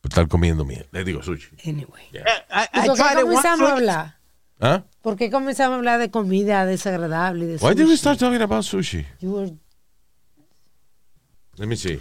Por 0.00 0.10
estar 0.10 0.28
comiendo 0.28 0.64
mierda. 0.64 0.86
Le 0.92 1.02
digo 1.04 1.22
sushi. 1.22 1.56
Anyway. 1.64 2.02
I, 2.12 2.18
¿Y 2.18 2.84
I 2.84 2.86
por 2.86 2.96
qué 2.96 3.02
tried 3.02 3.12
it 3.12 3.16
once. 3.16 3.20
comenzamos 3.22 3.70
a 3.70 3.72
hablar? 3.72 4.16
¿Ah? 4.60 4.82
¿Por 5.02 5.16
qué 5.16 5.30
comenzamos 5.30 5.74
a 5.74 5.76
hablar 5.78 5.98
de 6.00 6.10
comida 6.10 6.66
desagradable 6.66 7.46
de 7.46 7.56
Why 7.56 7.74
did 7.74 7.86
we 7.86 7.96
start 7.96 8.18
talking 8.18 8.42
about 8.42 8.64
sushi? 8.64 9.06
You 9.20 9.30
were- 9.34 9.52
Let 11.58 11.68
me 11.68 11.76
see. 11.76 11.98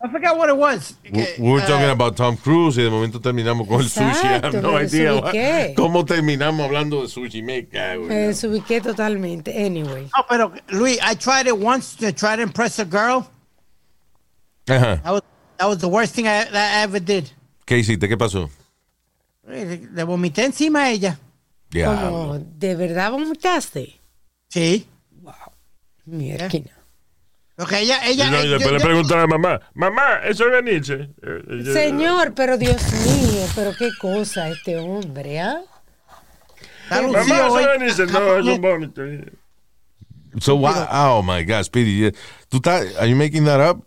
I 0.00 0.08
forgot 0.08 0.38
what 0.38 0.48
it 0.48 0.56
was. 0.56 0.94
We, 1.10 1.26
we 1.40 1.50
were 1.50 1.60
uh, 1.60 1.66
talking 1.66 1.90
about 1.90 2.16
Tom 2.16 2.36
Cruise 2.36 2.76
y 2.78 2.84
de 2.84 2.90
momento 2.90 3.18
terminamos 3.18 3.66
con 3.66 3.80
el 3.80 3.88
sushi. 3.88 4.04
I 4.24 4.32
have 4.34 4.44
Exacto, 4.44 4.62
no 4.62 4.78
idea 4.80 5.74
cómo 5.74 6.04
terminamos 6.04 6.64
hablando 6.64 7.02
de 7.02 7.08
sushi. 7.08 7.42
Me 7.42 7.66
cago. 7.66 8.06
me 8.06 8.28
desubiqué 8.28 8.80
totalmente. 8.80 9.48
Anyway. 9.48 10.08
No, 10.16 10.24
pero 10.28 10.52
Luis, 10.70 10.98
I 11.02 11.14
tried 11.16 11.48
it 11.48 11.58
once 11.58 11.96
to 11.96 12.12
try 12.12 12.36
to 12.36 12.42
impress 12.42 12.78
a 12.78 12.84
girl. 12.84 13.28
Ajá. 14.66 15.02
That 15.02 15.12
was, 15.12 15.22
that 15.56 15.66
was 15.66 15.78
the 15.78 15.88
worst 15.88 16.14
thing 16.14 16.26
I, 16.28 16.44
that 16.44 16.54
I 16.54 16.82
ever 16.82 17.00
did. 17.00 17.30
¿Qué 17.66 17.78
hiciste? 17.78 18.08
¿Qué 18.08 18.16
pasó? 18.16 18.48
Le, 19.48 19.88
le 19.92 20.04
vomité 20.04 20.44
encima 20.44 20.84
a 20.84 20.90
ella. 20.90 21.18
Como, 21.72 22.38
¿de 22.38 22.74
verdad 22.76 23.10
vomitaste? 23.10 23.98
Sí. 24.48 24.86
Mira. 26.06 26.38
Porque 26.38 26.58
ella, 26.58 26.77
Y 27.58 27.74
ella. 27.74 28.30
no, 28.30 28.44
y 28.44 28.46
eh, 28.46 28.48
después 28.50 28.64
yo- 28.66 28.72
le 28.72 28.78
yo- 28.78 28.84
preguntan 28.84 29.18
a 29.20 29.26
mamá, 29.26 29.60
mamá, 29.74 30.20
eso 30.24 30.46
es 30.54 30.64
Nietzsche. 30.64 30.94
Eh, 31.22 31.42
ella- 31.50 31.72
Señor, 31.72 32.32
pero 32.34 32.56
Dios 32.56 32.80
mío, 33.04 33.44
pero 33.56 33.72
qué 33.76 33.90
cosa 34.00 34.48
este 34.48 34.76
hombre, 34.78 35.40
¿ah? 35.40 35.60
Está 36.84 37.02
Mamá, 37.02 37.20
eso 37.46 37.78
Nietzsche. 37.78 38.06
No, 38.06 38.36
es 38.38 38.46
un 38.46 38.60
vómito. 38.60 39.02
So, 40.40 40.54
why, 40.54 40.86
oh 40.92 41.22
my 41.22 41.42
God, 41.42 41.64
Speedy. 41.64 42.12
¿Tú 42.48 42.58
estás, 42.58 42.94
are 42.96 43.08
you 43.08 43.16
making 43.16 43.44
that 43.46 43.60
up? 43.60 43.84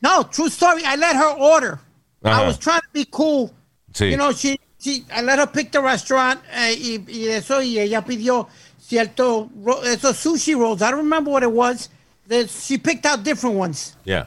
No, 0.00 0.22
true 0.24 0.48
story. 0.48 0.82
I 0.84 0.96
let 0.96 1.14
her 1.14 1.34
order. 1.38 1.78
Ajá. 2.24 2.42
I 2.42 2.46
was 2.46 2.58
trying 2.58 2.80
to 2.80 2.88
be 2.94 3.04
cool. 3.10 3.50
Sí. 3.92 4.10
You 4.10 4.16
know, 4.16 4.32
she, 4.32 4.58
she, 4.78 5.04
I 5.14 5.20
let 5.20 5.38
her 5.38 5.46
pick 5.46 5.72
the 5.72 5.80
restaurant 5.82 6.40
eh, 6.54 6.74
y, 6.74 7.04
y 7.06 7.28
eso, 7.28 7.60
y 7.60 7.78
ella 7.78 8.02
pidió 8.02 8.48
cierto, 8.78 9.50
esos 9.84 10.16
sushi 10.16 10.54
rolls. 10.54 10.80
I 10.80 10.90
don't 10.90 11.00
remember 11.02 11.30
what 11.30 11.42
it 11.42 11.50
was. 11.52 11.90
The- 12.30 12.46
she 12.46 12.78
picked 12.78 13.04
out 13.06 13.24
different 13.24 13.56
ones. 13.56 13.96
Yeah. 14.04 14.26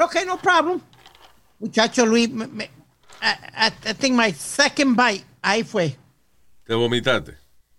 Okay, 0.00 0.24
no 0.24 0.36
problem. 0.36 0.80
Muchacho 1.60 2.04
Luis, 2.04 2.28
me, 2.28 2.46
me- 2.48 2.70
I, 3.22 3.70
think 3.94 4.16
my 4.16 4.32
second 4.32 4.96
bite, 4.96 5.24
ahí 5.42 5.62
fue. 5.64 5.96
¿Te 6.66 6.74
vomitaste? 6.74 7.34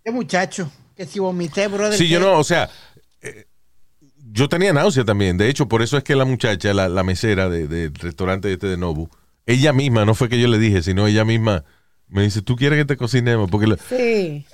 Qué 0.06 0.12
muchacho, 0.12 0.72
que 0.96 1.06
si 1.06 1.20
vomité, 1.20 1.68
brother. 1.68 1.98
Sí, 1.98 2.08
yo 2.08 2.20
no, 2.20 2.40
o 2.40 2.44
sea, 2.44 2.70
eh, 3.22 3.46
yo 4.32 4.48
tenía 4.48 4.72
náusea 4.74 5.04
también. 5.04 5.38
De 5.38 5.50
hecho, 5.50 5.68
por 5.68 5.82
eso 5.82 5.98
es 5.98 6.04
que 6.04 6.16
la 6.16 6.24
muchacha, 6.26 6.74
la, 6.74 6.88
la 6.88 7.04
mesera 7.04 7.50
de- 7.50 7.68
del 7.68 7.94
restaurante 7.94 8.52
este 8.54 8.68
de 8.68 8.78
Nobu, 8.78 9.10
ella 9.46 9.74
misma, 9.74 10.06
no 10.06 10.16
fue 10.16 10.30
que 10.30 10.40
yo 10.40 10.48
le 10.48 10.58
dije, 10.60 10.82
sino 10.82 11.06
ella 11.08 11.26
misma 11.26 11.66
me 12.08 12.24
dice, 12.24 12.42
¿tú 12.42 12.56
quieres 12.56 12.80
que 12.80 12.86
te 12.86 12.96
cocinemos? 12.98 13.50
Porque 13.52 13.76
Sí. 13.90 14.46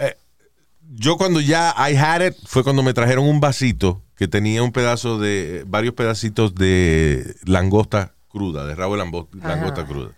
yo 0.89 1.17
cuando 1.17 1.39
ya 1.39 1.73
I 1.77 1.95
had 1.95 2.25
it, 2.25 2.35
fue 2.45 2.63
cuando 2.63 2.81
me 2.83 2.93
trajeron 2.93 3.25
un 3.27 3.39
vasito 3.39 4.02
que 4.15 4.27
tenía 4.27 4.63
un 4.63 4.71
pedazo 4.71 5.17
de, 5.19 5.63
varios 5.67 5.93
pedacitos 5.93 6.55
de 6.55 7.35
langosta 7.45 8.13
cruda, 8.29 8.65
de 8.65 8.75
rabo 8.75 8.93
de 8.97 8.99
langosta 9.41 9.85
cruda. 9.85 10.11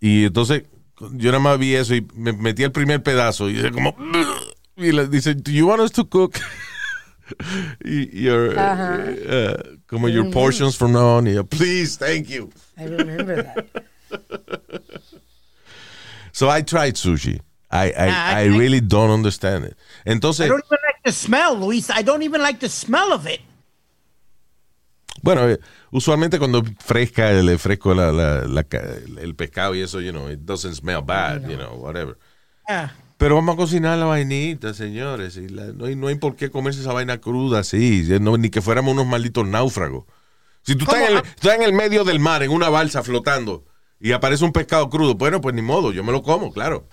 Y 0.00 0.24
entonces 0.24 0.64
yo 1.12 1.30
nada 1.30 1.38
más 1.42 1.58
vi 1.58 1.74
eso 1.74 1.94
y 1.94 2.06
me 2.14 2.32
metí 2.32 2.62
el 2.62 2.72
primer 2.72 3.02
pedazo 3.02 3.48
y 3.48 3.54
dije 3.54 3.70
como, 3.70 3.94
y 4.76 4.92
le 4.92 5.06
dice, 5.08 5.34
do 5.34 5.50
you 5.50 5.66
want 5.68 5.80
us 5.80 5.92
to 5.92 6.08
cook? 6.08 6.38
y, 7.84 8.22
your, 8.22 8.54
uh, 8.58 9.78
como 9.86 10.08
your 10.08 10.30
portions 10.30 10.76
from 10.76 10.92
now 10.92 11.18
on, 11.18 11.26
y 11.26 11.34
yo, 11.34 11.44
please, 11.44 11.96
thank 11.96 12.28
you. 12.28 12.50
I 12.76 12.84
remember 12.84 13.42
that. 13.42 13.66
So 16.32 16.48
I 16.48 16.62
tried 16.62 16.94
sushi. 16.94 17.40
I, 17.70 17.86
I, 17.90 18.08
Ah, 18.08 18.36
I 18.36 18.40
I- 18.42 18.58
really 18.58 18.80
don't 18.80 19.10
understand 19.10 19.64
it. 19.64 19.76
Entonces, 20.04 20.46
I 20.46 20.48
don't 20.48 20.64
even 20.64 20.78
like 21.04 21.04
the 21.04 21.12
smell, 21.12 21.54
Luis. 21.58 21.90
I 21.90 22.02
don't 22.02 22.22
even 22.22 22.40
like 22.42 22.58
the 22.60 22.68
smell 22.68 23.12
of 23.12 23.26
it. 23.26 23.40
Bueno, 25.22 25.48
eh, 25.48 25.58
usualmente 25.90 26.38
cuando 26.38 26.62
fresca, 26.78 27.30
le 27.32 27.58
fresco 27.58 27.94
la, 27.94 28.10
la- 28.10 28.46
la 28.46 28.64
ca- 28.64 28.82
el 29.20 29.34
pescado 29.34 29.74
y 29.74 29.82
eso, 29.82 30.00
you 30.00 30.12
know, 30.12 30.30
it 30.30 30.40
doesn't 30.40 30.74
smell 30.74 31.02
bad, 31.02 31.46
you 31.48 31.56
know, 31.56 31.74
whatever. 31.76 32.16
Yeah. 32.66 32.94
Pero 33.18 33.34
vamos 33.34 33.54
a 33.54 33.56
cocinar 33.58 33.98
la 33.98 34.06
vainita, 34.06 34.72
señores. 34.72 35.36
y 35.36 35.48
la- 35.48 35.72
no, 35.72 35.84
hay, 35.86 35.94
no 35.96 36.06
hay 36.06 36.14
por 36.14 36.36
qué 36.36 36.50
comerse 36.50 36.80
esa 36.80 36.94
vaina 36.94 37.18
cruda 37.20 37.58
así, 37.58 38.02
no, 38.20 38.38
ni 38.38 38.48
que 38.48 38.62
fuéramos 38.62 38.92
unos 38.94 39.06
malditos 39.06 39.46
náufragos. 39.46 40.04
Si 40.62 40.74
tú 40.74 40.84
estás 40.84 41.02
en, 41.10 41.16
el, 41.16 41.22
estás 41.22 41.54
en 41.54 41.62
el 41.62 41.72
medio 41.74 42.04
del 42.04 42.18
mar, 42.20 42.42
en 42.42 42.50
una 42.50 42.70
balsa 42.70 43.02
flotando, 43.02 43.64
y 43.98 44.12
aparece 44.12 44.44
un 44.44 44.52
pescado 44.52 44.88
crudo, 44.88 45.16
bueno, 45.16 45.40
pues 45.42 45.54
ni 45.54 45.60
modo, 45.62 45.92
yo 45.92 46.02
me 46.02 46.12
lo 46.12 46.22
como, 46.22 46.50
claro. 46.50 46.86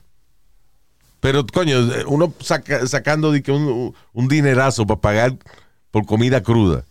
Pero, 1.19 1.45
coño, 1.47 1.77
uno 2.07 2.33
saca- 2.39 2.85
sacando 2.87 3.31
de 3.31 3.41
que 3.41 3.51
un, 3.51 3.93
un 4.13 4.27
dinerazo 4.27 4.85
para 4.85 5.01
pagar 5.01 5.37
por 5.91 6.05
comida 6.05 6.41
cruda. 6.41 6.85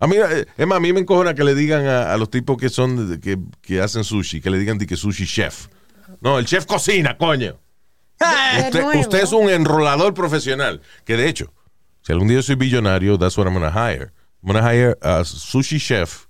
A 0.00 0.06
mí, 0.06 0.16
eh, 0.16 0.46
es 0.56 0.66
más, 0.66 0.76
a 0.76 0.80
mí 0.80 0.92
me 0.92 1.00
encojona 1.00 1.34
que 1.34 1.44
le 1.44 1.54
digan 1.54 1.86
a, 1.86 2.12
a 2.12 2.16
los 2.16 2.30
tipos 2.30 2.56
que 2.56 2.68
son, 2.68 3.20
que, 3.20 3.38
que 3.60 3.80
hacen 3.80 4.04
sushi, 4.04 4.40
que 4.40 4.48
le 4.50 4.58
digan 4.58 4.78
de 4.78 4.86
que 4.86 4.96
sushi 4.96 5.26
chef. 5.26 5.66
No, 6.20 6.38
el 6.38 6.46
chef 6.46 6.64
cocina, 6.66 7.16
coño. 7.18 7.56
Usted, 8.20 8.82
nuevo. 8.82 9.00
usted 9.00 9.22
es 9.22 9.32
un 9.32 9.48
enrolador 9.50 10.14
profesional. 10.14 10.80
Que 11.04 11.16
de 11.16 11.28
hecho, 11.28 11.52
si 12.02 12.12
algún 12.12 12.28
día 12.28 12.38
yo 12.38 12.42
soy 12.42 12.54
billonario, 12.56 13.18
that's 13.18 13.36
what 13.36 13.46
I'm 13.46 13.54
gonna 13.54 13.70
hire. 13.70 14.12
I'm 14.42 14.52
gonna 14.52 14.62
hire 14.72 14.96
a 15.02 15.24
sushi 15.24 15.78
chef 15.78 16.26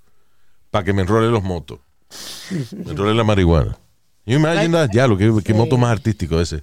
para 0.71 0.85
que 0.85 0.93
me 0.93 1.03
enrole 1.03 1.31
los 1.31 1.43
motos. 1.43 1.79
Me 2.51 2.91
enrole 2.93 3.15
la 3.15 3.23
marihuana. 3.25 3.77
You 4.25 4.37
imagine 4.37 4.73
that? 4.73 4.91
Ya, 4.93 5.07
lo 5.07 5.17
que, 5.19 5.31
que 5.45 5.55
moto 5.55 5.77
más 5.79 5.91
artístico 5.93 6.41
ese. 6.41 6.63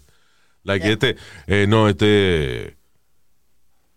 Like 0.65 0.91
este, 0.91 1.15
eh, 1.47 1.65
no, 1.69 1.87
este, 1.87 2.75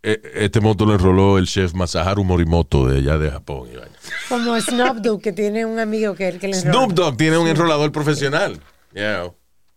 eh, 0.03 0.21
este 0.35 0.61
moto 0.61 0.87
lo 0.87 0.93
enroló 0.95 1.39
el 1.39 1.47
chef 1.47 1.75
Masaharu 1.75 2.23
Morimoto 2.25 2.87
de 2.87 2.99
allá 2.99 3.19
de 3.19 3.31
Japón. 3.31 3.69
vaina. 3.75 3.89
Como 4.29 4.61
Snoop 4.61 4.99
Dogg, 4.99 5.21
que 5.23 5.33
tiene 5.33 5.65
un 5.67 5.79
amigo 5.79 6.15
que, 6.15 6.29
el 6.29 6.39
que 6.39 6.49
le 6.49 6.59
enrola. 6.59 6.73
Snoop 6.73 6.93
Dogg 6.93 7.17
tiene 7.17 7.39
un 7.39 7.49
enrolador 7.49 7.91
profesional. 7.91 8.61
Yeah. 8.95 9.33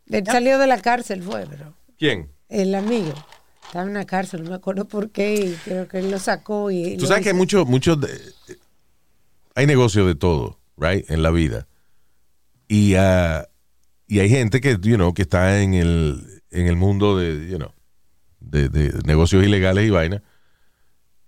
Él 0.10 0.24
salió 0.26 0.60
de 0.60 0.68
la 0.68 0.82
cárcel, 0.82 1.24
fue, 1.24 1.46
pero 1.50 1.74
¿Quién? 1.98 2.30
el 2.50 2.76
amigo 2.76 3.14
estaba 3.66 3.86
en 3.86 3.94
la 3.94 4.06
cárcel, 4.06 4.44
no 4.44 4.50
me 4.50 4.56
acuerdo 4.58 4.86
por 4.86 5.12
qué, 5.12 5.36
y 5.36 5.54
creo 5.64 5.88
que 5.88 6.00
él 6.00 6.12
lo 6.12 6.20
sacó 6.20 6.70
y... 6.72 6.98
Tú 6.98 7.04
lo 7.04 7.08
sabes 7.08 7.24
que 7.24 7.30
hay 7.30 7.36
muchos, 7.36 7.66
muchos, 7.66 8.02
de- 8.02 8.20
hay 9.56 9.66
negocio 9.66 10.06
de 10.06 10.16
todo, 10.16 10.60
right, 10.76 11.10
en 11.10 11.24
la 11.24 11.32
vida. 11.32 11.68
Y, 12.68 12.96
ah, 12.96 13.48
y 14.08 14.20
hay 14.20 14.30
gente 14.30 14.60
que, 14.60 14.78
you 14.82 14.96
know, 14.98 15.14
que 15.14 15.22
está 15.22 15.62
en 15.62 15.74
el, 15.74 16.41
en 16.52 16.68
el 16.68 16.76
mundo 16.76 17.18
de, 17.18 17.50
you 17.50 17.58
know, 17.58 17.74
de, 18.40 18.70
de 18.70 18.92
negocios 19.06 19.44
ilegales 19.44 19.88
y 19.88 19.90
vaina. 19.90 20.22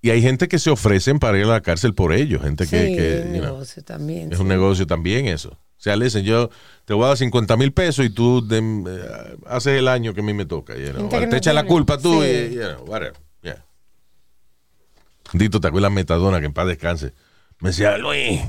Y 0.01 0.09
hay 0.09 0.21
gente 0.21 0.47
que 0.49 0.59
se 0.59 0.69
ofrecen 0.69 1.17
para 1.19 1.37
ir 1.37 1.45
a 1.45 1.49
la 1.49 1.61
cárcel 1.61 1.93
por 1.93 2.11
ellos, 2.13 2.41
gente 2.41 2.67
que, 2.67 2.87
Sí, 2.87 2.95
que, 2.95 3.23
un 3.25 3.33
you 3.35 3.41
know, 3.41 3.63
también. 3.85 4.31
es 4.31 4.37
sí. 4.37 4.41
un 4.41 4.49
negocio 4.49 4.85
también 4.85 5.27
eso. 5.27 5.49
O 5.51 5.81
sea, 5.83 5.95
le 5.97 6.05
dicen, 6.05 6.23
yo 6.23 6.49
te 6.85 6.93
voy 6.93 7.03
a 7.05 7.07
dar 7.09 7.17
50 7.17 7.57
mil 7.57 7.73
pesos 7.73 8.05
y 8.05 8.09
tú 8.09 8.47
eh, 8.51 9.37
haces 9.47 9.79
el 9.79 9.87
año 9.89 10.13
que 10.13 10.21
a 10.21 10.23
mí 10.23 10.33
me 10.33 10.45
toca. 10.45 10.75
you 10.77 10.91
know. 10.91 11.09
Te 11.09 11.27
no 11.27 11.35
echa 11.35 11.51
la 11.53 11.65
culpa 11.65 11.97
tú 11.97 12.21
Sí. 12.21 12.27
y, 12.55 12.57
whatever. 12.89 13.13
Yeah. 13.41 13.65
Dito, 15.33 15.59
¿te 15.59 15.67
acuerdas 15.67 15.91
Metadona 15.91 16.39
que 16.39 16.45
en 16.45 16.53
paz 16.53 16.67
descanse? 16.67 17.13
Me 17.59 17.69
decía, 17.69 17.97
Luis, 17.97 18.41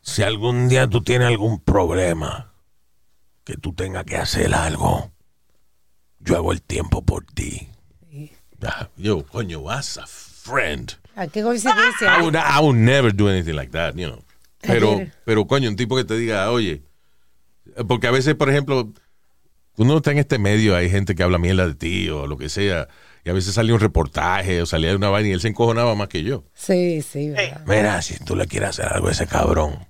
si 0.00 0.22
algún 0.22 0.68
día 0.68 0.88
tú 0.88 1.02
tienes 1.02 1.28
algún 1.28 1.60
problema, 1.60 2.52
que 3.44 3.56
tú 3.56 3.72
tengas 3.72 4.04
que 4.04 4.16
hacer 4.16 4.54
algo, 4.54 5.11
yo 6.24 6.36
hago 6.36 6.52
el 6.52 6.62
tiempo 6.62 7.02
por 7.02 7.24
ti. 7.26 7.68
Ah, 8.64 8.88
Yo, 8.96 9.24
coño, 9.26 9.58
what's 9.60 9.98
a 9.98 10.06
friend? 10.06 10.92
¿A 11.16 11.26
qué 11.26 11.42
coincidencia? 11.42 12.18
I 12.18 12.22
would, 12.22 12.36
I 12.36 12.60
would 12.60 12.76
never 12.76 13.12
do 13.12 13.28
anything 13.28 13.54
like 13.54 13.72
that, 13.72 13.94
you 13.96 14.06
know. 14.06 14.22
Pero, 14.60 15.00
pero 15.24 15.46
coño, 15.46 15.68
un 15.68 15.76
tipo 15.76 15.96
que 15.96 16.04
te 16.04 16.16
diga, 16.16 16.48
oye, 16.50 16.82
porque 17.88 18.06
a 18.06 18.12
veces, 18.12 18.36
por 18.36 18.48
ejemplo, 18.48 18.92
cuando 19.74 19.94
uno 19.94 19.96
está 19.96 20.12
en 20.12 20.18
este 20.18 20.38
medio, 20.38 20.76
hay 20.76 20.88
gente 20.88 21.14
que 21.16 21.22
habla 21.24 21.38
mierda 21.38 21.66
de 21.66 21.74
ti 21.74 22.08
o 22.10 22.28
lo 22.28 22.36
que 22.38 22.48
sea, 22.48 22.86
y 23.24 23.30
a 23.30 23.32
veces 23.32 23.54
salía 23.54 23.74
un 23.74 23.80
reportaje 23.80 24.62
o 24.62 24.66
salía 24.66 24.94
una 24.94 25.08
vaina 25.08 25.30
y 25.30 25.32
él 25.32 25.40
se 25.40 25.48
encojonaba 25.48 25.94
más 25.96 26.08
que 26.08 26.22
yo. 26.22 26.44
Sí, 26.54 27.02
sí, 27.02 27.30
¿verdad? 27.30 27.62
Mira, 27.66 28.00
si 28.02 28.16
tú 28.24 28.36
le 28.36 28.46
quieres 28.46 28.70
hacer 28.70 28.86
algo 28.86 29.08
a 29.08 29.12
ese 29.12 29.26
cabrón, 29.26 29.86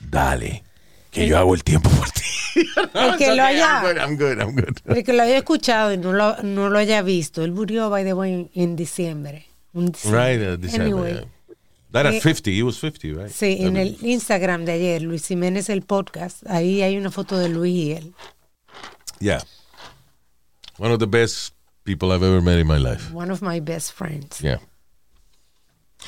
dale, 0.00 0.64
que 1.12 1.28
yo 1.28 1.38
hago 1.38 1.54
el 1.54 1.62
tiempo 1.62 1.88
por 1.90 2.10
ti. 2.10 2.22
El 2.94 3.16
que 3.16 3.34
lo 3.34 3.42
haya, 3.42 3.82
I'm 3.82 3.86
good, 3.86 3.98
I'm 4.00 4.16
good. 4.16 4.38
I'm 4.40 4.54
good. 4.54 4.96
el 4.96 5.04
que 5.04 5.12
lo 5.12 5.22
haya 5.22 5.38
escuchado 5.38 5.92
y 5.92 5.98
no 5.98 6.12
lo, 6.12 6.36
no 6.42 6.68
lo 6.70 6.78
haya 6.78 7.02
visto, 7.02 7.42
él 7.44 7.52
murió, 7.52 7.90
by 7.90 8.04
the 8.04 8.12
way, 8.14 8.32
en, 8.32 8.50
en 8.54 8.76
diciembre. 8.76 9.46
Un 9.72 9.92
diciembre. 9.92 10.36
Right, 10.36 10.48
uh, 10.48 10.56
December, 10.56 10.86
Anyway, 10.86 11.14
yeah. 11.14 11.24
That 11.92 12.06
at 12.06 12.14
Eh, 12.14 12.20
50, 12.20 12.52
he 12.52 12.62
was 12.62 12.76
50, 12.78 13.12
right? 13.14 13.30
Sí, 13.30 13.58
en 13.60 13.76
el 13.76 13.96
Instagram 14.02 14.64
de 14.64 14.72
ayer, 14.72 15.02
Luis 15.02 15.26
Jiménez, 15.26 15.68
el 15.70 15.82
podcast, 15.82 16.46
ahí 16.48 16.82
hay 16.82 16.96
una 16.96 17.10
foto 17.10 17.36
de 17.36 17.48
Luis 17.48 17.74
y 17.74 17.92
él. 17.92 18.14
Yeah. 19.18 19.40
One 20.78 20.92
of 20.92 20.98
the 21.00 21.06
best 21.06 21.52
people 21.84 22.12
I've 22.12 22.22
ever 22.22 22.40
met 22.40 22.58
in 22.58 22.66
my 22.66 22.78
life. 22.78 23.12
One 23.12 23.30
of 23.30 23.42
my 23.42 23.60
best 23.60 23.92
friends. 23.92 24.40
Yeah. 24.40 24.58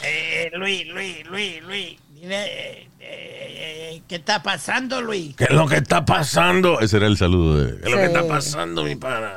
Eh, 0.02 0.50
Luis, 0.56 0.86
Luis, 0.86 1.26
Luis, 1.28 1.62
Luis. 1.64 1.98
Dile, 2.14 2.88
eh, 3.04 4.02
¿qué 4.08 4.16
está 4.16 4.42
pasando, 4.42 5.00
Luis? 5.02 5.34
¿Qué 5.36 5.44
es 5.44 5.50
lo 5.50 5.66
que 5.66 5.76
está 5.76 6.04
pasando? 6.04 6.80
Ese 6.80 6.96
era 6.98 7.06
el 7.06 7.16
saludo 7.16 7.58
de. 7.64 7.78
¿Qué 7.80 7.84
es 7.86 7.90
lo 7.90 7.96
que 7.98 8.04
está 8.06 8.26
pasando, 8.28 8.84
mi 8.84 8.96
pana? 8.96 9.36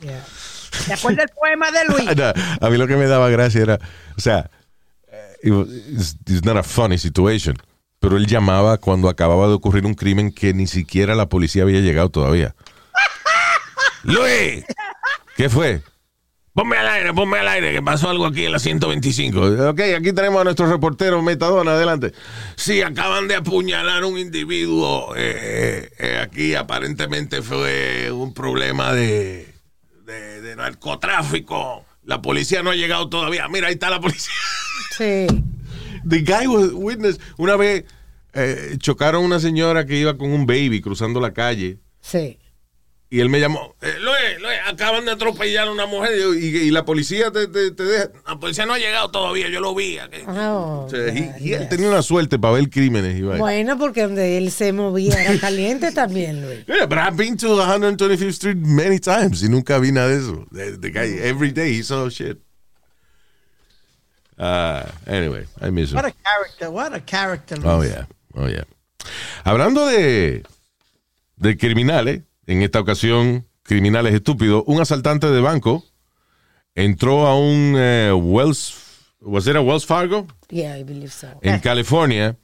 Yeah. 0.00 0.24
¿Te 0.86 0.92
acuerdas 0.94 1.26
del 1.26 1.34
poema 1.34 1.70
de 1.70 1.84
Luis? 1.86 2.16
No, 2.16 2.66
a 2.66 2.70
mí 2.70 2.76
lo 2.76 2.86
que 2.86 2.96
me 2.96 3.06
daba 3.06 3.28
gracia 3.30 3.62
era, 3.62 3.78
o 4.16 4.20
sea, 4.20 4.50
eh, 5.10 5.36
it 5.44 5.52
was- 5.52 5.68
it's, 5.68 6.16
it's 6.26 6.44
not 6.44 6.56
a 6.56 6.62
funny 6.62 6.98
situation, 6.98 7.56
pero 8.00 8.16
él 8.16 8.26
llamaba 8.26 8.76
cuando 8.78 9.08
acababa 9.08 9.46
de 9.48 9.54
ocurrir 9.54 9.86
un 9.86 9.94
crimen 9.94 10.32
que 10.32 10.52
ni 10.52 10.66
siquiera 10.66 11.14
la 11.14 11.28
policía 11.28 11.62
había 11.62 11.80
llegado 11.80 12.10
todavía. 12.10 12.54
Luis, 14.02 14.64
¿qué 15.36 15.48
fue? 15.48 15.82
Ponme 16.56 16.78
al 16.78 16.88
aire, 16.88 17.12
ponme 17.12 17.38
al 17.38 17.48
aire, 17.48 17.70
que 17.70 17.82
pasó 17.82 18.08
algo 18.08 18.24
aquí 18.24 18.46
en 18.46 18.52
la 18.52 18.58
125. 18.58 19.68
Ok, 19.68 19.80
aquí 19.94 20.14
tenemos 20.14 20.40
a 20.40 20.44
nuestro 20.44 20.66
reportero 20.66 21.20
Metadona, 21.20 21.72
adelante. 21.72 22.12
Sí, 22.56 22.80
acaban 22.80 23.28
de 23.28 23.34
apuñalar 23.34 24.02
a 24.02 24.06
un 24.06 24.18
individuo. 24.18 25.14
eh, 25.18 25.90
eh, 25.98 26.18
aquí 26.18 26.54
aparentemente 26.54 27.42
fue 27.42 28.10
un 28.10 28.32
problema 28.32 28.94
de, 28.94 29.52
de, 30.06 30.40
de 30.40 30.56
narcotráfico. 30.56 31.84
La 32.04 32.22
policía 32.22 32.62
no 32.62 32.70
ha 32.70 32.74
llegado 32.74 33.10
todavía. 33.10 33.46
Mira, 33.48 33.68
ahí 33.68 33.74
está 33.74 33.90
la 33.90 34.00
policía. 34.00 34.32
Sí. 34.96 35.26
The 36.08 36.20
guy 36.22 36.46
was 36.46 36.70
witness. 36.72 37.20
Una 37.36 37.56
vez 37.56 37.84
eh, 38.32 38.76
chocaron 38.78 39.22
a 39.24 39.26
una 39.26 39.40
señora 39.40 39.84
que 39.84 39.98
iba 39.98 40.16
con 40.16 40.32
un 40.32 40.46
baby 40.46 40.80
cruzando 40.80 41.20
la 41.20 41.34
calle. 41.34 41.80
Sí. 42.00 42.38
Y 43.08 43.20
él 43.20 43.28
me 43.28 43.38
llamó, 43.38 43.76
eh, 43.82 43.94
Luis, 44.00 44.40
Luis, 44.42 44.56
acaban 44.66 45.04
de 45.04 45.12
atropellar 45.12 45.68
a 45.68 45.70
una 45.70 45.86
mujer 45.86 46.10
y, 46.18 46.44
y- 46.44 46.56
y 46.62 46.70
la 46.72 46.84
policía 46.84 47.30
te, 47.30 47.46
te- 47.46 47.70
te 47.70 47.84
deja. 47.84 48.08
La 48.26 48.36
policía 48.40 48.66
no 48.66 48.72
ha 48.74 48.78
llegado 48.78 49.08
todavía, 49.12 49.48
yo 49.48 49.60
lo 49.60 49.76
vi. 49.76 49.98
aquí". 49.98 50.22
Oh, 50.26 50.86
O 50.86 50.90
sea, 50.90 51.06
he- 51.06 51.26
God, 51.26 51.36
he- 51.40 51.54
él 51.54 51.68
tenía 51.68 51.88
una 51.88 52.02
suerte 52.02 52.36
para 52.36 52.54
ver 52.54 52.68
crímenes. 52.68 53.22
Bueno, 53.38 53.78
porque 53.78 54.02
donde 54.02 54.36
él 54.38 54.50
se 54.50 54.72
movía 54.72 55.22
era 55.22 55.38
caliente 55.40 55.92
también, 55.92 56.42
Luis. 56.44 56.66
Yeah, 56.66 56.86
but 56.86 56.98
I've 56.98 57.16
been 57.16 57.36
to 57.36 57.46
125th 57.62 58.28
Street 58.30 58.56
many 58.56 58.98
times 58.98 59.40
y 59.40 59.48
nunca 59.48 59.78
vi 59.78 59.92
nada 59.92 60.08
de 60.08 60.16
eso. 60.18 60.44
The, 60.52 60.76
the 60.76 60.90
guy, 60.90 61.18
every 61.22 61.52
day 61.52 61.74
he 61.78 61.84
saw 61.84 62.08
shit. 62.10 62.38
Uh, 64.38 64.82
anyway, 65.06 65.46
I 65.62 65.70
miss 65.70 65.90
him. 65.92 65.96
What 65.96 66.06
a 66.06 66.12
character, 66.12 66.70
what 66.70 66.92
a 66.92 67.00
character, 67.00 67.56
Luis. 67.56 67.66
Oh, 67.66 67.82
yeah. 67.82 68.06
Oh, 68.34 68.48
yeah. 68.48 68.64
Hablando 69.44 69.86
de, 69.86 70.42
de 71.36 71.56
criminales, 71.56 72.22
en 72.46 72.62
esta 72.62 72.80
ocasión, 72.80 73.46
criminales 73.62 74.14
estúpidos, 74.14 74.62
un 74.66 74.80
asaltante 74.80 75.30
de 75.30 75.40
banco 75.40 75.84
entró 76.74 77.26
a 77.26 77.36
un 77.36 77.74
eh, 77.76 78.12
Wells, 78.12 78.74
¿was 79.20 79.46
it 79.46 79.56
a 79.56 79.60
Wells 79.60 79.84
Fargo? 79.84 80.26
Yeah, 80.48 80.78
I 80.78 80.84
believe 80.84 81.10
so. 81.10 81.26
En 81.42 81.58
California 81.58 82.36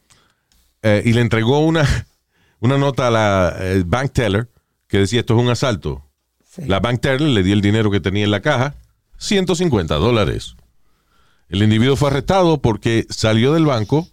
eh, 0.83 1.03
y 1.05 1.13
le 1.13 1.21
entregó 1.21 1.61
una, 1.61 1.87
una 2.61 2.79
nota 2.79 3.07
a 3.07 3.11
la 3.11 3.57
eh, 3.61 3.83
bank 3.87 4.13
teller 4.13 4.49
que 4.89 4.99
decía 4.99 5.21
esto 5.21 5.37
es 5.37 5.41
un 5.41 5.51
asalto. 5.51 6.05
Sí. 6.45 6.63
La 6.67 6.81
bank 6.81 7.01
teller 7.01 7.21
le 7.21 7.43
dio 7.43 7.55
el 7.55 7.61
dinero 7.61 7.91
que 7.91 8.01
tenía 8.01 8.25
en 8.25 8.31
la 8.31 8.41
caja, 8.41 8.75
150 9.19 9.95
dólares. 9.95 10.57
El 11.49 11.63
individuo 11.63 11.97
fue 11.97 12.09
arrestado 12.09 12.61
porque 12.61 13.07
salió 13.11 13.53
del 13.53 13.67
banco 13.67 14.09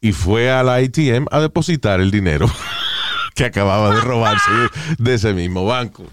y 0.00 0.12
fue 0.12 0.50
a 0.50 0.62
la 0.64 0.76
ATM 0.76 1.26
a 1.30 1.40
depositar 1.40 2.00
el 2.00 2.10
dinero 2.10 2.50
que 3.34 3.44
acababa 3.44 3.94
de 3.94 4.00
robarse 4.00 4.50
de 4.98 5.14
ese 5.14 5.32
mismo 5.32 5.64
banco. 5.64 6.04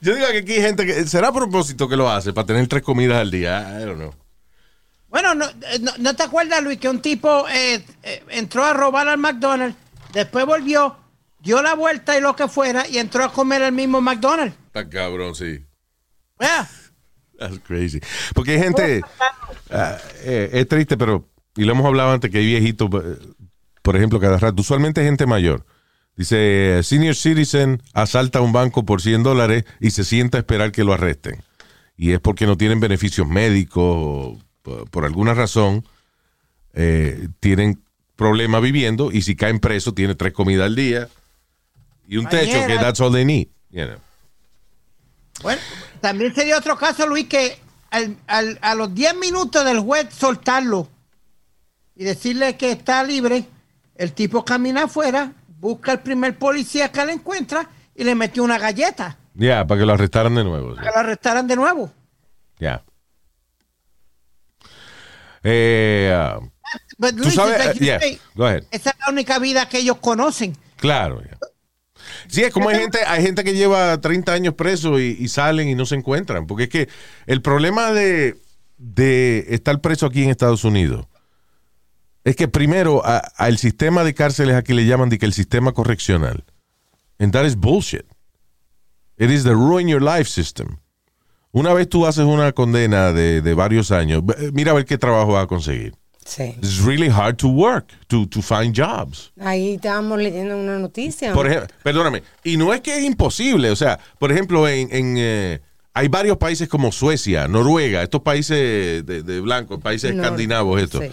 Yo 0.00 0.14
digo 0.14 0.26
que 0.28 0.38
aquí 0.38 0.52
hay 0.52 0.62
gente 0.62 0.86
que 0.86 1.06
será 1.06 1.28
a 1.28 1.32
propósito 1.32 1.88
que 1.88 1.96
lo 1.96 2.10
hace 2.10 2.32
para 2.32 2.46
tener 2.46 2.66
tres 2.68 2.82
comidas 2.82 3.20
al 3.20 3.30
día. 3.30 3.80
I 3.80 3.84
don't 3.84 3.98
know. 3.98 4.14
Bueno, 5.08 5.34
no, 5.34 5.46
eh, 5.46 5.78
no, 5.80 5.92
¿no 5.98 6.14
te 6.14 6.22
acuerdas, 6.22 6.62
Luis, 6.62 6.78
que 6.78 6.88
un 6.88 7.00
tipo 7.00 7.48
eh, 7.48 7.82
eh, 8.02 8.22
entró 8.28 8.64
a 8.64 8.74
robar 8.74 9.08
al 9.08 9.18
McDonald's, 9.18 9.76
después 10.12 10.44
volvió, 10.44 10.96
dio 11.40 11.62
la 11.62 11.74
vuelta 11.74 12.16
y 12.16 12.20
lo 12.20 12.36
que 12.36 12.46
fuera, 12.46 12.86
y 12.86 12.98
entró 12.98 13.24
a 13.24 13.32
comer 13.32 13.62
al 13.62 13.72
mismo 13.72 14.00
McDonald's? 14.02 14.54
Está 14.66 14.88
cabrón, 14.88 15.34
sí. 15.34 15.64
Yeah. 16.38 16.68
That's 17.38 17.58
crazy. 17.60 18.00
Porque 18.34 18.52
hay 18.52 18.58
gente, 18.58 19.02
ah, 19.70 19.96
eh, 20.24 20.50
es 20.52 20.68
triste, 20.68 20.96
pero, 20.96 21.28
y 21.56 21.64
lo 21.64 21.72
hemos 21.72 21.86
hablado 21.86 22.10
antes, 22.12 22.30
que 22.30 22.38
hay 22.38 22.46
viejitos, 22.46 22.90
por 23.88 23.96
ejemplo, 23.96 24.20
cada 24.20 24.36
rato, 24.36 24.60
usualmente 24.60 25.02
gente 25.02 25.24
mayor. 25.24 25.64
Dice, 26.14 26.82
senior 26.82 27.14
citizen 27.14 27.82
asalta 27.94 28.42
un 28.42 28.52
banco 28.52 28.84
por 28.84 29.00
100 29.00 29.22
dólares 29.22 29.64
y 29.80 29.92
se 29.92 30.04
sienta 30.04 30.36
a 30.36 30.40
esperar 30.40 30.72
que 30.72 30.84
lo 30.84 30.92
arresten. 30.92 31.42
Y 31.96 32.12
es 32.12 32.20
porque 32.20 32.46
no 32.46 32.58
tienen 32.58 32.80
beneficios 32.80 33.26
médicos, 33.26 33.82
o 33.86 34.38
por, 34.90 35.06
alguna 35.06 35.32
razón, 35.32 35.86
eh, 36.74 37.28
tienen 37.40 37.82
problemas 38.14 38.60
viviendo 38.60 39.10
y 39.10 39.22
si 39.22 39.36
caen 39.36 39.58
presos, 39.58 39.94
tienen 39.94 40.18
tres 40.18 40.34
comidas 40.34 40.66
al 40.66 40.74
día 40.76 41.08
y 42.06 42.18
un 42.18 42.28
techo, 42.28 42.66
que 42.66 42.74
that's 42.76 43.00
all 43.00 43.10
they 43.10 43.24
need. 43.24 43.46
you 43.70 43.86
know. 43.86 43.96
Bueno, 45.42 45.62
también 46.02 46.34
sería 46.34 46.58
otro 46.58 46.76
caso, 46.76 47.06
Luis, 47.06 47.26
que 47.26 47.58
al- 47.88 48.18
al- 48.26 48.58
a 48.60 48.74
los 48.74 48.94
10 48.94 49.16
minutos 49.16 49.64
del 49.64 49.80
juez 49.80 50.08
soltarlo 50.12 50.90
y 51.96 52.04
decirle 52.04 52.58
que 52.58 52.70
está 52.72 53.02
libre, 53.02 53.46
el 53.98 54.12
tipo 54.14 54.44
camina 54.44 54.84
afuera, 54.84 55.32
busca 55.60 55.92
al 55.92 56.00
primer 56.00 56.38
policía 56.38 56.90
que 56.90 57.04
le 57.04 57.12
encuentra 57.12 57.68
y 57.94 58.04
le 58.04 58.14
metió 58.14 58.42
una 58.44 58.58
galleta 58.58 59.18
Ya, 59.34 59.66
para 59.66 59.80
que 59.80 59.86
lo 59.86 59.92
arrestaran 59.92 60.34
de 60.34 60.44
nuevo. 60.44 60.70
sí. 60.70 60.76
para 60.76 60.88
que 60.88 60.94
lo 60.94 61.00
arrestaran 61.00 61.46
de 61.46 61.56
nuevo. 61.56 61.92
Ya. 62.58 62.82
Eh, 65.42 66.12
ah, 66.14 66.40
But, 66.98 67.16
Tú 67.16 67.22
Luis, 67.22 67.34
sabes, 67.34 67.54
it's 67.54 67.64
like 67.64 67.76
eh, 67.76 67.78
you 67.80 67.86
yeah, 67.86 68.00
say, 68.00 68.20
go 68.34 68.44
ahead. 68.46 68.64
esa 68.70 68.90
es 68.90 68.96
la 69.06 69.12
única 69.12 69.38
vida 69.38 69.68
que 69.68 69.78
ellos 69.78 69.98
conocen. 69.98 70.56
claro. 70.76 71.22
Sí, 72.28 72.42
es 72.42 72.52
como 72.52 72.68
hay 72.70 72.78
gente, 72.78 72.98
hay 73.06 73.22
gente 73.22 73.44
que 73.44 73.54
lleva 73.54 74.00
30 74.00 74.32
años 74.32 74.54
preso 74.54 74.98
y, 74.98 75.16
y 75.18 75.28
salen 75.28 75.68
y 75.68 75.74
no 75.74 75.84
se 75.84 75.94
encuentran. 75.94 76.46
Porque 76.46 76.64
es 76.64 76.68
que 76.70 76.88
el 77.26 77.42
problema 77.42 77.92
de, 77.92 78.36
de 78.78 79.44
estar 79.50 79.80
preso 79.80 80.06
aquí 80.06 80.22
en 80.24 80.30
Estados 80.30 80.64
Unidos 80.64 81.06
es 82.28 82.36
que 82.36 82.48
primero 82.48 83.02
a- 83.04 83.18
al 83.36 83.58
sistema 83.58 84.04
de 84.04 84.14
cárceles 84.14 84.54
aquí 84.56 84.74
le 84.74 84.86
llaman 84.86 85.08
de 85.08 85.18
que 85.18 85.26
el 85.26 85.32
sistema 85.32 85.72
correccional. 85.72 86.44
And 87.18 87.32
that 87.32 87.44
is 87.44 87.56
bullshit. 87.56 88.04
It 89.18 89.30
is 89.30 89.42
the 89.44 89.54
ruin 89.54 89.88
your 89.88 90.02
life 90.02 90.24
system. 90.30 90.78
Una 91.50 91.72
vez 91.72 91.88
tú 91.88 92.06
haces 92.06 92.24
una 92.24 92.52
condena 92.52 93.12
de, 93.12 93.40
de 93.42 93.54
varios 93.54 93.90
años, 93.90 94.22
mira 94.52 94.70
a 94.72 94.74
ver 94.74 94.84
qué 94.84 94.98
trabajo 94.98 95.32
vas 95.32 95.44
a 95.44 95.46
conseguir. 95.46 95.94
Sí. 96.24 96.54
It's 96.58 96.84
really 96.84 97.08
hard 97.08 97.36
to 97.38 97.48
work, 97.48 97.86
to, 98.08 98.28
to 98.28 98.42
find 98.42 98.76
jobs. 98.76 99.32
Ahí 99.40 99.74
estábamos 99.76 100.18
leyendo 100.18 100.58
una 100.58 100.78
noticia. 100.78 101.32
Por 101.32 101.46
ejemplo, 101.46 101.68
perdóname, 101.82 102.22
y 102.44 102.58
no 102.58 102.74
es 102.74 102.82
que 102.82 102.98
es 102.98 103.02
imposible, 103.04 103.70
o 103.70 103.76
sea, 103.76 103.98
por 104.18 104.30
ejemplo, 104.30 104.68
en, 104.68 104.88
en, 104.94 105.14
eh, 105.16 105.60
hay 105.98 106.06
varios 106.06 106.36
países 106.36 106.68
como 106.68 106.92
Suecia, 106.92 107.48
Noruega, 107.48 108.04
estos 108.04 108.22
países 108.22 109.04
de, 109.04 109.22
de 109.24 109.40
blancos, 109.40 109.80
países 109.80 110.14
escandinavos, 110.14 110.80
estos. 110.80 111.02
Sí. 111.02 111.10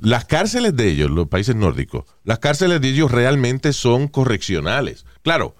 Las 0.00 0.24
cárceles 0.24 0.74
de 0.74 0.88
ellos, 0.88 1.10
los 1.10 1.28
países 1.28 1.54
nórdicos, 1.54 2.04
las 2.24 2.38
cárceles 2.38 2.80
de 2.80 2.88
ellos 2.88 3.10
realmente 3.10 3.74
son 3.74 4.08
correccionales. 4.08 5.04
Claro, 5.20 5.54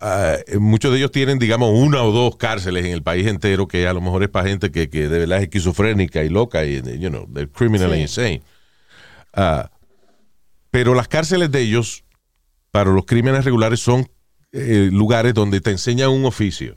ah, 0.00 0.36
muchos 0.60 0.92
de 0.92 0.98
ellos 0.98 1.12
tienen, 1.12 1.38
digamos, 1.38 1.70
una 1.72 2.02
o 2.02 2.12
dos 2.12 2.36
cárceles 2.36 2.84
en 2.84 2.92
el 2.92 3.02
país 3.02 3.26
entero 3.26 3.66
que 3.66 3.88
a 3.88 3.94
lo 3.94 4.02
mejor 4.02 4.22
es 4.22 4.28
para 4.28 4.46
gente 4.46 4.70
que, 4.70 4.90
que 4.90 5.08
de 5.08 5.20
verdad 5.20 5.38
es 5.38 5.44
esquizofrénica 5.44 6.22
y 6.24 6.28
loca 6.28 6.62
y, 6.66 6.82
you 6.98 7.08
know, 7.08 7.26
they're 7.32 7.50
criminally 7.50 8.02
insane. 8.02 8.42
Ah, 9.32 9.70
pero 10.70 10.94
las 10.94 11.08
cárceles 11.08 11.50
de 11.50 11.62
ellos, 11.62 12.04
para 12.70 12.90
los 12.90 13.06
crímenes 13.06 13.46
regulares, 13.46 13.80
son 13.80 14.10
eh, 14.52 14.90
lugares 14.92 15.32
donde 15.32 15.62
te 15.62 15.70
enseñan 15.70 16.10
un 16.10 16.26
oficio. 16.26 16.76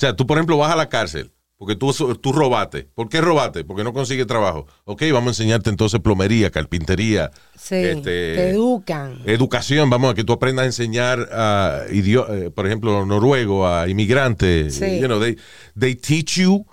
O 0.00 0.06
sea, 0.06 0.16
tú, 0.16 0.26
por 0.26 0.38
ejemplo, 0.38 0.56
vas 0.56 0.72
a 0.72 0.76
la 0.76 0.88
cárcel 0.88 1.30
porque 1.58 1.76
tú, 1.76 1.92
tú 1.92 2.32
robaste. 2.32 2.84
¿Por 2.94 3.10
qué 3.10 3.20
robaste? 3.20 3.64
Porque 3.64 3.84
no 3.84 3.92
consigues 3.92 4.26
trabajo. 4.26 4.66
Ok, 4.86 5.02
vamos 5.12 5.26
a 5.26 5.42
enseñarte 5.42 5.68
entonces 5.68 6.00
plomería, 6.00 6.48
carpintería, 6.50 7.30
Sí, 7.54 7.74
este, 7.74 8.02
te 8.02 8.48
educan. 8.48 9.20
educación. 9.26 9.90
Vamos 9.90 10.10
a 10.12 10.14
que 10.14 10.24
tú 10.24 10.32
aprendas 10.32 10.62
a 10.62 10.66
enseñar 10.66 11.28
a, 11.30 11.82
eh, 11.90 12.50
por 12.54 12.66
ejemplo, 12.66 13.04
noruego, 13.04 13.68
a 13.68 13.90
inmigrantes. 13.90 14.76
Sí. 14.76 15.00
You 15.00 15.06
know, 15.06 15.20
they, 15.20 15.36
they 15.78 15.94
teach 15.94 16.38
you 16.38 16.64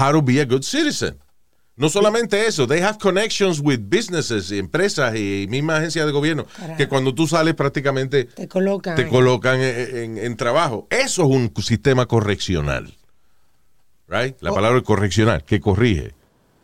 how 0.00 0.10
to 0.10 0.22
be 0.22 0.40
a 0.40 0.46
good 0.46 0.62
citizen. 0.62 1.18
No 1.74 1.88
solamente 1.88 2.46
eso, 2.46 2.66
they 2.66 2.80
have 2.82 2.98
connections 2.98 3.58
with 3.60 3.78
businesses, 3.80 4.52
empresas 4.52 5.16
y 5.16 5.46
mismas 5.48 5.78
agencias 5.78 6.04
de 6.04 6.12
gobierno, 6.12 6.46
Carajo. 6.56 6.76
que 6.76 6.86
cuando 6.86 7.14
tú 7.14 7.26
sales 7.26 7.54
prácticamente 7.54 8.24
Te 8.24 8.46
colocan. 8.46 8.94
te 8.94 9.08
colocan 9.08 9.58
en, 9.60 9.96
en- 9.96 10.18
en 10.18 10.36
trabajo. 10.36 10.86
Eso 10.90 11.22
es 11.22 11.28
un 11.28 11.52
sistema 11.62 12.04
correccional. 12.06 12.94
Right? 14.08 14.36
La 14.40 14.52
palabra 14.52 14.78
es 14.78 14.84
correccional, 14.84 15.44
que 15.44 15.60
corrige. 15.60 16.12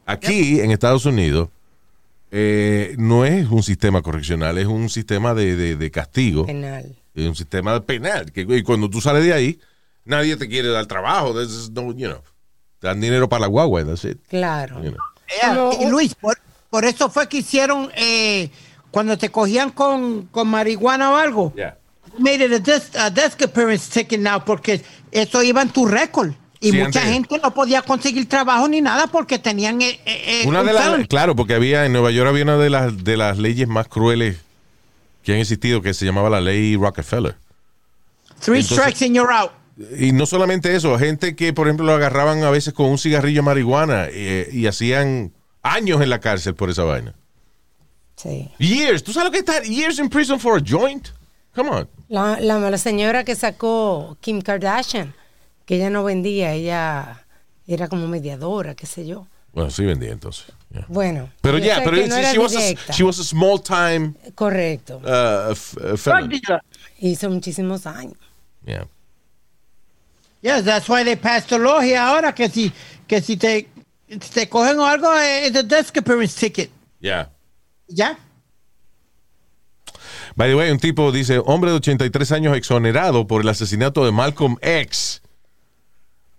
Aquí, 0.04 0.60
en 0.60 0.70
Estados 0.70 1.06
Unidos, 1.06 1.48
eh, 2.30 2.94
no 2.98 3.24
es 3.24 3.48
un 3.48 3.62
sistema 3.62 4.02
correccional, 4.02 4.58
es 4.58 4.66
un 4.66 4.90
sistema 4.90 5.32
de, 5.32 5.56
de- 5.56 5.76
de 5.76 5.90
castigo, 5.90 6.44
penal. 6.44 6.94
es 7.14 7.26
un 7.26 7.34
sistema 7.34 7.80
penal. 7.84 8.30
Que, 8.32 8.42
y 8.42 8.62
cuando 8.62 8.90
tú 8.90 9.00
sales 9.00 9.24
de 9.24 9.32
ahí, 9.32 9.58
nadie 10.04 10.36
te 10.36 10.48
quiere 10.48 10.68
dar 10.68 10.84
trabajo. 10.86 11.32
No, 11.72 11.92
you 11.94 12.08
know, 12.08 12.22
dan 12.80 13.00
dinero 13.00 13.28
para 13.28 13.40
la 13.42 13.46
guagua, 13.48 13.84
that's 13.84 14.04
it, 14.04 14.18
Claro. 14.28 14.82
you 14.82 14.90
know. 14.92 15.00
Yeah, 15.42 15.54
Como- 15.54 15.82
y 15.82 15.86
Luis, 15.90 16.14
por, 16.14 16.38
por 16.70 16.84
eso 16.84 17.10
fue 17.10 17.28
que 17.28 17.38
hicieron 17.38 17.90
eh, 17.96 18.50
cuando 18.90 19.18
te 19.18 19.30
cogían 19.30 19.70
con, 19.70 20.26
con 20.26 20.48
marihuana 20.48 21.10
o 21.12 21.16
algo. 21.16 21.52
Made 22.18 22.44
it 22.46 22.52
a 22.52 22.58
desk, 22.58 22.96
a 22.96 23.10
desk 23.10 23.42
appearance 23.42 23.90
ticket 23.92 24.20
now 24.20 24.42
porque 24.44 24.82
eso 25.12 25.42
iba 25.42 25.62
en 25.62 25.68
tu 25.70 25.86
récord. 25.86 26.32
Y 26.60 26.70
Sí, 26.72 26.76
mucha 26.78 27.00
antes- 27.00 27.12
gente 27.12 27.38
no 27.40 27.54
podía 27.54 27.82
conseguir 27.82 28.28
trabajo 28.28 28.66
ni 28.66 28.80
nada 28.80 29.06
porque 29.06 29.38
tenían 29.38 29.80
eh, 29.80 30.00
eh, 30.04 30.42
Una 30.46 30.60
un 30.62 30.66
de 30.66 30.72
las, 30.72 31.06
claro, 31.06 31.36
porque 31.36 31.54
había 31.54 31.86
en 31.86 31.92
Nueva 31.92 32.10
York 32.10 32.28
había 32.28 32.42
una 32.42 32.56
de 32.56 32.70
las 32.70 33.04
de 33.04 33.16
las 33.16 33.38
leyes 33.38 33.68
más 33.68 33.86
crueles 33.86 34.38
que 35.22 35.34
han 35.34 35.38
existido 35.38 35.82
que 35.82 35.94
se 35.94 36.04
llamaba 36.06 36.30
la 36.30 36.40
ley 36.40 36.74
Rockefeller. 36.76 37.36
Three 38.40 38.60
entonces- 38.60 38.76
strikes 38.78 39.04
and 39.04 39.14
you're 39.14 39.32
out. 39.32 39.52
Y 39.96 40.12
no 40.12 40.26
solamente 40.26 40.74
eso, 40.74 40.98
gente 40.98 41.36
que, 41.36 41.52
por 41.52 41.68
ejemplo, 41.68 41.86
lo 41.86 41.92
agarraban 41.92 42.42
a 42.42 42.50
veces 42.50 42.74
con 42.74 42.86
un 42.86 42.98
cigarrillo 42.98 43.38
de 43.38 43.42
marihuana 43.42 44.06
eh, 44.10 44.48
y 44.52 44.66
hacían 44.66 45.32
años 45.62 46.00
en 46.02 46.10
la 46.10 46.18
cárcel 46.18 46.54
por 46.54 46.70
esa 46.70 46.82
vaina. 46.84 47.14
Sí. 48.16 48.50
Years. 48.58 49.04
¿Tú 49.04 49.12
sabes 49.12 49.28
lo 49.28 49.32
que 49.32 49.38
está? 49.38 49.62
Years 49.62 50.00
in 50.00 50.08
prison 50.08 50.40
for 50.40 50.58
a 50.58 50.64
joint. 50.64 51.08
Come 51.54 51.70
on. 51.70 51.88
La, 52.08 52.40
la, 52.40 52.58
la 52.58 52.78
señora 52.78 53.22
que 53.22 53.36
sacó 53.36 54.16
Kim 54.20 54.40
Kardashian, 54.40 55.14
que 55.64 55.76
ella 55.76 55.90
no 55.90 56.02
vendía, 56.02 56.52
ella 56.54 57.24
era 57.66 57.86
como 57.86 58.08
mediadora, 58.08 58.74
qué 58.74 58.86
sé 58.86 59.06
yo. 59.06 59.26
Bueno, 59.52 59.70
sí 59.70 59.84
vendía 59.84 60.10
entonces. 60.10 60.46
yeah. 60.70 60.84
Bueno. 60.88 61.30
Pero 61.40 61.58
ya, 61.58 61.76
sé 61.76 61.82
pero 61.84 61.96
no 62.06 62.16
she 62.32 62.38
was 62.38 62.56
a, 62.56 62.92
she 62.92 63.02
was 63.02 63.18
a 63.18 63.24
small 63.24 63.60
time 63.60 64.14
Correcto. 64.34 65.00
uh, 65.04 65.52
uh. 65.52 66.58
Hizo 66.98 67.30
muchísimos 67.30 67.86
años. 67.86 68.16
Yeah. 68.64 68.86
Yes, 70.40 70.64
that's 70.64 70.88
why 70.88 71.04
they 71.04 71.16
passed 71.16 71.48
the 71.48 71.58
law 71.58 71.80
here 71.80 71.98
ahora 71.98 72.32
que 72.32 72.48
si, 72.48 72.72
que 73.06 73.20
si 73.20 73.36
te, 73.36 73.68
si 74.08 74.18
te 74.18 74.48
cogen 74.48 74.78
o 74.78 74.86
algo 74.86 75.12
eh, 75.14 75.46
es 75.46 75.56
a 75.56 75.62
desk 75.62 75.96
appearance 75.96 76.38
ticket. 76.38 76.70
Yeah. 77.00 77.30
¿Ya? 77.88 78.18
By 80.36 80.50
the 80.50 80.54
way, 80.54 80.70
un 80.70 80.78
tipo 80.78 81.10
dice, 81.10 81.40
hombre 81.44 81.70
de 81.70 81.78
83 81.78 82.32
años 82.32 82.56
exonerado 82.56 83.26
por 83.26 83.42
el 83.42 83.48
asesinato 83.48 84.04
de 84.04 84.12
Malcolm 84.12 84.56
X. 84.62 85.22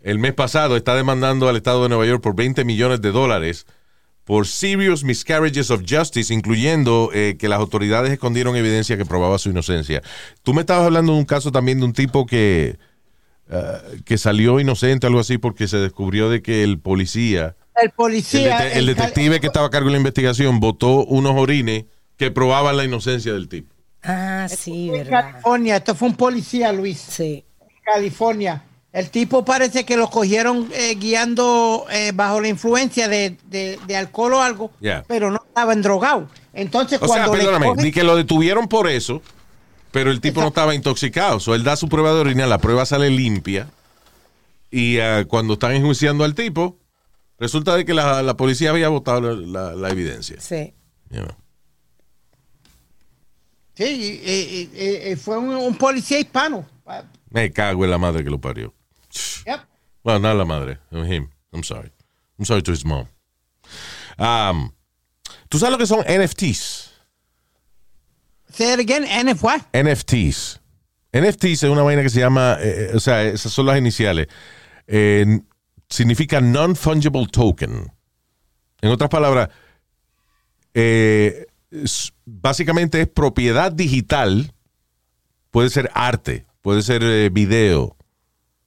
El 0.02 0.20
mes 0.20 0.34
pasado 0.34 0.78
está 0.78 0.95
demandando 0.95 1.50
al 1.50 1.58
Estado 1.58 1.84
de 1.84 1.89
Nueva 1.89 2.06
York 2.06 2.22
por 2.22 2.34
20 2.34 2.64
millones 2.64 3.02
de 3.02 3.12
dólares 3.12 3.66
por 4.24 4.47
serious 4.47 5.04
miscarriages 5.04 5.72
of 5.72 5.82
justice, 5.89 6.32
incluyendo 6.34 7.10
eh, 7.14 7.36
que 7.38 7.50
las 7.50 7.60
autoridades 7.60 8.12
escondieron 8.12 8.56
evidencia 8.56 8.95
que 8.95 9.04
probaba 9.04 9.39
su 9.39 9.50
inocencia. 9.50 10.04
Tú 10.43 10.54
me 10.54 10.62
estabas 10.62 10.86
hablando 10.86 11.14
de 11.14 11.20
un 11.20 11.26
caso 11.26 11.52
también 11.52 11.80
de 11.80 11.86
un 11.86 11.93
tipo 11.93 12.26
que, 12.28 12.78
ah, 13.50 13.80
que 14.06 14.18
salió 14.18 14.60
inocente, 14.60 15.08
algo 15.08 15.20
así, 15.20 15.38
porque 15.38 15.68
se 15.68 15.78
descubrió 15.78 16.30
de 16.30 16.41
que 16.41 16.64
el 16.64 16.80
policía, 16.80 17.56
El 17.82 17.91
policía. 17.91 18.72
el 18.74 18.80
el- 18.89 18.95
detective 18.95 19.39
que 19.39 19.47
estaba 19.47 19.68
a 19.68 19.70
cargo 19.70 19.88
de 19.88 19.93
la 19.93 19.97
investigación, 20.00 20.60
votó 20.60 21.06
unos 21.06 21.36
orines 21.36 21.86
que 22.18 22.32
probaban 22.32 22.76
la 22.78 22.84
inocencia 22.84 23.34
del 23.34 23.47
tipo. 23.47 23.74
Ah, 24.04 24.47
sí, 24.50 24.88
en 24.89 24.93
verdad. 24.93 25.32
California, 25.32 25.76
esto 25.78 25.95
fue 25.95 26.08
un 26.10 26.16
policía, 26.16 26.72
Luis. 26.72 26.97
Sí. 27.00 27.43
California. 27.84 28.64
El 28.91 29.10
tipo 29.12 29.45
parece 29.45 29.84
que 29.86 29.95
lo 29.97 30.10
cogieron 30.10 30.68
eh, 30.74 30.95
guiando 30.95 31.86
eh, 31.91 32.12
bajo 32.14 32.41
la 32.41 32.47
influencia 32.47 33.08
de, 33.08 33.38
de- 33.47 33.78
de 33.86 33.95
alcohol 33.95 34.34
o 34.34 34.41
algo, 34.41 34.72
Yeah. 34.80 35.04
pero 35.08 35.30
no 35.30 35.43
estaba 35.47 35.76
drogado. 35.76 36.28
Entonces, 36.54 37.00
O 37.02 37.06
sea, 37.08 37.26
cuando 37.26 37.34
le 37.36 37.43
perdóname, 37.43 37.68
cogen- 37.68 37.84
ni 37.84 37.91
que 37.91 38.04
lo 38.04 38.16
detuvieron 38.16 38.68
por 38.68 38.89
eso, 38.89 39.22
pero 39.92 40.12
el 40.12 40.22
tipo 40.22 40.42
no 40.42 40.48
estaba 40.50 40.76
intoxicado. 40.76 41.40
So, 41.40 41.56
él 41.56 41.64
da 41.64 41.76
su 41.76 41.88
prueba 41.90 42.14
de 42.14 42.20
orina, 42.20 42.46
la 42.48 42.58
prueba 42.60 42.86
sale 42.86 43.10
limpia. 43.10 43.70
Y 44.72 45.00
ah, 45.00 45.26
cuando 45.28 45.54
están 45.54 45.74
enjuiciando 45.74 46.24
al 46.24 46.36
tipo, 46.36 46.78
resulta 47.40 47.76
de 47.76 47.86
que 47.86 47.94
la, 47.94 48.22
la 48.22 48.36
policía 48.38 48.70
había 48.70 48.90
botado 48.90 49.22
la, 49.22 49.34
la- 49.70 49.76
la 49.76 49.90
evidencia. 49.90 50.40
Sí. 50.40 50.74
You 51.10 51.22
know. 51.24 51.36
Sí, 53.76 54.70
y 55.12 55.16
fue 55.16 55.38
un, 55.38 55.50
un 55.56 55.76
policía 55.78 56.20
hispano. 56.20 56.66
Me 57.30 57.52
cago 57.52 57.86
en 57.86 57.92
la 57.92 57.98
madre 57.98 58.24
que 58.24 58.30
lo 58.30 58.40
parió. 58.42 58.74
Yep. 59.46 59.60
Well, 60.04 60.22
not 60.22 60.36
la 60.36 60.46
madre, 60.46 60.80
him. 60.92 61.30
I'm 61.54 61.64
sorry. 61.64 61.92
I'm 62.38 62.46
sorry 62.46 62.62
to 62.64 62.72
his 62.74 62.84
mom. 62.86 63.08
Um, 64.18 64.72
¿Tú 65.48 65.60
sabes 65.60 65.72
lo 65.72 65.78
que 65.78 65.86
son 65.88 66.00
NFTs? 66.02 66.89
Say 68.52 68.74
it 68.74 68.80
again, 68.80 69.04
what? 69.41 69.62
NFTs. 69.74 70.60
NFTs 71.12 71.64
es 71.64 71.70
una 71.70 71.82
vaina 71.82 72.04
que 72.04 72.10
se 72.10 72.20
llama, 72.20 72.58
eh, 72.60 72.89
eh, 72.91 72.95
o 72.95 73.00
sea, 73.00 73.24
esas 73.24 73.52
son 73.52 73.66
las 73.66 73.78
iniciales. 73.78 74.28
Eh, 74.88 75.39
significa 75.89 76.41
Non-Fungible 76.41 77.28
Token. 77.28 77.91
En 78.82 78.89
otras 78.89 79.10
palabras, 79.10 79.50
básicamente 82.26 83.02
es 83.02 83.08
propiedad 83.08 83.72
digital. 83.72 84.54
Puede 85.52 85.70
ser 85.70 85.89
arte, 85.93 86.45
puede 86.62 86.82
ser 86.82 87.30
video, 87.32 87.97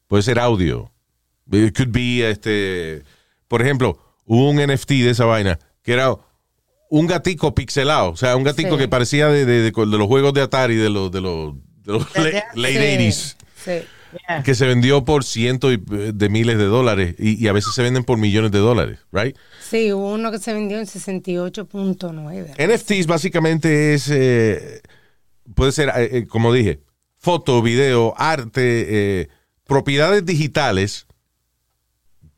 puede 0.09 0.22
ser 0.22 0.39
audio. 0.39 0.91
Could 1.49 1.93
be, 1.93 2.28
este, 2.28 3.05
por 3.49 3.62
ejemplo, 3.62 3.99
hubo 4.26 4.51
un 4.51 4.57
NFT 4.57 4.91
de 4.91 5.11
esa 5.11 5.24
vaina 5.24 5.59
que 5.83 5.93
era 5.93 6.16
un 6.95 7.07
gatico 7.07 7.55
pixelado, 7.55 8.11
o 8.11 8.16
sea, 8.16 8.36
un 8.36 8.45
gatico 8.45 8.72
Sí. 8.72 8.78
que 8.82 8.88
parecía 8.88 9.28
de, 9.28 9.47
de- 9.47 9.62
de- 9.62 9.70
de 9.70 9.99
los 9.99 10.07
juegos 10.07 10.34
de 10.34 10.43
Atari 10.43 10.76
de 10.76 10.90
los, 10.90 11.11
de 11.11 11.20
los, 11.22 11.55
late, 11.86 12.43
late 12.55 12.72
Sí, 12.74 13.09
80s, 13.09 13.36
sí. 13.64 13.86
Yeah. 14.28 14.43
que 14.43 14.55
se 14.55 14.66
vendió 14.66 15.03
por 15.07 15.24
cientos 15.24 15.72
y- 15.72 15.78
de 16.12 16.28
miles 16.28 16.59
de 16.59 16.64
dólares 16.64 17.14
y, 17.18 17.43
y 17.43 17.49
a 17.49 17.53
veces 17.55 17.72
se 17.74 17.82
venden 17.82 18.05
por 18.05 18.18
millones 18.18 18.51
de 18.53 18.59
dólares, 18.59 18.99
right? 19.11 19.34
Sí, 19.66 19.90
hubo 19.90 20.12
uno 20.12 20.30
que 20.30 20.38
se 20.38 20.53
vendió 20.53 20.78
en 20.78 20.86
68.9. 20.86 22.55
NFTs 22.59 23.07
básicamente 23.07 23.95
es, 23.95 24.09
eh, 24.11 24.82
puede 25.55 25.72
ser, 25.72 25.88
eh, 25.97 26.11
eh, 26.18 26.26
como 26.26 26.53
dije, 26.53 26.80
foto, 27.16 27.62
video, 27.62 28.12
arte, 28.18 29.20
eh, 29.22 29.28
propiedades 29.66 30.26
digitales 30.26 31.07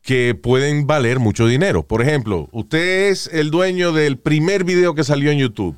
que 0.05 0.35
pueden 0.35 0.85
valer 0.85 1.17
mucho 1.19 1.47
dinero. 1.47 1.83
Por 1.83 2.01
ejemplo, 2.03 2.47
usted 2.51 3.09
es 3.09 3.27
el 3.33 3.49
dueño 3.49 3.91
del 3.91 4.17
primer 4.19 4.63
video 4.63 4.93
que 4.93 5.03
salió 5.03 5.31
en 5.31 5.39
YouTube. 5.39 5.75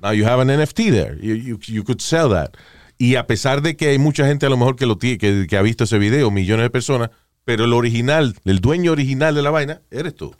Now 0.00 0.12
you 0.12 0.26
have 0.26 0.42
an 0.42 0.48
NFT 0.60 0.90
there. 0.90 1.16
You, 1.20 1.34
you- 1.36 1.58
you 1.66 1.84
could 1.84 2.00
sell 2.00 2.28
that. 2.30 2.50
Y 2.98 3.14
a 3.14 3.26
pesar 3.26 3.62
de 3.62 3.76
que 3.76 3.88
hay 3.90 3.98
mucha 3.98 4.26
gente 4.26 4.44
a 4.46 4.48
lo 4.48 4.56
mejor 4.56 4.74
que 4.76 4.86
lo 4.86 4.98
tiene, 4.98 5.18
que, 5.18 5.46
que 5.48 5.56
ha 5.56 5.62
visto 5.62 5.84
ese 5.84 5.98
video, 5.98 6.30
millones 6.30 6.64
de 6.64 6.70
personas, 6.70 7.10
pero 7.44 7.64
el 7.64 7.72
original, 7.74 8.34
el 8.44 8.58
dueño 8.60 8.90
original 8.92 9.34
de 9.34 9.42
la 9.42 9.50
vaina, 9.50 9.82
eres 9.90 10.14
tú. 10.14 10.34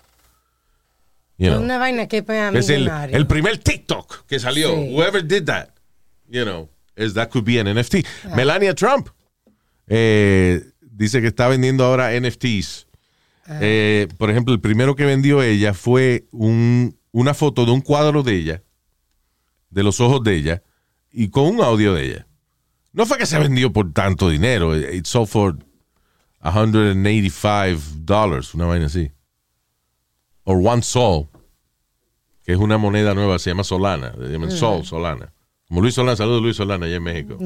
You 1.38 1.50
know. 1.50 1.60
Una 1.62 1.78
vaina 1.78 2.08
que 2.08 2.22
pega 2.22 2.48
Es 2.50 2.68
el, 2.70 2.88
el 3.12 3.26
primer 3.26 3.58
TikTok 3.58 4.26
que 4.26 4.40
salió. 4.40 4.74
Sí. 4.74 4.90
Whoever 4.94 5.22
did 5.24 5.44
that, 5.44 5.68
you 6.28 6.42
know, 6.44 6.68
is 6.96 7.14
that 7.14 7.28
could 7.28 7.44
be 7.44 7.60
an 7.60 7.66
NFT. 7.68 8.04
Melania 8.34 8.74
Trump 8.74 9.08
eh, 9.86 10.62
dice 10.96 11.20
que 11.20 11.28
está 11.28 11.48
vendiendo 11.48 11.84
ahora 11.84 12.12
NFTs. 12.18 12.86
Eh, 13.60 14.08
por 14.18 14.30
ejemplo, 14.30 14.52
el 14.52 14.60
primero 14.60 14.96
que 14.96 15.04
vendió 15.04 15.42
ella 15.42 15.72
fue 15.74 16.26
un- 16.32 16.98
una 17.12 17.32
foto 17.34 17.64
de 17.64 17.70
un 17.72 17.80
cuadro 17.80 18.22
de 18.22 18.34
ella, 18.36 18.62
de 19.70 19.82
los 19.82 20.00
ojos 20.00 20.22
de 20.24 20.34
ella, 20.36 20.62
y 21.12 21.28
con 21.28 21.44
un 21.46 21.60
audio 21.62 21.94
de 21.94 22.06
ella. 22.06 22.26
No 22.92 23.06
fue 23.06 23.18
que 23.18 23.26
se 23.26 23.38
vendió 23.38 23.72
por 23.72 23.92
tanto 23.92 24.28
dinero. 24.30 24.76
It 24.76 25.04
sold 25.06 25.28
for 25.28 25.56
185 26.42 27.80
dollars, 28.04 28.54
una 28.54 28.66
vaina 28.66 28.86
así. 28.86 29.10
Or 30.44 30.58
one 30.64 30.82
sol, 30.82 31.28
que 32.44 32.52
es 32.52 32.58
una 32.58 32.78
moneda 32.78 33.14
nueva, 33.14 33.38
se 33.38 33.50
llama 33.50 33.64
Solana. 33.64 34.12
Se 34.12 34.28
llama 34.28 34.50
Sol, 34.50 34.84
Solana. 34.84 35.32
Como 35.68 35.80
Luis 35.82 35.94
Solana, 35.94 36.16
saludos 36.16 36.42
Luis 36.42 36.56
Solana 36.56 36.86
allá 36.86 36.96
en 36.96 37.02
México. 37.02 37.36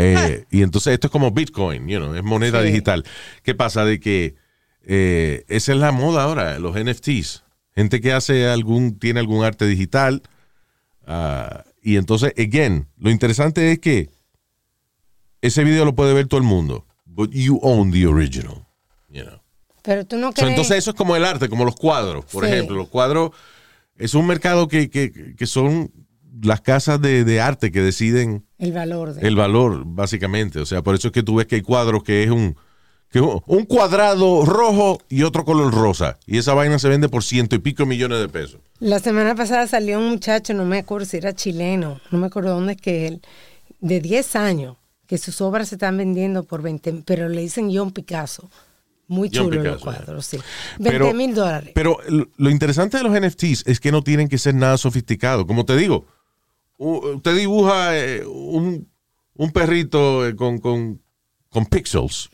Eh, 0.00 0.44
y 0.50 0.62
entonces 0.62 0.94
esto 0.94 1.08
es 1.08 1.10
como 1.10 1.32
Bitcoin, 1.32 1.88
you 1.88 1.98
know, 1.98 2.14
es 2.14 2.22
moneda 2.22 2.62
Sí. 2.62 2.68
digital. 2.68 3.04
¿Qué 3.42 3.54
pasa? 3.54 3.84
De 3.84 3.98
que 3.98 4.36
eh, 4.90 5.44
esa 5.48 5.72
es 5.72 5.78
la 5.78 5.90
moda 5.92 6.22
ahora, 6.22 6.58
los 6.60 6.76
NFTs. 6.76 7.42
Gente 7.74 8.00
que 8.00 8.12
hace 8.12 8.46
algún, 8.46 8.98
tiene 8.98 9.20
algún 9.20 9.44
arte 9.44 9.66
digital. 9.66 10.22
ah, 11.06 11.64
y 11.82 11.96
entonces, 11.96 12.32
again, 12.38 12.86
lo 12.98 13.10
interesante 13.10 13.72
es 13.72 13.78
que 13.80 14.10
ese 15.40 15.64
video 15.64 15.84
lo 15.84 15.94
puede 15.94 16.12
ver 16.14 16.26
todo 16.26 16.38
el 16.38 16.46
mundo. 16.46 16.86
But 17.06 17.30
you 17.32 17.58
own 17.62 17.90
the 17.90 18.06
original. 18.06 18.66
You 19.08 19.24
know. 19.24 19.40
Pero 19.82 20.04
tú 20.06 20.16
no 20.16 20.32
So, 20.32 20.46
entonces 20.46 20.76
eso 20.78 20.90
es 20.90 20.96
como 20.96 21.16
el 21.16 21.24
arte, 21.24 21.48
como 21.48 21.64
los 21.64 21.76
cuadros, 21.76 22.24
por 22.26 22.44
Sí. 22.44 22.50
ejemplo. 22.52 22.76
Los 22.76 22.88
cuadros 22.88 23.30
es 23.96 24.14
un 24.14 24.26
mercado 24.26 24.68
que, 24.68 24.90
que- 24.90 25.34
que 25.36 25.46
son 25.46 25.90
las 26.42 26.60
casas 26.60 27.00
de, 27.00 27.24
de 27.24 27.40
arte 27.40 27.70
que 27.72 27.80
deciden 27.80 28.44
el 28.58 28.72
valor 28.72 29.14
de... 29.14 29.26
el 29.26 29.36
valor, 29.36 29.82
básicamente. 29.86 30.58
O 30.60 30.66
sea, 30.66 30.82
por 30.82 30.94
eso 30.94 31.08
es 31.08 31.12
que 31.12 31.22
tú 31.22 31.36
ves 31.36 31.46
que 31.46 31.56
hay 31.56 31.62
cuadros 31.62 32.02
que 32.02 32.22
es 32.24 32.30
un, 32.30 32.56
que 33.10 33.20
un- 33.20 33.64
cuadrado 33.66 34.44
rojo 34.44 34.98
y 35.08 35.22
otro 35.22 35.44
color 35.44 35.72
rosa. 35.74 36.18
Y 36.26 36.38
esa 36.38 36.54
vaina 36.54 36.78
se 36.78 36.88
vende 36.88 37.08
por 37.08 37.24
ciento 37.24 37.56
y 37.56 37.58
pico 37.60 37.86
millones 37.86 38.20
de 38.20 38.28
pesos. 38.28 38.60
La 38.80 38.98
semana 38.98 39.34
pasada 39.34 39.66
salió 39.66 39.98
un 39.98 40.08
muchacho, 40.10 40.54
no 40.54 40.64
me 40.64 40.78
acuerdo 40.78 41.06
si 41.06 41.16
era 41.16 41.32
chileno, 41.32 42.00
no 42.10 42.18
me 42.18 42.26
acuerdo 42.26 42.50
dónde 42.54 42.74
es 42.74 42.80
que 42.80 43.06
él, 43.08 43.22
de 43.80 44.00
10 44.00 44.36
años, 44.36 44.76
que 45.06 45.18
sus 45.18 45.40
obras 45.40 45.70
se 45.70 45.76
están 45.76 45.96
vendiendo 45.96 46.44
por 46.44 46.62
20, 46.62 47.02
pero 47.06 47.28
le 47.28 47.40
dicen 47.40 47.70
John 47.74 47.90
Picasso. 47.92 48.50
Muy 49.10 49.30
chulo 49.30 49.62
los 49.62 49.78
Picasso, 49.78 49.84
cuadros, 49.84 50.26
sí. 50.26 50.38
Pero- 50.82 51.06
20 51.06 51.14
mil 51.16 51.34
dólares. 51.34 51.70
Pero 51.74 51.96
lo- 52.36 52.50
interesante 52.50 52.98
de 52.98 53.04
los 53.04 53.18
NFTs 53.18 53.64
es 53.66 53.80
que 53.80 53.90
no 53.90 54.02
tienen 54.02 54.28
que 54.28 54.36
ser 54.36 54.54
nada 54.54 54.76
sofisticado. 54.76 55.46
Como 55.46 55.64
te 55.64 55.76
digo, 55.76 56.04
usted 56.78 57.36
dibuja 57.36 57.98
eh, 57.98 58.24
un, 58.26 58.88
un 59.34 59.50
perrito 59.52 60.26
eh, 60.26 60.34
con, 60.34 60.58
con, 60.58 61.02
con 61.50 61.66
pixels 61.66 62.30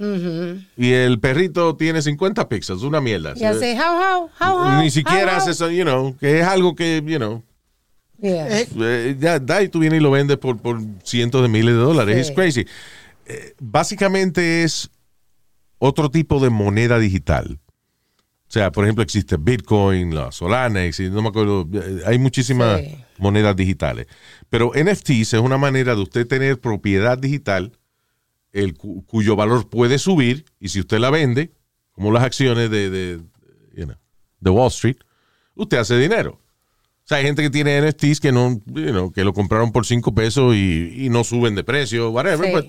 y 0.76 0.92
el 0.92 1.18
perrito 1.18 1.76
tiene 1.76 2.02
50 2.02 2.48
píxeles, 2.48 2.82
una 2.82 3.00
mierda. 3.00 3.34
Y 3.36 3.44
hace 3.44 3.76
how, 3.76 3.96
how, 3.96 4.30
how, 4.40 4.58
how. 4.58 4.82
Ni 4.82 4.90
siquiera 4.90 5.36
hace 5.36 5.50
eso, 5.52 5.70
you 5.70 5.84
know, 5.84 6.16
que 6.18 6.40
es 6.40 6.46
algo 6.46 6.74
que, 6.74 7.02
you 7.04 7.16
know, 7.18 7.42
Yeah. 8.20 8.60
Eh, 8.60 8.68
eh, 8.80 9.16
ya 9.18 9.38
da 9.38 9.62
y 9.62 9.68
tú 9.68 9.80
vienes 9.80 10.00
y 10.00 10.02
lo 10.02 10.10
vendes 10.10 10.38
por, 10.38 10.56
por 10.56 10.80
cientos 11.02 11.42
de 11.42 11.48
miles 11.48 11.74
de 11.74 11.80
dólares. 11.80 12.14
Sí. 12.14 12.20
Es 12.32 12.36
crazy. 12.36 12.66
Eh, 13.26 13.54
básicamente 13.60 14.62
es 14.62 14.90
otro 15.78 16.10
tipo 16.10 16.40
de 16.40 16.48
moneda 16.50 16.98
digital. 16.98 17.58
O 18.48 18.52
sea, 18.54 18.70
por 18.70 18.84
ejemplo, 18.84 19.02
existe 19.02 19.36
Bitcoin, 19.38 20.14
la 20.14 20.30
Solana, 20.30 20.84
existe- 20.84 21.12
no 21.14 21.22
me 21.22 21.28
acuerdo, 21.28 21.66
eh, 21.72 22.02
hay 22.06 22.18
muchísimas 22.18 22.80
Sí. 22.82 22.96
monedas 23.18 23.56
digitales. 23.56 24.06
Pero 24.50 24.72
NFTs 24.74 25.34
es 25.34 25.40
una 25.40 25.58
manera 25.58 25.94
de 25.94 26.02
usted 26.02 26.26
tener 26.26 26.60
propiedad 26.60 27.18
digital 27.18 27.72
el 28.52 28.74
cu- 28.74 29.04
cuyo 29.06 29.34
valor 29.34 29.68
puede 29.68 29.98
subir 29.98 30.44
y 30.60 30.68
si 30.68 30.80
usted 30.80 30.98
la 30.98 31.10
vende, 31.10 31.52
como 31.92 32.12
las 32.12 32.22
acciones 32.22 32.70
de, 32.70 32.90
de, 32.90 33.20
you 33.74 33.84
know, 33.86 33.96
de 34.40 34.50
Wall 34.50 34.68
Street, 34.68 34.96
usted 35.54 35.78
hace 35.78 35.98
dinero. 35.98 36.32
O 37.04 37.06
sea, 37.06 37.18
hay 37.18 37.24
gente 37.24 37.42
que 37.42 37.50
tiene 37.50 37.76
NFTs 37.78 38.20
que 38.20 38.30
no, 38.30 38.60
you 38.66 38.90
know, 38.92 39.10
que 39.12 39.24
lo 39.24 39.32
compraron 39.32 39.72
por 39.72 39.84
5 39.84 40.14
pesos 40.14 40.54
y, 40.54 40.92
y 41.04 41.08
no 41.08 41.24
suben 41.24 41.54
de 41.54 41.64
precio, 41.64 42.10
whatever. 42.10 42.46
Sí. 42.46 42.52
But 42.52 42.66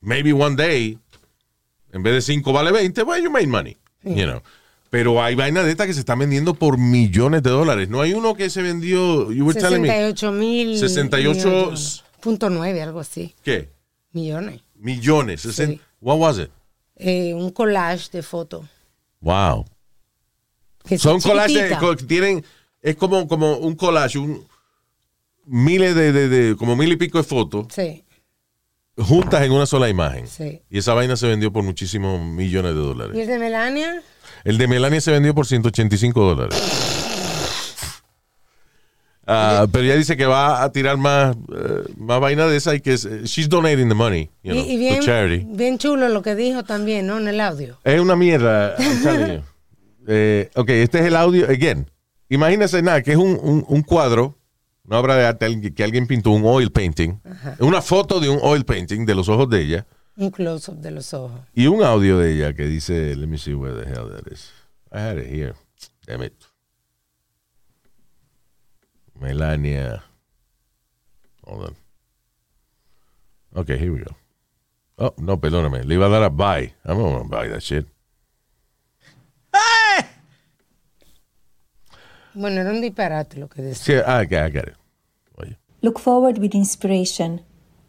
maybe 0.00 0.32
one 0.32 0.56
day, 0.56 0.98
en 1.92 2.02
vez 2.02 2.14
de 2.14 2.20
5 2.22 2.52
vale 2.52 2.72
20, 2.72 3.02
well, 3.04 3.22
you 3.22 3.30
made 3.30 3.46
money. 3.46 3.76
You 4.02 4.24
know. 4.26 4.42
Pero 4.90 5.22
hay 5.22 5.36
vainas 5.36 5.64
de 5.64 5.70
estas 5.70 5.86
que 5.86 5.94
se 5.94 6.00
están 6.00 6.18
vendiendo 6.18 6.54
por 6.54 6.76
millones 6.76 7.42
de 7.44 7.50
dólares. 7.50 7.88
No 7.88 8.00
hay 8.00 8.12
uno 8.12 8.34
que 8.34 8.50
se 8.50 8.60
vendió, 8.60 9.30
you 9.30 9.46
were 9.46 9.58
telling 9.58 9.82
me, 9.82 9.88
68 9.88 10.32
mil. 10.32 10.78
68 10.78 11.72
punto 12.20 12.50
nueve, 12.50 12.82
algo 12.82 13.00
así. 13.00 13.34
¿qué? 13.44 13.70
Millones. 14.12 14.60
Millones. 14.74 15.42
Sí. 15.42 15.80
What 16.00 16.18
was 16.18 16.38
it? 16.38 16.50
Eh, 16.96 17.32
un 17.34 17.50
collage 17.50 18.08
de 18.12 18.22
fotos. 18.22 18.66
Wow. 19.20 19.64
Que 20.84 20.98
Son 20.98 21.20
collages 21.20 21.78
que 21.78 21.96
tienen, 22.06 22.44
es 22.82 22.96
como, 22.96 23.28
como 23.28 23.58
un 23.58 23.76
collage, 23.76 24.18
un, 24.18 24.44
miles 25.46 25.94
de, 25.94 26.12
de- 26.12 26.28
de- 26.28 26.56
como 26.56 26.74
mil 26.76 26.90
y 26.90 26.96
pico 26.96 27.18
de 27.18 27.24
fotos 27.24 27.66
Sí, 27.74 28.04
juntas 28.96 29.42
en 29.42 29.52
una 29.52 29.66
sola 29.66 29.88
imagen. 29.88 30.26
sí. 30.26 30.60
Y 30.68 30.78
esa 30.78 30.94
vaina 30.94 31.16
se 31.16 31.26
vendió 31.28 31.52
por 31.52 31.62
muchísimos 31.62 32.20
millones 32.20 32.74
de 32.74 32.80
¿Y 32.80 32.84
dólares. 32.84 33.16
el 33.18 33.26
de 33.26 33.38
Melania? 33.38 34.02
El 34.44 34.58
de 34.58 34.68
Melania 34.68 35.00
se 35.00 35.10
vendió 35.10 35.34
por 35.34 35.46
185 35.46 36.20
dólares. 36.34 36.58
Ah, 39.26 39.66
pero 39.70 39.84
ella 39.84 39.94
dice 39.96 40.16
que 40.16 40.26
va 40.26 40.62
a 40.64 40.72
tirar 40.72 40.96
más, 40.96 41.36
eh, 41.54 41.82
más 41.98 42.18
vaina 42.20 42.46
de 42.46 42.56
esa 42.56 42.74
y 42.74 42.80
que 42.80 42.94
es- 42.94 43.06
she's 43.24 43.48
donating 43.48 43.88
the 43.88 43.94
money, 43.94 44.28
you 44.42 44.52
know, 44.52 44.64
y, 44.64 44.72
y 44.72 44.76
bien, 44.76 44.98
to 44.98 45.06
charity. 45.06 45.46
bien 45.48 45.78
chulo 45.78 46.08
lo 46.08 46.20
que 46.22 46.34
dijo 46.34 46.64
también, 46.64 47.06
¿no? 47.06 47.18
En 47.18 47.28
el 47.28 47.40
audio. 47.40 47.78
Es 47.84 48.00
una 48.00 48.16
mierda. 48.16 48.74
Eh, 50.12 50.50
ok, 50.56 50.70
este 50.70 50.98
es 51.00 51.04
el 51.04 51.14
audio. 51.14 51.44
Again, 51.48 51.88
imagínense 52.30 52.80
nada, 52.82 53.02
que 53.02 53.12
es 53.12 53.16
un, 53.18 53.38
un- 53.40 53.64
un 53.68 53.82
cuadro, 53.82 54.34
una 54.84 54.98
obra 54.98 55.14
de 55.14 55.26
arte 55.26 55.72
que 55.72 55.84
alguien 55.84 56.06
pintó, 56.08 56.30
un 56.30 56.42
oil 56.46 56.72
painting, 56.72 57.20
una 57.60 57.80
foto 57.82 58.18
de 58.18 58.28
un 58.30 58.38
oil 58.42 58.64
painting 58.64 59.04
de 59.04 59.14
los 59.14 59.28
ojos 59.28 59.48
de 59.50 59.60
ella 59.60 59.86
Un 60.16 60.30
close-up 60.30 60.76
de 60.80 60.90
los 60.90 61.14
ojos. 61.14 61.40
y 61.54 61.66
un 61.66 61.82
audio 61.82 62.18
de 62.18 62.32
ella 62.32 62.52
que 62.52 62.66
dice, 62.66 63.14
let 63.16 63.26
me 63.26 63.38
see 63.38 63.54
where 63.54 63.74
the 63.74 63.88
hell 63.88 64.08
that 64.10 64.26
is. 64.30 64.50
I 64.92 65.00
had 65.00 65.18
it 65.18 65.28
here. 65.28 65.54
Damn 66.06 66.22
it. 66.22 66.34
Melania. 69.18 70.02
Hold 71.44 71.64
on. 71.64 71.76
Okay, 73.56 73.78
here 73.78 73.92
we 73.92 74.00
go. 74.00 74.14
Oh, 74.98 75.14
no, 75.16 75.38
perdóname. 75.38 75.84
Le 75.84 75.94
iba 75.94 76.06
a 76.06 76.10
dar 76.10 76.22
a 76.24 76.30
buy. 76.30 76.72
I'm 76.84 76.98
not 76.98 77.10
gonna 77.10 77.24
buy 77.28 77.48
that 77.48 77.62
shit. 77.62 77.86
Bueno, 82.32 82.60
era 82.60 82.70
un 82.70 82.80
disparate 82.80 83.38
lo 83.38 83.48
que 83.48 83.62
decía. 83.62 84.02
Sí, 84.02 84.02
ah, 84.06 84.22
okay, 84.24 84.38
I 84.38 84.50
got 84.50 84.68
it. 84.68 84.76
Oye. 85.36 85.56
Look 85.82 85.98
forward 85.98 86.38
with 86.38 86.54
inspiration, 86.54 87.42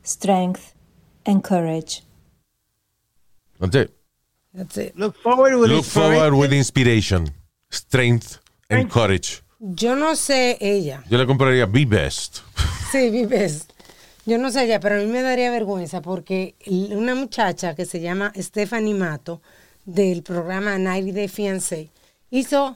strength, 0.04 0.74
and 1.26 1.44
courage. 1.44 2.04
That's 3.62 3.76
it. 3.76 3.92
That's 4.54 4.78
it. 4.78 4.98
Look 4.98 5.16
forward 5.16 5.56
with 5.56 5.70
Look 5.70 5.86
forward 5.86 6.34
with 6.34 6.52
inspiration, 6.52 7.30
strength, 7.70 8.40
en 8.70 8.88
Cottage. 8.90 9.42
Yo 9.60 9.96
no 9.96 10.16
sé 10.16 10.58
ella. 10.60 11.04
Yo 11.10 11.18
le 11.18 11.26
compraría 11.26 11.66
Be 11.68 11.86
Best. 11.86 12.40
Sí, 12.92 13.10
vives. 13.12 13.68
Yo 14.26 14.38
no 14.38 14.50
sé 14.52 14.64
ella, 14.66 14.80
pero 14.80 14.96
a 14.96 14.98
mí 14.98 15.06
me 15.06 15.22
daría 15.22 15.52
vergüenza 15.52 16.02
porque 16.02 16.56
una 16.68 17.16
muchacha 17.16 17.76
que 17.76 17.86
se 17.86 18.02
llama 18.02 18.34
Stephanie 18.36 18.94
Mato 18.94 19.42
del 19.86 20.24
programa 20.24 20.78
90 20.78 21.14
Day 21.14 21.28
Fiancé 21.28 21.90
hizo. 22.32 22.76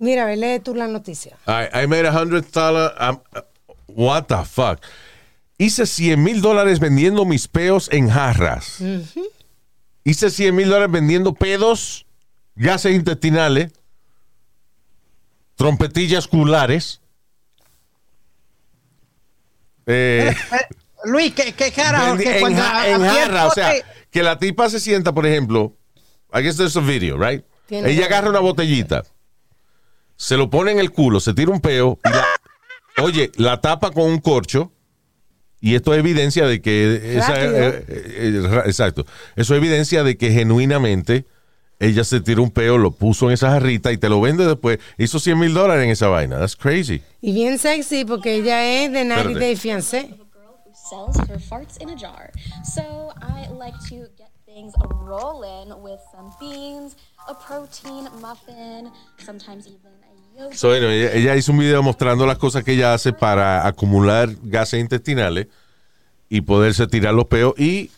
Mira, 0.00 0.34
lee 0.36 0.60
tú 0.60 0.74
la 0.74 0.86
noticia. 0.86 1.36
I, 1.46 1.82
I 1.84 1.86
made 1.86 2.06
a 2.06 2.12
hundred 2.12 2.44
dollar. 2.52 2.92
um, 3.00 3.20
uh, 3.34 3.40
what 3.86 4.26
the 4.28 4.44
fuck? 4.44 4.80
Hice 5.58 5.86
100 5.86 6.22
mil 6.22 6.40
dólares 6.40 6.78
vendiendo 6.78 7.24
mis 7.24 7.48
peos 7.48 7.88
en 7.90 8.08
jarras. 8.08 8.80
Hice 10.04 10.30
100 10.30 10.54
mil 10.54 10.68
dólares 10.68 10.90
vendiendo 10.90 11.34
pedos, 11.34 12.06
gases 12.54 12.94
intestinales, 12.94 13.72
trompetillas 15.56 16.26
culares. 16.26 17.00
Eh, 19.86 20.34
Luis, 21.04 21.32
¿qué, 21.34 21.52
qué 21.52 21.72
carajo? 21.72 22.14
vendi- 22.16 22.22
Que 22.24 22.38
en, 22.40 22.56
ja- 22.56 22.88
en 22.88 23.00
jarra, 23.02 23.46
o 23.46 23.50
sea, 23.50 23.72
que 24.10 24.22
la 24.22 24.38
tipa 24.38 24.68
se 24.70 24.80
sienta, 24.80 25.12
por 25.12 25.26
ejemplo, 25.26 25.76
I 26.32 26.42
guess 26.42 26.56
there's 26.56 26.76
a 26.76 26.80
video, 26.80 27.16
right? 27.18 27.44
Tiene 27.66 27.90
Ella 27.90 28.06
agarra 28.06 28.30
una 28.30 28.40
botellita, 28.40 29.04
se 30.16 30.36
lo 30.36 30.50
pone 30.50 30.72
en 30.72 30.78
el 30.78 30.90
culo, 30.90 31.20
se 31.20 31.34
tira 31.34 31.50
un 31.52 31.60
peo, 31.60 31.98
y 32.04 32.08
la- 32.08 32.26
oye, 33.04 33.30
la 33.36 33.60
tapa 33.60 33.90
con 33.90 34.04
un 34.04 34.18
corcho, 34.20 34.72
y 35.60 35.74
esto 35.74 35.92
es 35.92 35.98
evidencia 36.00 36.46
de 36.46 36.60
que... 36.62 37.16
esa- 37.18 37.40
eh, 37.44 37.84
eh, 37.88 38.42
eh, 38.46 38.62
exacto. 38.66 39.04
Eso 39.36 39.54
es 39.54 39.58
evidencia 39.58 40.02
de 40.04 40.16
que 40.16 40.30
genuinamente 40.32 41.26
ella 41.80 42.02
se 42.04 42.20
tiró 42.20 42.42
un 42.42 42.50
peo, 42.50 42.76
lo 42.78 42.90
puso 42.90 43.26
en 43.26 43.32
esa 43.34 43.50
jarrita 43.50 43.92
y 43.92 43.98
te 43.98 44.08
lo 44.08 44.20
vende 44.20 44.44
después. 44.46 44.78
Hizo 44.98 45.18
100 45.20 45.38
mil 45.38 45.54
dólares 45.54 45.84
en 45.84 45.90
esa 45.90 46.08
vaina. 46.08 46.38
That's 46.38 46.56
crazy. 46.56 47.02
Y 47.20 47.32
bien 47.32 47.58
sexy 47.58 48.04
porque 48.04 48.34
ella 48.36 48.82
es 48.84 48.90
de 48.92 49.04
90 49.04 49.14
Espérate. 49.20 49.44
Day 49.44 49.56
Fiancé. 49.56 50.10
sells 50.90 51.16
her 51.28 51.38
farts 51.38 51.76
in 51.80 51.90
a 51.90 51.94
jar. 51.96 52.30
So 52.64 53.12
I 53.20 53.46
like 53.58 53.76
to 53.90 54.08
get 54.16 54.30
things 54.46 54.72
rolling 55.04 55.70
with 55.82 56.00
some 56.12 56.32
beans, 56.40 56.96
a 57.28 57.34
protein 57.34 58.08
muffin, 58.20 58.90
sometimes 59.24 59.66
even. 59.66 59.92
So, 60.54 60.68
bueno, 60.68 60.88
ella, 60.88 61.12
ella 61.12 61.36
hizo 61.36 61.52
un 61.52 61.58
video 61.58 61.82
mostrando 61.82 62.26
las 62.26 62.38
cosas 62.38 62.64
que 62.64 62.72
ella 62.72 62.94
hace 62.94 63.12
para 63.12 63.66
acumular 63.66 64.30
gases 64.42 64.80
intestinales 64.80 65.48
y 66.28 66.40
poderse 66.42 66.86
tirar 66.86 67.14
los 67.14 67.26
peos 67.26 67.54
y 67.58 67.90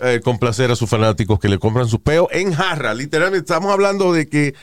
eh, 0.00 0.20
complacer 0.22 0.70
a 0.70 0.76
sus 0.76 0.88
fanáticos 0.90 1.38
que 1.40 1.48
le 1.48 1.58
compran 1.58 1.88
sus 1.88 2.00
peos 2.00 2.28
en 2.32 2.52
jarra. 2.52 2.92
Literalmente, 2.94 3.44
estamos 3.46 3.72
hablando 3.72 4.12
de 4.12 4.28
que 4.28 4.54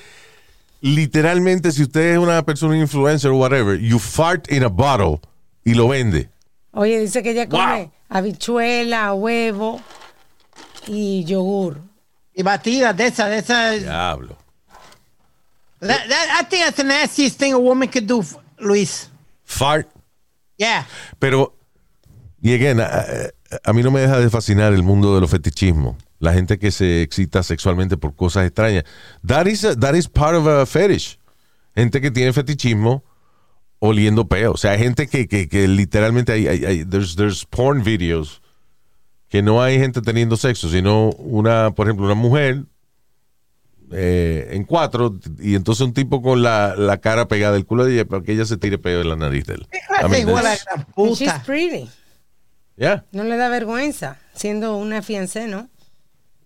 literalmente 0.82 1.72
si 1.72 1.84
usted 1.84 2.14
es 2.14 2.18
una 2.18 2.44
persona 2.44 2.78
influencer 2.78 3.32
o 3.32 3.38
whatever, 3.38 3.80
you 3.80 4.00
fart 4.00 4.52
in 4.52 4.64
a 4.64 4.68
bottle 4.68 5.20
y 5.64 5.74
lo 5.74 5.88
vende. 5.88 6.30
Oye, 6.72 7.00
dice 7.00 7.24
que 7.24 7.32
ella 7.32 7.48
come 7.48 7.64
Wow. 7.86 7.92
habichuela, 8.10 9.14
huevo 9.14 9.82
y 10.88 11.24
yogur. 11.26 11.80
Y 12.34 12.44
batidas 12.44 12.96
de 12.98 13.08
esas, 13.08 13.30
de 13.30 13.38
esas. 13.38 13.82
Diablo. 13.82 14.38
That- 15.88 16.08
that- 16.10 16.40
I 16.42 16.44
think 16.50 16.64
that's 16.66 16.78
the 16.78 16.84
nastiest 16.84 17.38
thing 17.38 17.54
a 17.54 17.58
woman 17.60 17.88
could 17.90 18.08
do, 18.08 18.24
Luis. 18.60 19.10
Fart. 19.44 19.88
Yeah. 20.58 20.86
Pero, 21.20 21.56
y 22.42 22.54
again, 22.54 22.80
a, 22.80 22.86
a- 23.64 23.74
mí 23.74 23.84
no 23.84 23.92
me 23.92 24.00
deja 24.02 24.20
de 24.20 24.30
fascinar 24.30 24.74
el 24.74 24.84
mundo 24.84 25.14
de 25.16 25.22
los 25.22 25.30
fetichismos. 25.30 25.96
La 26.20 26.32
gente 26.34 26.58
que 26.58 26.72
se 26.72 27.02
excita 27.02 27.44
sexualmente 27.44 27.98
por 27.98 28.16
cosas 28.16 28.46
extrañas. 28.46 28.84
That 29.26 29.48
is, 29.48 29.66
a- 29.66 29.76
that 29.76 29.94
is 29.96 30.08
part 30.08 30.36
of 30.36 30.48
a 30.48 30.66
fetish. 30.66 31.20
Gente 31.76 32.00
que 32.00 32.12
tiene 32.12 32.32
fetichismo 32.34 33.04
oliendo 33.80 34.28
peo. 34.28 34.54
O 34.54 34.58
sea, 34.58 34.72
hay 34.72 34.80
gente 34.80 35.08
que, 35.08 35.28
que, 35.28 35.50
que 35.50 35.68
literalmente 35.68 36.32
hay, 36.32 36.48
hay- 36.48 36.66
hay- 36.66 36.86
there's, 36.86 37.16
there's 37.16 37.46
porn 37.46 37.84
videos 37.84 38.42
que 39.30 39.42
no 39.42 39.62
hay 39.62 39.80
gente 39.80 40.02
teniendo 40.02 40.38
sexo, 40.38 40.70
sino 40.70 41.10
una, 41.18 41.72
por 41.72 41.88
ejemplo, 41.88 42.06
una 42.06 42.14
mujer 42.16 42.64
eh, 43.94 44.50
en 44.52 44.64
cuatro 44.66 45.18
y 45.40 45.56
entonces 45.56 45.86
un 45.86 45.94
tipo 45.94 46.22
con 46.22 46.42
la, 46.42 46.76
la 46.76 46.98
cara 46.98 47.28
pegada 47.28 47.54
del 47.54 47.66
culo 47.66 47.86
de 47.86 47.94
ella 47.94 48.06
para 48.06 48.24
que 48.24 48.34
ella 48.34 48.46
se 48.46 48.58
tire 48.58 48.78
peo 48.78 49.02
en 49.02 49.10
la 49.10 49.16
nariz 49.16 49.46
de 49.46 49.56
él. 49.56 49.68
¿Qué 49.72 49.80
clase 49.88 50.06
I 50.06 50.10
mean, 50.10 50.28
igual 50.28 50.46
a 50.46 50.56
gran 50.56 50.86
And 50.98 51.16
she's 51.16 51.32
puta? 51.32 51.44
pretty. 51.46 51.90
Yeah. 52.76 53.06
No 53.12 53.24
le 53.24 53.38
da 53.38 53.50
vergüenza 53.50 54.18
siendo 54.34 54.76
una 54.78 55.02
fiancé, 55.02 55.48
¿no? 55.48 55.70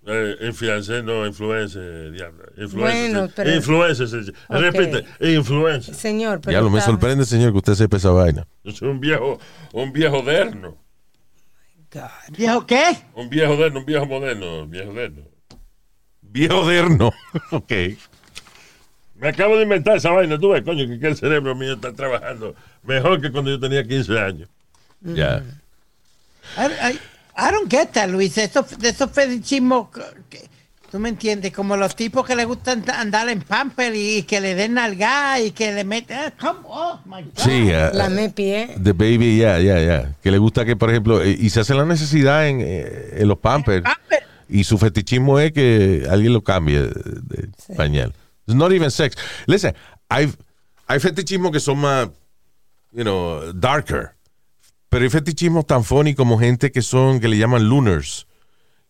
Eh, 0.09 0.35
influencer, 0.47 1.03
no, 1.03 1.25
influencer, 1.25 2.11
diablo. 2.13 2.45
Influencer. 2.57 3.11
Bueno, 3.11 3.29
pero- 3.35 3.53
Influencer. 3.55 4.07
Ok. 4.47 4.55
Repite, 4.59 5.05
influencer. 5.19 5.93
Señor, 5.95 6.39
pero 6.39 6.53
Ya 6.53 6.61
lo 6.61 6.69
me 6.69 6.79
sorprende, 6.79 7.25
señor, 7.25 7.51
que 7.51 7.57
usted 7.57 7.73
sepa 7.75 7.97
esa 7.97 8.11
vaina. 8.11 8.47
Yo 8.63 8.71
soy 8.71 8.87
un 8.89 9.01
viejo, 9.01 9.37
un 9.73 9.91
viejo 9.91 10.21
derno. 10.21 10.77
God. 11.93 12.01
¿Viejo 12.37 12.65
qué? 12.65 12.83
Un 13.15 13.29
viejo 13.29 13.55
derno, 13.57 13.79
un 13.79 13.85
viejo 13.85 14.05
moderno, 14.05 14.63
un 14.63 14.69
viejo 14.69 14.93
derno. 14.93 15.23
Viejo 16.37 16.67
derno. 16.67 17.11
ok. 17.51 17.71
Me 19.19 19.29
acabo 19.29 19.57
de 19.57 19.63
inventar 19.63 19.97
esa 19.97 20.11
vaina, 20.11 20.37
tú 20.37 20.49
ves, 20.49 20.61
coño, 20.63 20.87
que, 20.87 20.99
que 20.99 21.07
el 21.07 21.17
cerebro 21.17 21.55
mío 21.55 21.73
está 21.73 21.91
trabajando 21.91 22.53
mejor 22.83 23.19
que 23.19 23.31
cuando 23.31 23.49
yo 23.49 23.59
tenía 23.59 23.83
15 23.83 24.19
años. 24.19 24.49
Ya. 25.01 25.43
I, 26.57 26.91
I- 26.93 26.99
I 27.39 27.51
don't 27.51 27.69
get 27.69 27.89
that, 27.93 28.09
Luis. 28.09 28.37
Esos, 28.37 28.77
de 28.79 28.89
esos 28.89 29.11
fetichismos, 29.11 29.89
que- 30.29 30.47
tú 30.91 30.99
me 30.99 31.09
entiendes, 31.09 31.51
como 31.51 31.75
los 31.77 31.95
tipos 31.95 32.25
que 32.25 32.35
les 32.35 32.45
gustan 32.45 32.83
andar 32.91 33.27
en 33.29 33.41
pamper 33.41 33.93
y, 33.95 34.23
que 34.23 34.39
le 34.39 34.55
den 34.55 34.75
nalga 34.75 35.39
y 35.39 35.51
que 35.51 35.71
le 35.71 35.83
meten. 35.83 36.17
ah, 36.17 36.33
come 36.39 36.59
on, 36.65 36.99
my 37.05 37.23
God. 37.23 37.31
Sí, 37.43 37.69
uh, 37.71 37.95
La 37.95 38.09
me 38.09 38.29
pie. 38.29 38.75
The 38.81 38.93
baby, 38.93 39.37
ya, 39.37 39.59
ya, 39.59 39.79
ya. 39.81 40.15
Que 40.23 40.31
le 40.31 40.37
gusta 40.37 40.63
que, 40.65 40.75
por 40.75 40.89
ejemplo, 40.91 41.21
eh, 41.23 41.35
y 41.39 41.49
se 41.49 41.59
hace 41.59 41.73
la 41.75 41.85
necesidad 41.85 42.47
en, 42.47 42.61
eh, 42.61 43.09
en 43.17 43.27
los 43.27 43.37
pampers. 43.39 43.83
Pamper. 43.83 44.23
Y 44.49 44.63
su 44.63 44.77
fetichismo 44.77 45.39
es 45.39 45.51
que 45.51 46.05
alguien 46.09 46.33
lo 46.33 46.41
cambie 46.43 46.81
de, 46.81 46.89
de 46.89 47.49
pañal. 47.75 48.13
It's 48.45 48.55
not 48.55 48.71
even 48.71 48.89
sex. 48.91 49.15
Listen, 49.45 49.75
hay, 50.09 50.33
hay 50.87 50.99
fetichismos 50.99 51.51
que 51.51 51.59
son 51.59 51.79
más, 51.79 52.07
you 52.93 53.03
know, 53.03 53.51
darker. 53.53 54.11
Pero 54.89 55.03
hay 55.03 55.09
fetichismos 55.09 55.65
tan 55.67 55.83
funny 55.83 56.15
como 56.15 56.39
gente 56.39 56.71
que 56.71 56.81
son, 56.81 57.19
que 57.19 57.27
le 57.27 57.37
llaman 57.37 57.67
lunars. 57.67 58.25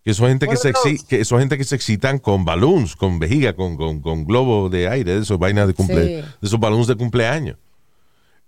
Que 0.06 0.14
son 0.14 0.30
gente 0.30 0.48
que 0.48 0.56
se, 0.56 0.72
que 1.10 1.26
son 1.26 1.40
gente 1.40 1.58
que 1.58 1.64
se 1.66 1.76
excitan 1.76 2.18
con 2.20 2.46
balloons, 2.46 2.96
con 2.96 3.20
vejiga, 3.20 3.54
con, 3.54 3.76
con, 3.76 4.00
con 4.00 4.26
globos 4.26 4.72
de 4.72 4.88
aire, 4.88 5.16
de 5.16 5.22
esos 5.24 5.38
vainas 5.38 5.68
de 5.68 5.74
cumple, 5.74 6.06
Sí. 6.06 6.12
de 6.14 6.48
esos 6.48 6.60
balloons 6.60 6.88
de 6.88 6.96
cumpleaños. 6.96 7.58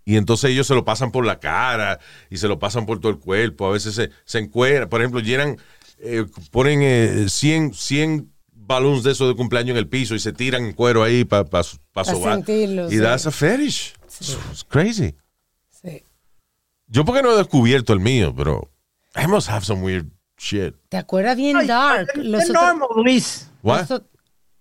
Y 0.05 0.15
entonces 0.15 0.51
ellos 0.51 0.67
se 0.67 0.73
lo 0.73 0.85
pasan 0.85 1.11
por 1.11 1.25
la 1.25 1.39
cara 1.39 1.99
y 2.29 2.37
se 2.37 2.47
lo 2.47 2.59
pasan 2.59 2.85
por 2.85 2.99
todo 3.01 3.11
el 3.11 3.19
cuerpo. 3.19 3.67
A 3.67 3.71
veces 3.71 3.93
se, 3.93 4.09
se 4.25 4.39
encueran. 4.39 4.87
Por 4.87 5.01
ejemplo, 5.01 5.19
llenan, 5.19 5.57
eh, 6.01 6.25
ponen 6.51 6.81
eh, 6.81 7.25
100, 7.29 7.73
100 7.73 8.31
balloons 8.53 9.03
de 9.03 9.11
esos 9.11 9.27
de 9.27 9.35
cumpleaños 9.35 9.71
en 9.71 9.77
el 9.77 9.87
piso 9.87 10.15
y 10.15 10.19
se 10.19 10.31
tiran 10.33 10.65
en 10.65 10.73
cuero 10.73 11.03
ahí 11.03 11.25
para 11.25 11.43
pa, 11.45 11.63
pa 11.63 12.03
Pa 12.03 12.05
sobar. 12.05 12.39
Y 12.47 12.67
sí. 12.89 12.99
that's 12.99 13.25
a 13.25 13.31
fetish. 13.31 13.93
It's 14.05 14.63
crazy. 14.67 15.15
Sí. 15.69 16.03
Yo 16.87 17.05
porque 17.05 17.21
no 17.21 17.31
he 17.33 17.37
descubierto 17.37 17.93
el 17.93 17.99
mío, 17.99 18.33
pero 18.35 18.69
I 19.15 19.27
must 19.27 19.49
have 19.49 19.65
some 19.65 19.81
weird 19.81 20.09
shit. 20.37 20.75
¿Te 20.89 20.97
acuerdas 20.97 21.35
bien 21.37 21.57
Ay, 21.57 21.67
dark? 21.67 22.09
you're 22.15 22.29
Los 22.29 22.43
otros- 22.49 22.53
normal, 22.53 22.89
Luis. 23.03 23.47
What? 23.61 23.89
los 23.89 24.01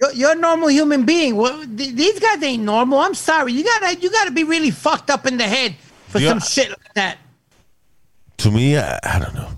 You're, 0.00 0.14
you're 0.14 0.32
a 0.32 0.34
normal 0.36 0.68
human 0.70 1.04
being. 1.04 1.34
Well, 1.36 1.66
th- 1.76 1.94
these 1.96 2.20
guys 2.20 2.40
ain't 2.42 2.62
normal. 2.62 3.00
I'm 3.00 3.14
sorry. 3.16 3.52
You 3.52 3.64
gotta, 3.64 3.96
you 4.00 4.10
gotta 4.10 4.30
be 4.30 4.44
really 4.44 4.70
fucked 4.70 5.10
up 5.10 5.26
in 5.26 5.36
the 5.38 5.44
head 5.48 5.74
for 6.08 6.20
some 6.20 6.38
shit 6.40 6.68
like 6.68 6.94
that. 6.94 7.18
To 8.38 8.50
me, 8.52 8.76
I, 8.78 8.98
I 9.02 9.18
don't 9.18 9.34
know. 9.34 9.48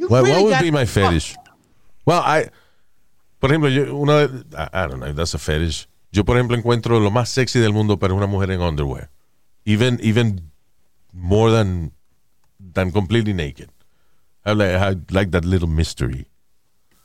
You 0.00 0.08
What, 0.08 0.24
really 0.24 0.42
what 0.44 0.52
would 0.52 0.60
be 0.62 0.70
my 0.70 0.86
fetish? 0.86 1.36
Well, 2.06 2.22
I, 2.24 2.48
por 3.38 3.50
ejemplo, 3.50 3.68
yo, 3.68 3.94
una 3.94 4.26
de, 4.26 4.44
I, 4.56 4.68
I 4.72 4.86
don't 4.88 4.98
know 4.98 5.08
if 5.08 5.14
that's 5.16 5.34
a 5.34 5.38
fetish. 5.38 5.86
Yo, 6.10 6.24
por 6.24 6.36
ejemplo, 6.36 6.56
encuentro 6.56 6.98
lo 6.98 7.10
más 7.10 7.28
sexy 7.28 7.60
del 7.60 7.74
mundo 7.74 7.98
para 7.98 8.14
una 8.14 8.26
mujer 8.26 8.50
en 8.50 8.62
underwear. 8.62 9.10
Even, 9.66 10.00
even 10.02 10.50
more 11.12 11.50
than, 11.52 11.92
than 12.58 12.90
completely 12.92 13.34
naked. 13.34 13.68
I 14.46 14.52
like, 14.54 14.74
I 14.74 14.96
like 15.10 15.30
that 15.32 15.44
little 15.44 15.68
mystery. 15.68 16.26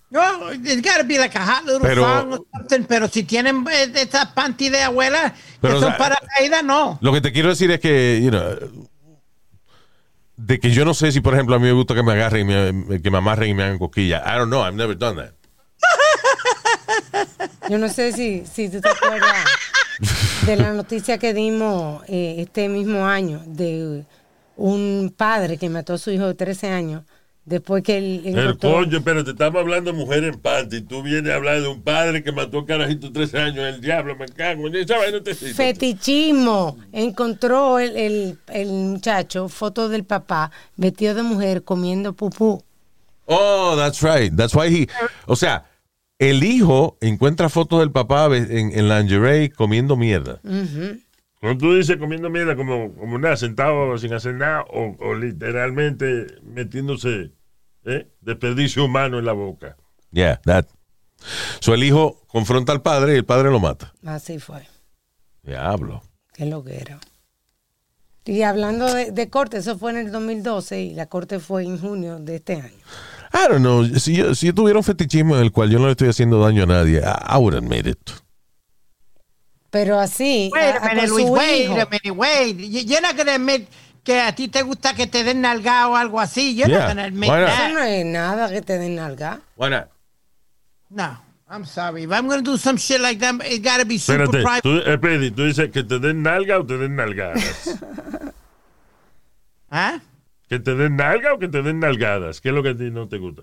No, 0.10 0.48
it's 0.52 0.82
got 0.82 1.00
to 1.00 1.04
be 1.04 1.18
like 1.18 1.36
a 1.36 1.44
hot 1.44 1.66
little 1.66 1.82
Pero- 1.82 2.02
song 2.02 2.32
or 2.32 2.40
something. 2.56 2.86
Pero 2.86 3.10
si 3.10 3.24
tienen 3.24 3.66
eh, 3.70 3.92
esas 3.94 4.28
panty 4.28 4.70
de 4.70 4.84
abuela 4.84 5.36
que 5.60 5.68
o 5.68 5.82
son 5.82 5.90
sea, 5.90 5.98
para 5.98 6.16
caída, 6.38 6.62
no. 6.62 6.98
Lo 7.02 7.12
que 7.12 7.20
te 7.20 7.34
quiero 7.34 7.50
decir 7.50 7.70
es 7.72 7.82
que, 7.82 8.22
you 8.24 8.30
know, 8.32 8.88
de 10.38 10.60
que 10.60 10.72
yo 10.72 10.86
no 10.86 10.94
sé 10.94 11.12
si, 11.12 11.22
por 11.22 11.34
ejemplo, 11.34 11.56
a 11.56 11.60
mí 11.60 11.66
me 11.66 11.72
gusta 11.74 11.94
que 11.96 12.04
me 12.04 12.12
agarren, 12.14 12.50
y 12.50 12.74
me- 12.74 13.02
que 13.02 13.12
me 13.12 13.18
amarren 13.18 13.50
y 13.50 13.54
me 13.54 13.64
hagan 13.64 13.80
cosquillas. 13.80 14.22
I 14.26 14.38
don't 14.38 14.48
know, 14.50 14.66
I've 14.66 14.76
never 14.76 14.98
done 14.98 15.16
that. 15.18 15.32
Yo 17.70 17.78
no 17.78 17.90
sé 17.90 18.12
si, 18.14 18.46
si 18.46 18.70
tú 18.70 18.80
te 18.82 18.90
acuerdas 18.90 19.46
de 20.46 20.56
la 20.56 20.72
noticia 20.74 21.18
que 21.18 21.34
dimos 21.34 22.04
eh, 22.08 22.36
este 22.40 22.70
mismo 22.70 23.08
año 23.08 23.42
de 23.46 24.04
un 24.58 25.14
padre 25.16 25.58
que 25.58 25.70
mató 25.70 25.94
a 25.94 25.98
su 25.98 26.12
hijo 26.12 26.28
de 26.28 26.34
13 26.36 26.70
años 26.70 27.04
Después 27.46 27.84
que 27.84 27.98
él 27.98 28.22
El 28.26 28.38
encontró- 28.40 28.72
coño, 28.74 29.02
pero 29.04 29.24
te 29.24 29.30
estamos 29.32 29.62
hablando 29.62 29.92
de 29.92 29.98
mujer 29.98 30.24
en 30.24 30.40
panty. 30.40 30.82
Tú 30.82 31.04
vienes 31.04 31.32
a 31.32 31.36
hablar 31.36 31.62
de 31.62 31.68
un 31.68 31.84
padre 31.84 32.24
que 32.24 32.32
mató 32.32 32.58
a 32.58 32.60
un 32.62 32.66
carajito 32.66 33.08
de 33.08 33.14
13 33.14 33.38
años. 33.38 33.60
El 33.76 33.82
diablo, 33.82 34.16
me 34.16 34.26
cago. 34.28 34.64
te 34.72 35.36
Fetichismo. 35.36 36.78
Encontró 36.92 37.78
el, 37.80 37.96
el, 37.96 38.40
el 38.48 38.68
muchacho 38.70 39.48
fotos 39.48 39.92
del 39.92 40.04
papá 40.06 40.50
vestido 40.76 41.14
de 41.14 41.22
mujer 41.24 41.64
comiendo 41.64 42.14
pupú. 42.14 42.64
Oh, 43.26 43.76
that's 43.78 44.02
right. 44.02 44.36
That's 44.36 44.56
why 44.56 44.68
he. 44.70 44.88
O 45.28 45.36
sea, 45.36 45.66
el 46.18 46.44
hijo 46.44 46.98
encuentra 47.02 47.50
fotos 47.50 47.80
del 47.80 47.92
papá 47.92 48.26
en, 48.36 48.72
en 48.72 48.88
lingerie 48.90 49.52
comiendo 49.52 49.96
mierda. 49.96 50.40
Cuando 51.42 51.60
tú 51.60 51.76
dices 51.76 51.98
comiendo 51.98 52.30
mierda 52.32 52.56
como, 52.56 52.92
como 52.96 53.20
nada, 53.20 53.38
sentado 53.38 53.96
sin 54.00 54.14
hacer 54.14 54.34
nada, 54.36 54.64
o, 54.70 54.96
o 55.00 55.14
literalmente 55.14 56.26
metiéndose 56.44 57.32
¿eh? 57.86 58.08
desperdicio 58.22 58.86
humano 58.86 59.20
en 59.20 59.26
la 59.26 59.34
boca. 59.34 59.78
Yeah, 60.12 60.40
that. 60.46 60.66
So 61.60 61.74
el 61.74 61.84
hijo 61.84 62.22
confronta 62.28 62.72
al 62.72 62.82
padre 62.82 63.14
y 63.14 63.18
el 63.18 63.26
padre 63.26 63.50
lo 63.52 63.60
mata. 63.60 63.94
Así 64.06 64.40
fue. 64.40 64.68
Diablo. 65.44 66.04
Qué 66.34 66.46
lo 66.46 66.64
que 66.64 66.78
era. 66.78 67.00
Y 68.26 68.42
hablando 68.42 68.92
de, 68.94 69.12
de 69.12 69.30
corte, 69.30 69.58
eso 69.58 69.78
fue 69.78 69.92
en 69.92 69.98
el 69.98 70.12
2012 70.12 70.82
y 70.82 70.94
la 70.96 71.06
corte 71.06 71.40
fue 71.40 71.64
en 71.64 71.80
junio 71.80 72.20
de 72.20 72.36
este 72.38 72.56
año. 72.56 72.74
I 73.34 73.48
don't 73.50 73.60
know. 73.60 73.84
Si 74.00 74.16
yo, 74.16 74.34
si 74.34 74.48
yo 74.48 74.54
tuviera 74.56 74.80
un 74.80 74.84
fetichismo 74.84 75.36
en 75.36 75.44
el 75.44 75.52
cual 75.52 75.70
yo 75.70 75.78
no 75.80 75.86
le 75.86 75.92
estoy 75.92 76.08
haciendo 76.10 76.40
daño 76.42 76.64
a 76.64 76.66
nadie, 76.66 77.00
I, 77.00 77.36
I 77.36 77.38
would 77.38 77.54
admit 77.56 77.86
it. 77.86 78.10
Pero 79.70 80.00
así, 80.00 80.50
Wait 80.54 80.64
a- 80.64 80.78
a 80.78 80.86
a- 80.86 80.90
minute, 80.96 81.08
Luis, 81.08 81.28
su 81.28 81.34
wait 81.34 81.64
hijo. 81.66 81.74
a 81.74 81.86
minute, 81.86 82.12
wait. 82.12 82.58
You- 82.58 82.82
You're 82.82 83.02
not 83.02 83.18
gonna 83.18 83.36
admit 83.36 83.68
que 84.06 84.22
a 84.22 84.34
ti 84.36 84.48
te 84.48 84.62
gusta 84.62 84.94
que 84.94 85.08
te 85.08 85.24
den 85.26 85.42
nalga 85.42 85.88
o 85.90 85.96
algo 85.98 86.20
así. 86.22 86.56
You're 86.56 86.70
Yeah. 86.72 86.94
not 86.94 86.96
gonna 86.96 87.10
Why 87.34 87.46
that. 87.46 87.72
no 87.74 87.80
es 87.82 88.06
nada 88.06 88.50
que 88.50 88.62
te 88.62 88.78
den 88.78 88.96
nalga. 88.96 89.42
Why 89.58 89.70
not? 89.72 89.88
No, 90.90 91.18
I'm 91.50 91.66
sorry. 91.66 92.04
If 92.04 92.12
I'm 92.12 92.28
gonna 92.28 92.42
do 92.44 92.58
some 92.58 92.78
shit 92.78 93.02
like 93.02 93.20
that, 93.20 93.36
it 93.46 93.62
gotta 93.64 93.84
be 93.84 93.98
super 93.98 94.22
Espérate, 94.24 94.44
private. 94.44 94.62
tú, 94.62 94.78
eh, 94.90 94.98
Pedi, 94.98 95.32
tú 95.32 95.44
dices 95.46 95.72
que 95.72 95.84
te 95.84 96.00
den 96.00 96.22
nalga 96.24 96.60
o 96.60 96.66
te 96.66 96.78
den 96.78 96.96
nalgadas. 96.96 97.76
¿Ah? 99.72 100.00
¿Que 100.48 100.60
te 100.60 100.76
den 100.76 100.96
nalga 100.96 101.34
o 101.34 101.40
que 101.40 101.48
te 101.48 101.62
den 101.64 101.80
nalgadas? 101.80 102.40
¿Qué 102.40 102.50
es 102.50 102.56
lo 102.56 102.62
que 102.64 102.70
a 102.70 102.78
ti 102.78 102.92
no 102.92 103.08
te 103.08 103.18
gusta? 103.18 103.42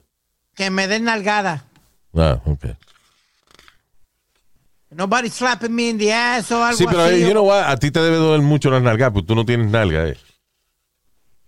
Que 0.54 0.70
me 0.70 0.86
den 0.86 1.04
nalgada. 1.04 1.64
Ah, 2.16 2.38
ok. 2.44 2.66
Nobody 4.90 5.28
slapping 5.30 5.74
me 5.74 5.88
in 5.88 5.98
the 5.98 6.12
ass 6.12 6.52
o 6.52 6.62
algo 6.62 6.76
Sí, 6.76 6.84
pero 6.86 7.02
así. 7.02 7.20
you 7.22 7.30
know 7.30 7.44
what? 7.44 7.64
a 7.64 7.76
ti 7.78 7.90
te 7.90 8.00
debe 8.00 8.16
doler 8.16 8.42
mucho 8.42 8.70
las 8.70 8.82
nalgas, 8.82 9.10
porque 9.10 9.26
tú 9.26 9.34
no 9.34 9.44
tienes 9.44 9.70
nalga, 9.70 10.06
eh. 10.08 10.16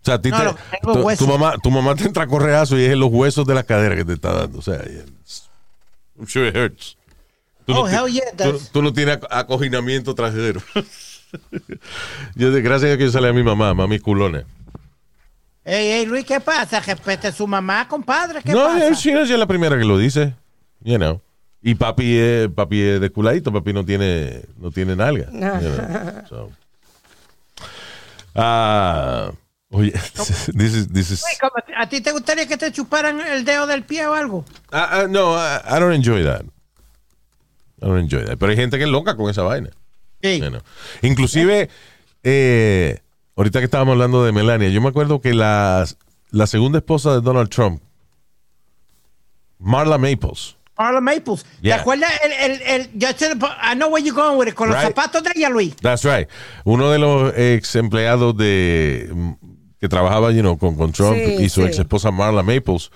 O 0.05 0.07
sea, 0.07 0.15
a 0.17 0.21
ti 0.21 0.31
No, 0.31 0.55
te, 0.55 1.17
tu, 1.17 1.27
mamá, 1.27 1.55
tu 1.63 1.71
mamá 1.71 1.95
te 1.95 2.05
entra 2.05 2.25
a 2.25 2.27
correazo 2.27 2.79
y 2.79 2.85
es 2.85 2.93
en 2.93 3.01
los 3.01 3.11
huesos 3.11 3.47
de 3.47 3.55
la 3.55 3.63
cadera 3.63 3.97
que 3.97 4.05
te 4.05 4.13
está 4.13 4.35
dando. 4.35 4.59
O 4.59 4.63
sea, 4.63 4.77
I'm 6.19 6.27
sure 6.29 6.47
it 6.49 6.55
hurts. 6.57 6.97
Tú 7.65 7.73
Oh, 7.75 7.89
ti- 7.89 7.95
hell 7.95 8.13
yeah, 8.13 8.25
tú, 8.37 8.61
tú 8.71 8.83
no 8.83 8.93
tienes 8.93 9.17
ac- 9.19 9.27
acoginamiento 9.31 10.15
trasero. 10.15 10.61
yo, 12.35 12.53
gracias 12.63 12.93
a 12.93 12.99
que 12.99 13.05
yo 13.05 13.11
salí 13.11 13.29
a 13.29 13.33
mi 13.33 13.43
mamá, 13.43 13.73
mami 13.73 13.99
culona. 13.99 14.45
Ey, 15.65 15.93
ey, 15.93 16.05
Luis, 16.07 16.27
¿qué 16.27 16.39
pasa? 16.41 16.81
Respete 16.81 17.29
a 17.29 17.33
su 17.33 17.47
mamá, 17.47 17.89
compadre. 17.89 18.43
¿Qué 18.43 18.53
No, 18.53 18.67
pasa? 18.67 18.87
ella 18.87 18.95
sí, 18.95 19.11
es 19.11 19.31
la 19.31 19.47
primera 19.47 19.79
que 19.79 19.85
lo 19.87 19.97
dice. 19.97 20.35
You 20.83 20.97
know. 20.99 21.23
Y 21.63 21.77
papi 21.77 22.19
es, 22.19 22.49
papi 22.51 22.83
es 22.83 23.01
de 23.01 23.09
culadito, 23.09 23.51
papi 23.51 23.73
no 23.73 23.83
tiene, 23.87 24.43
no 24.59 24.71
tiene 24.71 24.95
nalga. 24.95 25.31
you 25.33 25.39
know, 25.39 26.23
so. 26.29 26.51
Ah, 28.35 29.31
oye, 29.75 29.93
this 30.57 30.75
is, 30.75 30.89
this 30.89 31.11
is, 31.11 31.23
Luis, 31.23 31.39
¿cómo 31.41 31.63
te- 31.67 31.75
¿A 31.77 31.89
ti 31.89 32.01
te 32.01 32.13
gustaría 32.13 32.47
que 32.47 32.57
te 32.57 32.73
chuparan 32.73 33.21
el 33.21 33.45
dedo 33.45 33.67
del 33.67 33.83
pie 33.83 34.07
o 34.07 34.15
algo? 34.15 34.45
Ah, 34.73 34.89
ah, 34.91 35.07
no, 35.09 35.35
I, 35.35 35.77
I 35.77 35.81
don't 35.81 35.93
enjoy 35.95 36.25
that. 36.25 36.43
I 37.83 37.87
don't 37.87 37.99
enjoy 37.99 38.25
that. 38.25 38.39
Pero 38.39 38.51
hay 38.51 38.57
gente 38.57 38.79
que 38.79 38.85
es 38.85 38.91
loca 38.91 39.17
con 39.17 39.29
esa 39.31 39.43
vaina. 39.43 39.71
Sí. 40.23 40.41
Know. 40.41 40.61
Inclusive, 41.03 41.69
eh, 42.23 43.01
ahorita 43.37 43.59
que 43.59 43.67
estábamos 43.67 43.93
hablando 43.93 44.25
de 44.25 44.33
Melania, 44.33 44.69
yo 44.71 44.81
me 44.81 44.89
acuerdo 44.89 45.21
que 45.21 45.35
la, 45.35 45.85
la 46.31 46.47
segunda 46.47 46.79
esposa 46.79 47.13
de 47.15 47.21
Donald 47.21 47.51
Trump, 47.51 47.83
Marla 49.59 49.99
Maples, 49.99 50.57
Marla 50.77 51.01
Maples. 51.01 51.45
Yeah. 51.61 51.77
¿Te 51.77 51.81
acuerdas? 51.83 52.11
El, 52.23 52.33
el, 52.33 52.63
el, 52.63 52.91
I 52.93 53.75
know 53.75 53.89
where 53.91 54.05
you're 54.05 54.15
going 54.15 54.37
with 54.37 54.49
it. 54.49 54.55
Con 54.55 54.69
los 54.69 54.81
zapatos 54.81 55.23
de 55.23 55.31
ella, 55.37 55.49
Luis. 55.49 55.77
That's 55.77 56.05
right. 56.05 56.29
Uno 56.65 56.91
de 56.91 56.99
los 56.99 57.33
ex 57.37 57.77
empleados 57.77 58.37
de 58.37 59.09
que 59.85 59.89
trabajaba 59.91 60.33
you 60.33 60.41
know, 60.41 60.57
con, 60.57 60.77
con 60.77 60.93
Trump 60.93 61.15
Sí, 61.15 61.45
y 61.45 61.49
su 61.51 61.61
sí. 61.61 61.67
ex 61.67 61.79
esposa 61.79 62.11
Marla 62.11 62.43
Maples 62.43 62.91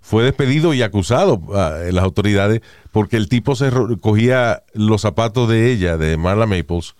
fue 0.00 0.24
despedido 0.24 0.72
y 0.72 0.80
acusado 0.80 1.38
ah, 1.54 1.80
en 1.84 1.94
las 1.94 2.02
autoridades 2.02 2.62
porque 2.92 3.18
el 3.18 3.28
tipo 3.28 3.54
se 3.54 3.70
cogía 4.00 4.62
los 4.72 5.02
zapatos 5.02 5.50
de 5.50 5.70
ella, 5.70 5.98
de 5.98 6.16
Marla 6.16 6.46
Maples, 6.46 6.94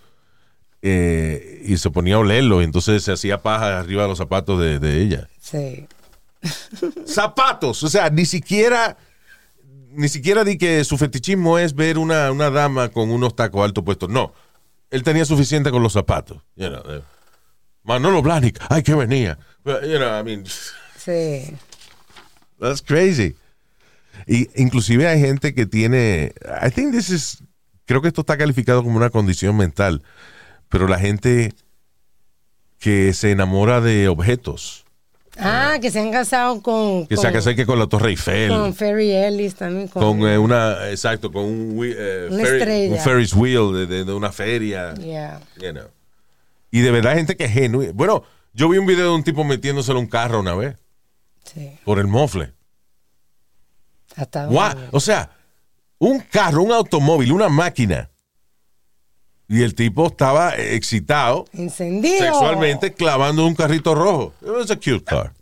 eh, 0.82 1.62
y 1.64 1.78
se 1.78 1.88
ponía 1.88 2.16
a 2.16 2.18
olerlo 2.18 2.61
y 2.61 2.64
entonces 2.64 3.03
se 3.03 3.12
hacía 3.12 3.41
paja 3.41 3.78
arriba 3.78 4.03
de 4.03 4.09
los 4.09 4.18
zapatos 4.18 4.61
de, 4.61 4.78
de 4.78 5.01
ella. 5.01 5.30
Sí. 5.41 5.86
Zapatos, 7.07 7.82
o 7.82 7.88
sea, 7.88 8.11
ni 8.11 8.26
siquiera 8.26 8.99
ni 9.93 10.09
siquiera 10.11 10.45
di 10.45 10.59
que 10.59 10.84
su 10.84 10.99
fetichismo 10.99 11.59
es 11.59 11.74
ver 11.74 11.97
una, 11.97 12.30
una 12.30 12.51
dama 12.51 12.91
con 12.91 13.11
unos 13.11 13.34
tacos 13.34 13.64
altos 13.64 13.84
puestos. 13.84 14.11
No, 14.11 14.34
él 14.91 15.03
tenía 15.03 15.24
suficiente 15.24 15.70
con 15.70 15.82
los 15.82 15.95
zapatos. 15.95 16.43
You 16.57 16.68
know, 16.68 16.82
eh. 16.91 17.01
Manolo 17.84 18.22
Blahnik, 18.22 18.58
ay, 18.68 18.82
que 18.82 18.94
venía. 18.94 19.38
But, 19.64 19.82
you 19.84 19.98
know, 19.98 20.18
I 20.18 20.22
mean, 20.22 20.44
Sí. 20.96 21.54
that's 22.60 22.82
crazy. 22.82 23.36
Y 24.26 24.48
inclusive 24.60 25.06
hay 25.08 25.20
gente 25.20 25.54
que 25.54 25.66
tiene, 25.66 26.32
I 26.62 26.70
think 26.70 26.92
this 26.92 27.10
is, 27.10 27.42
creo 27.86 28.02
que 28.02 28.08
esto 28.08 28.20
está 28.20 28.36
calificado 28.36 28.82
como 28.82 28.96
una 28.96 29.10
condición 29.10 29.56
mental, 29.56 30.02
pero 30.68 30.86
la 30.88 30.98
gente 30.98 31.52
que 32.78 33.12
se 33.14 33.30
enamora 33.30 33.80
de 33.80 34.08
objetos, 34.08 34.84
Ah, 35.38 35.78
que 35.80 35.90
se 35.90 36.00
han 36.00 36.10
casado 36.10 36.60
con. 36.60 37.06
que 37.06 37.14
con, 37.14 37.22
se 37.22 37.28
hace 37.28 37.54
que 37.56 37.64
con 37.64 37.78
la 37.78 37.86
Torre 37.86 38.10
Eiffel. 38.10 38.50
con 38.50 38.74
Ferry 38.74 39.12
Ellis 39.12 39.54
también. 39.54 39.88
Con, 39.88 40.18
con 40.18 40.28
eh, 40.28 40.36
una 40.36 40.90
exacto 40.90 41.32
con 41.32 41.44
un, 41.44 41.80
eh, 41.82 42.28
Una 42.30 42.42
ferry- 42.44 42.90
un 42.90 42.98
Ferris 42.98 43.32
wheel 43.32 43.72
de, 43.72 43.86
de- 43.86 44.04
de 44.04 44.12
una 44.12 44.32
feria 44.32 44.92
Yeah. 44.96 45.40
you 45.58 45.70
know. 45.72 45.86
Y 46.70 46.80
de 46.80 46.90
verdad 46.90 47.12
hay 47.12 47.18
gente 47.18 47.36
que 47.36 47.44
es 47.44 47.52
genuina 47.52 47.92
bueno 47.94 48.22
yo 48.52 48.68
vi 48.68 48.78
un 48.78 48.86
video 48.86 49.04
de 49.10 49.14
un 49.14 49.24
tipo 49.24 49.44
metiéndoselo 49.44 49.98
a 49.98 50.02
un 50.02 50.08
carro 50.08 50.40
una 50.40 50.54
vez 50.54 50.76
Sí. 51.44 51.70
por 51.84 51.98
el 51.98 52.06
mofle 52.06 52.52
Hasta 54.16 54.46
Guau, 54.46 54.74
donde- 54.74 54.88
o 54.92 55.00
sea 55.00 55.30
un 55.98 56.20
carro 56.20 56.62
un 56.62 56.72
automóvil 56.72 57.32
una 57.32 57.48
máquina 57.48 58.10
y 59.48 59.62
el 59.62 59.74
tipo 59.74 60.06
estaba 60.06 60.54
excitado 60.56 61.44
Encendido. 61.52 62.18
sexualmente 62.24 62.92
clavando 62.92 63.44
un 63.46 63.54
carrito 63.54 63.94
rojo 63.94 64.32
it 64.42 64.48
was 64.48 64.70
a 64.70 64.76
cute 64.76 65.04
car 65.04 65.32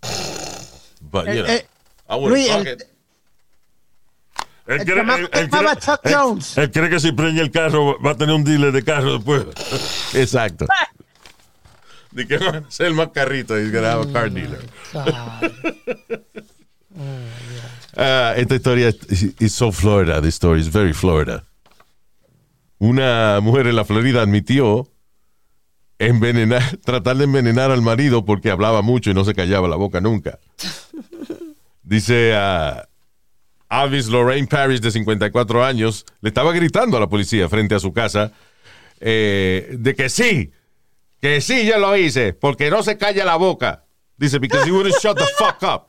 but 1.00 1.26
you 1.26 1.30
Eh, 1.32 1.42
know 1.42 1.46
eh, 1.54 1.66
I 2.10 2.14
wouldn't 2.14 2.30
Luis, 2.30 2.48
fuck 2.50 2.66
el- 2.66 2.72
it. 2.74 2.82
Él 4.66 4.80
El 4.80 4.84
cree, 4.84 5.00
él- 5.00 5.30
él 5.32 5.50
Chuck 5.80 6.00
Jones. 6.04 6.58
él 6.58 6.70
cree 6.70 6.90
que 6.90 7.00
si 7.00 7.12
preña 7.12 7.40
el 7.40 7.50
carro 7.50 7.98
va 8.02 8.10
a 8.10 8.14
tener 8.16 8.34
un 8.34 8.44
dealer 8.44 8.70
de 8.72 8.84
carro 8.84 9.14
después. 9.14 9.46
exacto 10.14 10.66
de 12.18 12.26
que 12.26 12.36
va 12.36 12.58
a 12.58 12.70
ser 12.70 12.86
el 12.86 12.94
más 12.94 13.08
carrito 13.08 13.56
he's 13.56 13.70
gonna 13.70 13.92
have 13.92 14.10
a 14.10 14.12
car 14.12 14.30
dealer 14.30 14.60
God. 14.92 15.04
Ah, 18.00 18.34
esta 18.36 18.54
historia 18.54 18.88
es 18.88 19.52
so 19.52 19.72
Florida. 19.72 20.20
This 20.20 20.34
story 20.34 20.60
is 20.60 20.68
very 20.68 20.92
Florida. 20.92 21.42
Una 22.78 23.40
mujer 23.42 23.66
en 23.66 23.74
la 23.74 23.84
Florida 23.84 24.22
admitió 24.22 24.88
envenenar, 25.98 26.76
tratar 26.84 27.16
de 27.16 27.24
envenenar 27.24 27.72
al 27.72 27.82
marido 27.82 28.24
porque 28.24 28.52
hablaba 28.52 28.82
mucho 28.82 29.10
y 29.10 29.14
no 29.14 29.24
se 29.24 29.34
callaba 29.34 29.66
la 29.66 29.74
boca 29.74 30.00
nunca. 30.00 30.38
Dice 31.82 32.34
a 32.36 32.88
Avis 33.68 34.06
Lorraine 34.06 34.46
Parrish, 34.46 34.80
de 34.80 34.92
54 34.92 35.64
años, 35.64 36.06
le 36.20 36.28
estaba 36.28 36.52
gritando 36.52 36.96
a 36.96 37.00
la 37.00 37.08
policía 37.08 37.48
frente 37.48 37.74
a 37.74 37.80
su 37.80 37.92
casa 37.92 38.32
eh, 39.00 39.74
de 39.76 39.94
que 39.96 40.08
sí, 40.08 40.52
que 41.20 41.40
sí, 41.40 41.66
yo 41.66 41.78
lo 41.78 41.96
hice, 41.96 42.32
porque 42.32 42.70
no 42.70 42.82
se 42.82 42.96
calla 42.96 43.24
la 43.24 43.36
boca. 43.36 43.84
Dice, 44.16 44.38
because 44.38 44.66
he 44.68 44.72
wouldn't 44.72 44.96
shut 45.00 45.16
the 45.16 45.26
fuck 45.36 45.62
up. 45.62 45.88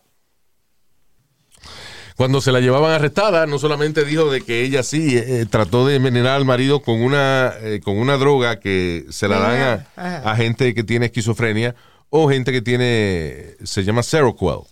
Cuando 2.15 2.41
se 2.41 2.51
la 2.51 2.59
llevaban 2.59 2.91
arrestada, 2.91 3.45
no 3.45 3.59
solamente 3.59 4.03
dijo 4.03 4.29
de 4.29 4.41
que 4.41 4.61
ella 4.61 4.83
sí 4.83 5.17
eh, 5.17 5.45
trató 5.49 5.87
de 5.87 5.95
envenenar 5.95 6.35
al 6.35 6.43
marido 6.43 6.81
con 6.81 7.01
una, 7.01 7.53
eh, 7.61 7.79
con 7.81 7.97
una 7.97 8.17
droga 8.17 8.59
que 8.59 9.05
se 9.09 9.29
la 9.29 9.39
dan 9.39 9.87
a 9.95 10.35
gente 10.35 10.73
que 10.73 10.83
tiene 10.83 11.05
esquizofrenia 11.05 11.75
o 12.09 12.29
gente 12.29 12.51
que 12.51 12.61
tiene, 12.61 13.55
se 13.63 13.83
llama 13.83 14.03
Seroquel, 14.03 14.63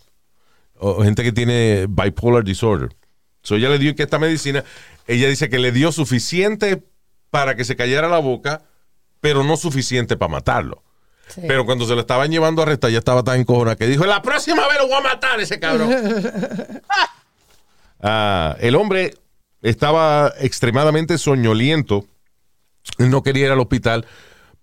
o 0.76 1.03
gente 1.03 1.24
que 1.24 1.32
tiene 1.32 1.86
bipolar 1.88 2.43
disorder. 2.43 2.89
So 3.43 3.55
ella 3.55 3.70
le 3.70 3.80
dio 3.80 3.95
que 3.95 4.03
esta 4.03 4.20
medicina, 4.20 4.64
ella 5.08 5.30
dice 5.30 5.49
que 5.49 5.60
le 5.60 5.72
dio 5.72 5.91
suficiente 5.91 6.84
para 7.30 7.55
que 7.55 7.64
se 7.64 7.76
callara 7.76 8.10
la 8.10 8.20
boca, 8.20 8.64
pero 9.28 9.43
no 9.43 9.57
suficiente 9.57 10.15
para 10.17 10.32
matarlo. 10.32 10.82
Sí. 11.28 11.41
Pero 11.45 11.65
cuando 11.65 11.86
se 11.86 11.93
lo 11.93 11.99
estaban 12.01 12.32
llevando 12.32 12.61
a 12.61 12.65
arrestar, 12.65 12.89
ya 12.89 12.99
estaba 12.99 13.21
tan 13.23 13.39
encojona 13.41 13.75
que 13.75 13.86
dijo, 13.88 14.05
la 14.05 14.21
próxima 14.21 14.65
vez 14.69 14.78
lo 14.80 14.88
voy 14.88 14.95
a 14.97 15.01
matar 15.01 15.39
ese 15.41 15.59
cabrón. 15.59 15.89
Ah, 17.99 18.55
el 18.59 18.75
hombre 18.75 19.15
estaba 19.61 20.32
extremadamente 20.39 21.17
soñoliento. 21.17 22.05
No 22.99 23.23
quería 23.23 23.45
ir 23.47 23.51
al 23.51 23.59
hospital, 23.59 24.05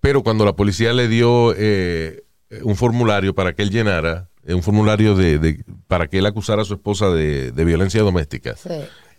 pero 0.00 0.22
cuando 0.22 0.44
la 0.44 0.54
policía 0.54 0.92
le 0.92 1.08
dio 1.08 1.52
eh, 1.56 2.22
un 2.62 2.76
formulario 2.76 3.34
para 3.34 3.52
que 3.54 3.62
él 3.62 3.70
llenara, 3.70 4.28
eh, 4.46 4.54
un 4.54 4.62
formulario 4.62 5.14
de, 5.16 5.38
de- 5.38 5.64
para 5.88 6.06
que 6.06 6.18
él 6.18 6.26
acusara 6.26 6.62
a 6.62 6.64
su 6.64 6.74
esposa 6.74 7.10
de, 7.10 7.50
de 7.50 7.64
violencia 7.64 8.02
doméstica, 8.02 8.54
Sí. 8.56 8.70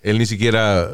él 0.02 0.18
ni 0.18 0.26
siquiera 0.26 0.88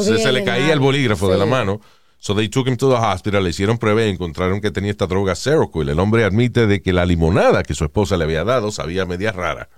se, 0.00 0.18
se 0.18 0.32
le 0.32 0.44
caía 0.44 0.72
el 0.72 0.80
bolígrafo 0.80 1.28
de 1.28 1.38
la 1.38 1.46
mano. 1.46 1.80
So 2.24 2.34
they 2.34 2.48
took 2.48 2.66
him 2.66 2.78
to 2.78 2.88
the 2.88 2.96
hospital, 2.96 3.44
le 3.44 3.50
hicieron 3.50 3.76
prueba 3.76 4.02
y 4.02 4.08
encontraron 4.08 4.62
que 4.62 4.70
tenía 4.70 4.90
esta 4.92 5.06
droga 5.06 5.34
Seroquel. 5.34 5.90
El 5.90 5.98
hombre 5.98 6.24
admite 6.24 6.66
de 6.66 6.80
que 6.80 6.94
la 6.94 7.04
limonada 7.04 7.62
que 7.62 7.74
su 7.74 7.84
esposa 7.84 8.16
le 8.16 8.24
había 8.24 8.44
dado 8.44 8.70
sabía 8.70 9.04
media 9.04 9.30
rara. 9.30 9.68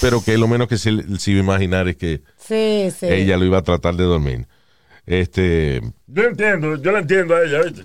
Pero 0.00 0.24
que 0.24 0.38
lo 0.38 0.48
menos 0.48 0.66
que 0.66 0.78
se, 0.78 1.18
se 1.18 1.30
iba 1.32 1.40
a 1.40 1.44
imaginar 1.44 1.86
es 1.88 1.96
que 1.96 2.22
Sí, 2.38 2.88
sí. 2.98 3.04
ella 3.06 3.36
lo 3.36 3.44
iba 3.44 3.58
a 3.58 3.62
tratar 3.62 3.96
de 3.96 4.04
dormir. 4.04 4.48
Este, 5.04 5.82
Yo 6.06 6.22
entiendo, 6.22 6.76
yo 6.80 6.90
la 6.90 7.00
entiendo 7.00 7.36
a 7.36 7.44
ella, 7.44 7.60
¿viste? 7.64 7.82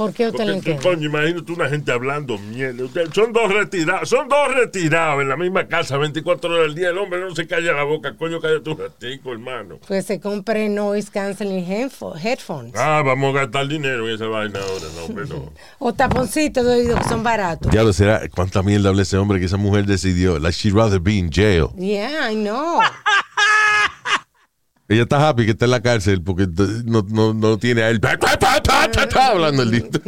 ¿Por 0.00 0.14
qué 0.14 0.28
usted 0.28 0.46
Porque 0.54 0.70
le 0.70 0.76
coño, 0.78 1.06
imagínate 1.10 1.52
una 1.52 1.68
gente 1.68 1.92
hablando 1.92 2.38
mierda. 2.38 2.84
Ustedes 2.84 3.10
son 3.12 3.34
dos 3.34 3.52
retirados, 3.52 4.08
son 4.08 4.30
dos 4.30 4.54
retirados 4.54 5.20
en 5.20 5.28
la 5.28 5.36
misma 5.36 5.68
casa 5.68 5.98
24 5.98 6.50
horas 6.54 6.68
al 6.68 6.74
día. 6.74 6.88
El 6.88 6.96
hombre 6.96 7.20
no 7.20 7.34
se 7.36 7.46
calla 7.46 7.72
la 7.74 7.82
boca, 7.84 8.16
coño, 8.16 8.40
cállate 8.40 8.70
un 8.70 8.78
ratico, 8.78 9.30
hermano. 9.32 9.78
Pues 9.86 10.06
se 10.06 10.18
compre 10.18 10.70
noise 10.70 11.10
canceling 11.10 11.66
headpho- 11.66 12.16
headphones. 12.18 12.72
Ah, 12.76 13.02
vamos 13.04 13.36
a 13.36 13.40
gastar 13.40 13.68
dinero 13.68 14.08
en 14.08 14.14
esa 14.14 14.24
vaina 14.26 14.58
ahora, 14.58 14.86
no, 15.14 15.24
no. 15.26 15.52
O 15.78 15.92
taponcitos 15.92 16.64
de 16.64 16.72
oído 16.76 16.96
que 16.96 17.04
son 17.04 17.22
baratos. 17.22 17.70
ya 17.70 17.82
lo 17.82 17.92
será, 17.92 18.22
cuánta 18.34 18.62
mierda 18.62 18.88
habla 18.88 19.02
ese 19.02 19.18
hombre 19.18 19.38
que 19.38 19.44
esa 19.44 19.58
mujer 19.58 19.84
decidió, 19.84 20.38
like 20.38 20.56
she'd 20.56 20.72
rather 20.74 20.98
be 20.98 21.12
in 21.12 21.28
jail. 21.30 21.68
Yeah, 21.76 22.30
I 22.32 22.36
know. 22.36 22.80
Ella 24.88 25.02
está 25.02 25.28
happy 25.28 25.44
que 25.44 25.52
está 25.52 25.66
en 25.66 25.70
la 25.70 25.80
cárcel 25.82 26.20
porque 26.20 26.48
no, 26.84 27.04
no, 27.08 27.32
no 27.32 27.58
tiene 27.58 27.82
a 27.84 27.90
él 27.90 28.00
hablando 29.14 29.62
el 29.62 29.70
dito. 29.70 30.00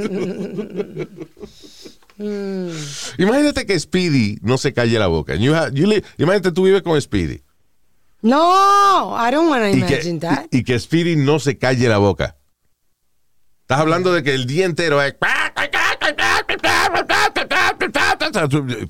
Imagínate 3.19 3.67
que 3.67 3.79
Speedy 3.79 4.39
no 4.43 4.59
se 4.59 4.73
calle 4.73 4.99
la 4.99 5.07
boca. 5.07 5.35
You 5.35 5.55
you 5.73 5.91
imagínate 6.19 6.53
tú 6.53 6.65
vives 6.65 6.83
con 6.83 7.01
Speedy 7.01 7.43
No, 8.21 9.17
I 9.17 9.31
don't 9.31 9.49
want 9.51 9.63
to 9.63 9.69
y 9.71 9.79
imagine 9.81 10.21
que, 10.21 10.27
that. 10.27 10.47
y, 10.51 10.59
y 10.59 10.65
que 10.65 10.79
Speedy 10.79 11.17
no 11.17 11.39
se 11.39 11.59
calle 11.59 11.89
la 11.89 11.99
boca. 11.99 12.37
Estás 13.63 13.81
hablando 13.81 14.13
de 14.13 14.23
que 14.23 14.35
el 14.35 14.47
día 14.47 14.67
entero 14.67 15.03
es... 15.03 15.15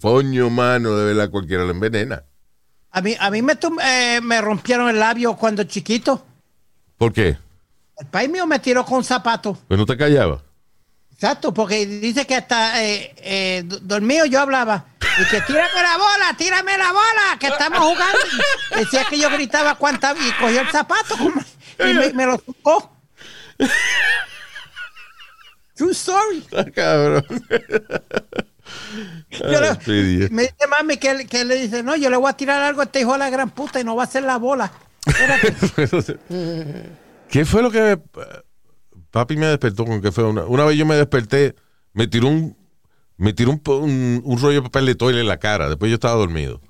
Coño, 0.00 0.50
mano, 0.50 0.96
de 0.96 1.04
verdad 1.14 1.30
cualquiera 1.30 1.64
lo 1.64 1.70
envenena. 1.70 2.24
A 2.90 3.00
mí, 3.00 3.14
a 3.18 3.30
mí 3.30 3.42
me, 3.42 3.54
eh, 3.84 4.20
me 4.22 4.40
rompieron 4.40 4.88
el 4.88 4.98
labio 4.98 5.34
cuando 5.36 5.64
chiquito. 5.64 6.26
¿Por 6.98 7.12
qué? 7.12 7.38
El 7.98 8.06
país 8.06 8.28
mío 8.30 8.46
me 8.46 8.58
tiró 8.58 8.84
con 8.84 9.04
zapatos. 9.04 9.58
Pues 9.68 9.78
no 9.78 9.86
te 9.86 9.96
callaba. 9.96 10.42
Exacto, 11.12 11.54
porque 11.54 11.86
dice 11.86 12.26
que 12.26 12.34
hasta 12.34 12.82
eh, 12.84 13.14
eh, 13.18 13.62
dormido 13.82 14.26
yo 14.26 14.40
hablaba. 14.40 14.86
Y 15.20 15.24
que 15.30 15.40
tírame 15.42 15.82
la 15.82 15.96
bola, 15.96 16.34
tírame 16.36 16.76
la 16.78 16.90
bola, 16.90 17.36
que 17.38 17.46
estamos 17.48 17.78
jugando. 17.80 18.18
Y 18.72 18.78
decía 18.80 19.04
que 19.08 19.18
yo 19.18 19.30
gritaba 19.30 19.74
cuánta 19.76 20.14
y 20.14 20.32
cogió 20.40 20.62
el 20.62 20.68
zapato 20.70 21.14
y 21.78 21.92
me, 21.94 22.12
me 22.12 22.26
lo 22.26 22.38
tocó. 22.38 22.96
True 25.74 25.92
story. 25.92 26.38
Está 26.38 26.70
cabrón. 26.70 27.24
Yo 29.30 29.60
le- 29.60 29.74
Speedy. 29.74 30.28
me 30.30 30.42
dice 30.42 30.66
mami 30.68 30.96
que, 30.96 31.26
que 31.26 31.44
le 31.44 31.56
dice, 31.56 31.82
no, 31.82 31.94
yo 31.96 32.08
le 32.10 32.16
voy 32.16 32.30
a 32.30 32.34
tirar 32.36 32.62
algo 32.62 32.80
a 32.80 32.84
este 32.84 33.00
hijo 33.00 33.12
de 33.12 33.18
la 33.18 33.30
gran 33.30 33.50
puta 33.50 33.80
y 33.80 33.84
no 33.84 33.96
va 33.96 34.02
a 34.04 34.06
hacer 34.06 34.22
la 34.22 34.36
bola. 34.38 34.70
¿Qué 37.32 37.46
fue 37.46 37.62
lo 37.62 37.70
que 37.70 37.80
me- 37.80 38.22
papi 39.10 39.36
me 39.38 39.46
despertó 39.46 39.86
con 39.86 40.02
que 40.02 40.12
fue 40.12 40.22
una, 40.24 40.44
una 40.44 40.66
vez 40.66 40.76
yo 40.76 40.84
me 40.84 40.96
desperté, 40.96 41.54
me 41.94 42.06
tiró 42.06 42.28
un 42.28 42.54
me 43.16 43.32
tiró 43.32 43.52
un, 43.52 43.62
un- 43.66 44.20
un 44.22 44.38
rollo 44.38 44.56
de 44.60 44.62
papel 44.62 44.84
de 44.84 44.94
toile 44.94 45.20
en 45.20 45.28
la 45.28 45.38
cara, 45.38 45.68
después 45.70 45.88
yo 45.90 45.94
estaba 45.94 46.14
dormido. 46.14 46.60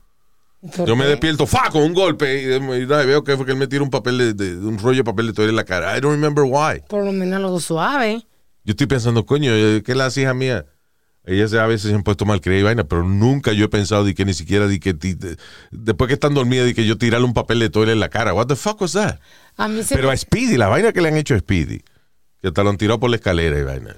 ¿Por 0.77 0.87
Yo 0.87 0.95
me 0.95 1.07
despierto 1.07 1.47
fa 1.49 1.69
con 1.71 1.83
un 1.83 1.93
golpe 1.93 2.43
y, 2.43 2.47
veo 2.87 3.25
que 3.25 3.37
fue 3.37 3.45
que 3.45 3.51
él 3.53 3.59
me 3.59 3.67
tiró 3.67 3.83
un 3.83 3.91
papel 3.91 4.37
de, 4.37 4.57
un 4.57 4.79
rollo 4.79 4.99
de 4.99 5.05
papel 5.05 5.27
de 5.27 5.33
toile 5.33 5.51
en 5.51 5.57
la 5.57 5.65
cara. 5.65 5.97
I 5.99 6.01
don't 6.01 6.15
remember 6.15 6.45
why. 6.45 6.81
Por 6.89 7.05
lo 7.05 7.11
menos 7.11 7.39
algo 7.39 7.59
suave. 7.59 8.25
Yo 8.65 8.71
estoy 8.71 8.87
pensando, 8.87 9.27
coño, 9.27 9.51
eh, 9.53 9.83
¿qué 9.85 9.97
las 9.97 10.17
hijas 10.17 10.37
mías? 10.37 10.65
Ellas 11.25 11.53
a 11.55 11.66
veces 11.66 11.91
se 11.91 11.95
han 11.95 12.03
puesto 12.03 12.25
mal 12.25 12.41
y 12.45 12.62
vaina, 12.62 12.83
pero 12.85 13.05
nunca 13.05 13.53
yo 13.53 13.64
he 13.66 13.68
pensado 13.68 14.05
de 14.05 14.12
que 14.14 14.25
ni 14.25 14.35
siquiera 14.35 14.66
de 14.66 14.81
que 14.81 14.93
de- 14.93 15.37
después 15.70 16.09
que 16.09 16.14
están 16.14 16.35
dormidas 16.35 16.66
de 16.66 16.75
que 16.75 16.85
yo 16.85 16.99
tirarle 16.99 17.27
un 17.27 17.35
papel 17.35 17.61
de 17.61 17.70
toile 17.70 17.93
en 17.93 18.01
la 18.01 18.09
cara. 18.09 18.35
What 18.35 18.49
the 18.49 18.57
fuck 18.57 18.81
was 18.81 18.93
that? 18.93 19.18
A 19.57 19.68
mí 19.68 19.83
se 19.85 19.95
Pero 19.95 20.11
a 20.11 20.16
Speedy, 20.16 20.57
la 20.57 20.66
vaina 20.68 20.93
que 20.93 21.01
le 21.01 21.09
han 21.09 21.16
hecho 21.16 21.35
a 21.35 21.39
Speedy, 21.39 21.83
que 22.41 22.49
hasta 22.49 22.64
lo 22.64 22.70
han 22.70 22.77
tirado 22.77 22.99
por 22.99 23.09
la 23.11 23.16
escalera 23.16 23.57
y 23.59 23.62
vaina. 23.62 23.91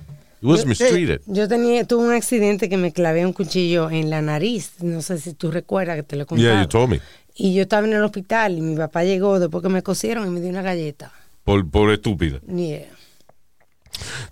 It 0.43 0.49
was 0.51 0.67
mistreated. 0.67 1.23
Yo 1.25 1.49
tenía, 1.49 1.87
tuve 1.87 2.05
un 2.09 2.13
accidente 2.13 2.69
que 2.69 2.77
me 2.77 2.93
clavé 2.93 3.25
un 3.25 3.33
cuchillo 3.33 3.89
en 3.91 4.11
la 4.11 4.21
nariz. 4.21 4.73
No 4.83 5.01
sé 5.01 5.17
si 5.19 5.33
tú 5.33 5.51
recuerdas 5.51 5.97
que 5.97 6.03
te 6.03 6.17
lo 6.17 6.27
contado. 6.27 6.47
Yeah, 6.51 6.61
you 6.61 6.69
told 6.69 6.91
me. 6.91 7.01
Y 7.35 7.55
yo 7.55 7.63
estaba 7.63 7.87
en 7.87 7.95
el 7.95 8.05
hospital 8.05 8.59
y 8.59 8.61
mi 8.61 8.77
papá 8.77 9.05
llegó 9.05 9.41
después 9.41 9.63
que 9.63 9.71
me 9.71 9.83
cosieron 9.83 10.27
y 10.27 10.31
me 10.31 10.41
dio 10.43 10.51
una 10.51 10.61
galleta. 10.61 11.11
Por, 11.45 11.67
por 11.71 11.91
estúpida. 11.91 12.41
Yeah. 12.47 12.85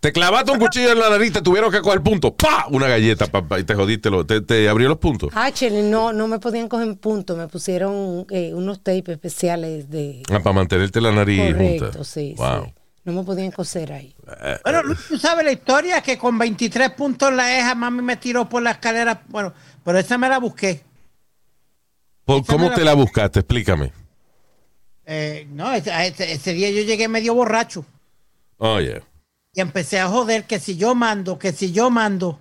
Te 0.00 0.12
clavaste 0.12 0.50
un 0.52 0.58
cuchillo 0.58 0.92
en 0.92 0.98
la 0.98 1.08
nariz, 1.10 1.32
te 1.32 1.42
tuvieron 1.42 1.70
que 1.70 1.80
coger 1.80 2.00
punto. 2.02 2.34
¡Pa! 2.36 2.66
Una 2.70 2.88
galleta, 2.88 3.26
papá, 3.26 3.58
y 3.60 3.64
te 3.64 3.74
jodiste. 3.74 4.10
Lo, 4.10 4.26
te, 4.26 4.40
te 4.40 4.68
abrió 4.68 4.88
los 4.88 4.98
puntos. 4.98 5.30
Actually, 5.34 5.82
no, 5.82 6.12
no 6.12 6.26
me 6.28 6.38
podían 6.38 6.68
coger 6.68 6.96
puntos. 6.98 7.36
Me 7.38 7.48
pusieron 7.48 8.26
eh, 8.30 8.52
unos 8.54 8.82
tapes 8.82 9.08
especiales 9.10 9.88
de... 9.90 10.22
Ah, 10.30 10.40
para 10.40 10.52
mantenerte 10.54 11.00
la 11.00 11.12
nariz 11.12 11.52
Correcto, 11.52 11.84
junta. 11.92 12.04
sí, 12.04 12.34
Wow. 12.36 12.64
sí. 12.66 12.74
No 13.04 13.12
me 13.14 13.24
podían 13.24 13.50
coser 13.50 13.92
ahí. 13.92 14.14
Bueno, 14.62 14.82
Luis, 14.84 14.98
tú 15.08 15.18
sabes 15.18 15.44
la 15.44 15.50
historia 15.50 16.00
que 16.02 16.16
con 16.16 16.38
23 16.38 16.90
puntos 16.90 17.30
en 17.30 17.36
la 17.36 17.58
eja, 17.58 17.74
mami 17.74 18.00
me 18.00 18.16
tiró 18.16 18.48
por 18.48 18.62
la 18.62 18.70
escalera. 18.72 19.22
Bueno, 19.28 19.52
pero 19.84 19.98
esa 19.98 20.16
me 20.18 20.28
la 20.28 20.38
busqué. 20.38 20.82
¿Por- 22.24 22.46
¿Cómo 22.46 22.70
te 22.70 22.84
la 22.84 22.94
buscaste? 22.94 23.40
Explícame. 23.40 23.92
Eh, 25.04 25.48
no, 25.50 25.72
ese, 25.72 25.90
ese- 26.06 26.32
ese 26.32 26.52
día 26.52 26.70
yo 26.70 26.82
llegué 26.82 27.08
medio 27.08 27.34
borracho 27.34 27.84
Oh, 28.58 28.78
yeah. 28.78 29.02
Y 29.54 29.60
empecé 29.60 30.00
a 30.00 30.08
joder 30.08 30.44
que 30.44 30.58
si 30.58 30.76
yo 30.76 30.94
mando, 30.94 31.38
que 31.38 31.52
si 31.52 31.72
yo 31.72 31.90
mando. 31.90 32.38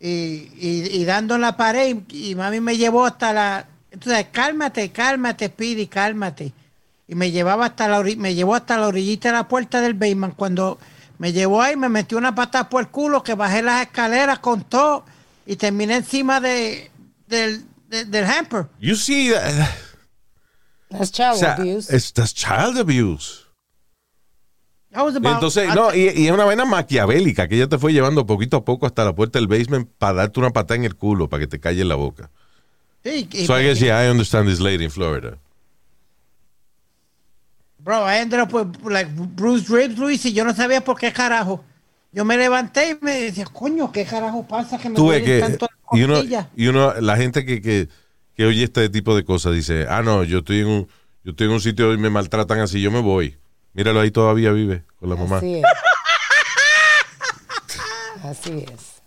Y, 0.00 0.48
y- 0.58 0.88
y 0.92 1.04
dando 1.04 1.36
en 1.36 1.42
la 1.42 1.56
pared 1.56 1.96
y, 2.10 2.30
y 2.30 2.34
mami 2.34 2.60
me 2.60 2.76
llevó 2.76 3.06
hasta 3.06 3.32
la... 3.32 3.68
Entonces, 3.90 4.26
cálmate, 4.32 4.90
cálmate, 4.90 5.46
Speedy, 5.48 5.86
cálmate. 5.86 6.52
Y 7.06 7.14
me 7.14 7.30
llevaba 7.30 7.66
hasta 7.66 7.86
la 7.88 8.02
me 8.16 8.34
llevó 8.34 8.54
hasta 8.56 8.76
la 8.78 8.88
orillita 8.88 9.28
de 9.28 9.34
la 9.34 9.46
puerta 9.46 9.80
del 9.80 9.94
basement. 9.94 10.34
Cuando 10.34 10.78
me 11.18 11.32
llevó 11.32 11.62
ahí, 11.62 11.76
me 11.76 11.88
metió 11.88 12.18
una 12.18 12.34
patada 12.34 12.68
por 12.68 12.80
el 12.82 12.88
culo, 12.88 13.22
que 13.22 13.34
bajé 13.34 13.62
las 13.62 13.82
escaleras 13.82 14.38
con 14.40 14.64
todo 14.64 15.04
y 15.46 15.54
terminé 15.56 15.96
encima 15.96 16.40
de, 16.40 16.90
del, 17.28 17.64
de- 17.88 18.06
del 18.06 18.24
hamper. 18.24 18.66
You 18.80 18.96
see, 18.96 19.30
that- 19.30 19.68
That's 20.90 21.12
child 21.12 21.34
o 21.34 21.38
sea, 21.38 21.54
abuse. 21.54 22.12
that's 22.12 22.34
child 22.34 22.78
abuse. 22.78 23.41
Entonces, 24.94 25.74
no, 25.74 25.94
y, 25.94 26.10
y 26.10 26.26
es 26.26 26.32
una 26.32 26.44
vaina 26.44 26.64
maquiavélica 26.64 27.48
que 27.48 27.56
ella 27.56 27.68
te 27.68 27.78
fue 27.78 27.92
llevando 27.92 28.26
poquito 28.26 28.58
a 28.58 28.64
poco 28.64 28.86
hasta 28.86 29.04
la 29.04 29.14
puerta 29.14 29.38
del 29.38 29.48
basement 29.48 29.88
para 29.98 30.14
darte 30.14 30.38
una 30.40 30.50
patada 30.50 30.76
en 30.76 30.84
el 30.84 30.96
culo 30.96 31.28
para 31.28 31.40
que 31.40 31.46
te 31.46 31.58
calle 31.60 31.84
la 31.84 31.94
boca. 31.94 32.30
Sí, 33.02 33.28
y- 33.32 33.46
So 33.46 33.58
I 33.58 33.64
guess, 33.64 33.80
yeah, 33.80 34.04
I 34.04 34.10
understand 34.10 34.48
this 34.48 34.60
lady 34.60 34.84
in 34.84 34.90
Florida. 34.90 35.38
Bro, 37.78 38.04
I 38.06 38.18
ended 38.20 38.38
up 38.38 38.52
with 38.52 38.76
like 38.84 39.10
Bruce 39.34 39.68
Ribs, 39.68 39.98
Luis, 39.98 40.24
y 40.24 40.32
yo 40.32 40.44
no 40.44 40.54
sabía 40.54 40.82
por 40.82 40.98
qué 40.98 41.12
carajo. 41.12 41.64
Yo 42.12 42.24
me 42.24 42.36
levanté 42.36 42.90
y 42.90 43.04
me 43.04 43.22
decía, 43.22 43.44
coño, 43.46 43.90
¿qué 43.90 44.04
carajo 44.04 44.46
pasa 44.46 44.78
que 44.78 44.88
me 44.90 44.96
duelen 44.96 45.24
que, 45.24 45.40
tanto 45.40 45.66
las 45.66 45.98
y 46.00 46.04
uno, 46.04 46.14
costillas? 46.14 46.46
y 46.54 46.66
uno, 46.68 46.92
la 47.00 47.16
gente 47.16 47.44
que, 47.44 47.60
que, 47.62 47.88
que 48.36 48.44
oye 48.44 48.64
este 48.64 48.88
tipo 48.90 49.16
de 49.16 49.24
cosas 49.24 49.54
dice, 49.54 49.86
ah, 49.88 50.02
no, 50.02 50.22
yo 50.22 50.38
estoy 50.40 50.60
en 50.60 50.66
un, 50.68 50.88
yo 51.24 51.30
estoy 51.30 51.46
en 51.46 51.54
un 51.54 51.60
sitio 51.60 51.92
y 51.92 51.96
me 51.98 52.10
maltratan 52.10 52.60
así, 52.60 52.80
yo 52.80 52.90
me 52.90 53.00
voy. 53.00 53.36
Míralo 53.74 54.00
ahí 54.00 54.10
todavía 54.10 54.52
vive 54.52 54.84
con 54.96 55.08
la 55.08 55.16
mamá. 55.16 55.38
Así 55.38 55.56
es. 55.56 55.64
Así 58.24 58.64
es. 58.72 59.02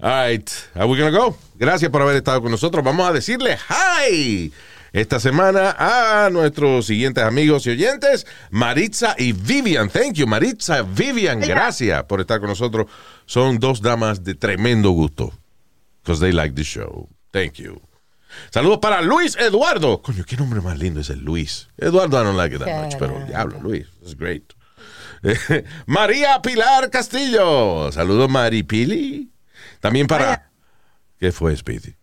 All 0.00 0.28
right, 0.28 0.50
are 0.74 0.86
we 0.86 0.98
gonna 0.98 1.10
go? 1.10 1.36
Gracias 1.56 1.90
por 1.90 2.02
haber 2.02 2.16
estado 2.16 2.42
con 2.42 2.50
nosotros. 2.50 2.84
Vamos 2.84 3.08
a 3.08 3.12
decirle 3.12 3.56
hi 3.68 4.52
esta 4.92 5.20
semana 5.20 5.76
a 5.78 6.30
nuestros 6.30 6.86
siguientes 6.86 7.22
amigos 7.22 7.66
y 7.66 7.70
oyentes, 7.70 8.26
Maritza 8.50 9.14
y 9.18 9.32
Vivian. 9.32 9.88
Thank 9.88 10.14
you, 10.14 10.26
Maritza, 10.26 10.82
Vivian. 10.82 11.40
Gracias 11.40 12.02
por 12.04 12.20
estar 12.20 12.40
con 12.40 12.48
nosotros. 12.48 12.86
Son 13.26 13.58
dos 13.58 13.80
damas 13.80 14.24
de 14.24 14.34
tremendo 14.34 14.90
gusto. 14.90 15.32
Because 16.02 16.20
they 16.20 16.32
like 16.32 16.54
the 16.54 16.64
show. 16.64 17.08
Thank 17.32 17.54
you. 17.54 17.80
Saludos 18.50 18.78
para 18.78 19.00
Luis 19.02 19.36
Eduardo. 19.36 20.02
Coño, 20.02 20.24
qué 20.24 20.36
nombre 20.36 20.60
más 20.60 20.78
lindo 20.78 21.00
es 21.00 21.10
el 21.10 21.20
Luis. 21.20 21.68
Eduardo 21.76 22.20
I 22.20 22.24
don't 22.24 22.36
like 22.36 22.54
it 22.54 22.62
that 22.62 22.84
much, 22.84 22.96
pero 22.98 23.18
diablo, 23.26 23.60
Luis. 23.60 23.86
It's 24.02 24.16
great. 24.16 24.52
María 25.86 26.40
Pilar 26.42 26.90
Castillo. 26.90 27.90
Saludos, 27.92 28.28
Mari 28.30 28.62
Pili. 28.62 29.30
También 29.80 30.06
para... 30.06 30.50
¿Qué 31.18 31.32
fue, 31.32 31.54
Speedy? 31.56 31.94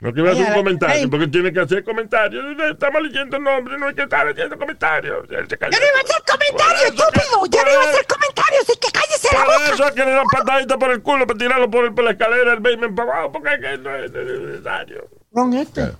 No 0.00 0.08
a 0.08 0.32
hacer 0.32 0.46
un 0.46 0.54
comentario, 0.54 1.10
porque 1.10 1.28
tiene 1.28 1.52
que 1.52 1.60
hacer 1.60 1.84
comentarios. 1.84 2.42
Estamos 2.70 3.02
leyendo 3.02 3.38
nombres, 3.38 3.78
no 3.78 3.88
hay 3.88 3.94
que 3.94 4.02
estar 4.02 4.26
leyendo 4.26 4.56
comentarios. 4.58 5.28
Yo 5.28 5.36
no 5.36 5.46
iba 5.46 5.98
a 5.98 6.02
hacer 6.02 6.22
comentarios, 6.26 6.90
Por 6.92 7.06
estúpido. 7.06 7.46
Yo 7.50 7.64
no 7.64 7.70
iba 7.72 7.82
a 7.82 7.90
hacer 7.90 8.06
comentarios, 8.06 8.62
así 8.62 8.78
que 8.80 8.90
cállese 8.92 9.28
la 9.30 9.44
Por 9.44 9.52
boca. 9.54 9.74
eso 9.74 9.84
es 9.88 9.92
que 9.92 10.04
le 10.06 10.10
dan 10.12 10.26
patadita 10.32 10.78
por 10.78 10.90
el 10.90 11.02
culo 11.02 11.26
para 11.26 11.38
tirarlo 11.38 11.70
por, 11.70 11.84
el- 11.84 11.94
por 11.94 12.04
la 12.04 12.12
escalera 12.12 12.50
del 12.50 12.60
basement 12.60 12.96
para 12.96 13.12
abajo, 13.12 13.32
porque 13.32 13.54
es 13.54 13.60
que 13.60 13.78
no 13.78 13.94
es 13.96 14.10
necesario. 14.12 15.08
Con 15.32 15.52
este. 15.54 15.92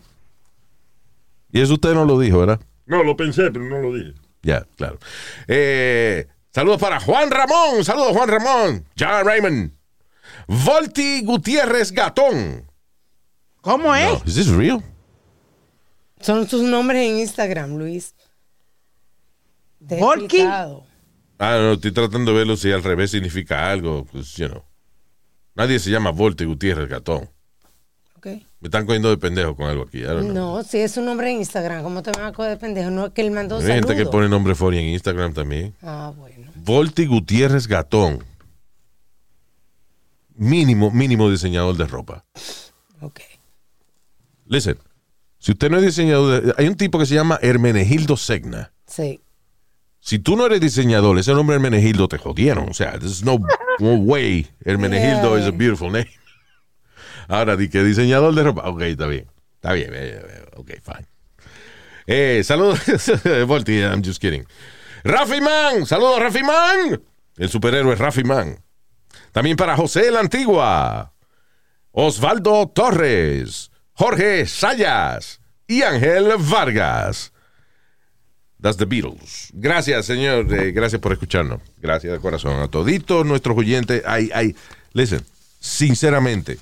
Y 1.53 1.61
eso 1.61 1.75
usted 1.75 1.95
no 1.95 2.05
lo 2.05 2.19
dijo, 2.19 2.39
¿verdad? 2.39 2.61
No, 2.87 3.03
lo 3.05 3.17
pensé, 3.17 3.51
pero 3.51 3.65
no 3.65 3.79
lo 3.79 3.95
dije. 3.95 4.15
Ya, 4.43 4.67
claro. 4.77 4.99
Eh, 5.47 6.27
saludos 6.53 6.81
para 6.81 7.01
Juan 7.01 7.31
Ramón. 7.31 7.85
Saludos, 7.85 8.13
Juan 8.13 8.29
Ramón. 8.29 8.87
John 8.99 9.25
Raymond. 9.25 9.73
Volti 10.47 11.23
Gutiérrez 11.23 11.93
Gatón. 11.93 12.67
¿Cómo 13.61 13.95
es? 13.95 14.09
No, 14.09 14.23
¿Is 14.25 14.35
this 14.35 14.49
real? 14.49 14.83
Son 16.21 16.49
sus 16.49 16.63
nombres 16.63 17.09
en 17.09 17.19
Instagram, 17.19 17.77
Luis. 17.77 18.15
Explicado. 19.89 20.85
Ah, 21.39 21.57
no, 21.59 21.73
estoy 21.73 21.93
tratando 21.93 22.33
de 22.33 22.39
verlo 22.39 22.57
si 22.57 22.71
al 22.71 22.83
revés 22.83 23.11
significa 23.11 23.71
algo. 23.71 24.05
Pues, 24.05 24.37
you 24.37 24.49
know. 24.49 24.65
Nadie 25.55 25.79
se 25.79 25.91
llama 25.91 26.11
Volti 26.11 26.45
Gutiérrez 26.45 26.89
Gatón. 26.89 27.31
Me 28.61 28.67
están 28.67 28.85
cogiendo 28.85 29.09
de 29.09 29.17
pendejo 29.17 29.57
con 29.57 29.67
algo 29.69 29.85
aquí. 29.85 30.03
No, 30.03 30.63
si 30.63 30.79
es 30.79 30.93
su 30.93 31.01
nombre 31.01 31.31
en 31.31 31.39
Instagram, 31.39 31.83
¿cómo 31.83 32.03
te 32.03 32.11
van 32.13 32.27
a 32.27 32.33
coger 32.33 32.51
de 32.53 32.57
pendejo? 32.59 32.91
No 32.91 33.07
es 33.07 33.13
que 33.13 33.23
él 33.23 33.31
mandó 33.31 33.57
Hay 33.57 33.63
gente 33.67 33.97
que 33.97 34.05
pone 34.05 34.29
nombre 34.29 34.55
funny 34.55 34.79
en 34.79 34.85
Instagram 34.91 35.33
también. 35.33 35.75
Ah, 35.83 36.13
bueno. 36.15 36.51
Volti 36.57 37.07
Gutiérrez 37.07 37.67
Gatón. 37.67 38.23
Mínimo, 40.35 40.91
mínimo 40.91 41.31
diseñador 41.31 41.77
de 41.77 41.87
ropa. 41.87 42.25
Ok. 43.01 43.21
Listen, 44.47 44.79
si 45.39 45.53
usted 45.53 45.71
no 45.71 45.79
es 45.79 45.83
diseñador, 45.85 46.43
de- 46.43 46.55
hay 46.59 46.67
un 46.69 46.77
tipo 46.77 46.99
que 46.99 47.07
se 47.07 47.15
llama 47.15 47.39
Hermenegildo 47.41 48.17
Segna. 48.17 48.73
Sí. 48.87 49.21
Si 50.01 50.19
tú 50.19 50.37
no 50.37 50.47
eres 50.47 50.61
diseñador, 50.61 51.19
ese 51.19 51.33
nombre 51.33 51.57
Hermenegildo 51.57 52.09
te 52.09 52.19
jodieron. 52.19 52.69
O 52.71 52.75
sea, 52.75 52.93
there's 52.99 53.23
no, 53.23 53.39
no 53.79 53.95
way. 53.95 54.47
Hermenegildo 54.65 55.37
Yeah. 55.37 55.41
is 55.41 55.47
a 55.47 55.51
beautiful 55.57 55.91
name. 55.93 56.09
Ahora, 57.31 57.57
di 57.57 57.69
que 57.69 57.85
diseñador 57.85 58.35
de 58.35 58.43
ropa. 58.43 58.69
Ok, 58.69 58.83
está 58.83 59.07
bien. 59.07 59.27
Está 59.55 59.73
bien. 59.73 59.91
eh, 59.95 60.21
eh, 60.21 60.45
Ok, 60.57 60.71
fine. 60.83 61.07
Eh, 62.07 62.43
saludos, 62.45 62.81
Volti, 63.47 63.79
I'm 63.81 64.03
just 64.03 64.21
kidding. 64.21 64.45
Rafi 65.05 65.41
Man, 65.41 65.87
saludos 65.87 66.19
Rafi 66.19 66.43
Man. 66.43 67.01
El 67.37 67.49
superhéroe 67.49 67.95
Rafi 67.95 68.25
Man. 68.25 68.59
También 69.31 69.57
para 69.57 69.77
José 69.77 70.11
la 70.11 70.19
Antigua, 70.21 71.13
Osvaldo 71.93 72.67
Torres, 72.75 73.71
Jorge 73.93 74.45
Sayas 74.47 75.41
y 75.69 75.83
Ángel 75.83 76.33
Vargas. 76.37 77.33
That's 78.61 78.77
the 78.77 78.87
Beatles. 78.87 79.51
Gracias, 79.55 80.05
señor. 80.05 80.47
gracias 80.73 81.01
por 81.01 81.13
escucharnos. 81.13 81.61
Gracias 81.79 82.13
de 82.13 82.19
corazón 82.19 82.61
a 82.61 82.67
toditos 82.69 83.25
nuestros 83.25 83.57
oyentes. 83.57 84.03
Ay, 84.05 84.31
ay. 84.35 84.57
Listen, 84.93 85.25
sinceramente, 85.61 86.59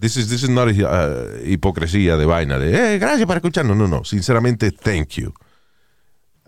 this 0.00 0.16
is, 0.16 0.28
this 0.28 0.42
is 0.42 0.48
not 0.50 0.68
uh, 0.68 1.38
hipocresía 1.44 2.16
de 2.16 2.24
vaina 2.26 2.58
de, 2.58 2.94
eh, 2.94 2.98
gracias 2.98 3.26
por 3.26 3.36
escucharnos. 3.36 3.76
No, 3.76 3.86
no. 3.86 4.04
Sinceramente, 4.04 4.70
thank 4.72 5.10
you. 5.16 5.32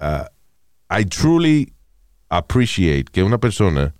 Uh, 0.00 0.24
I 0.90 1.04
truly 1.04 1.72
appreciate 2.28 3.10
que 3.12 3.22
una 3.22 3.38
persona 3.38 3.94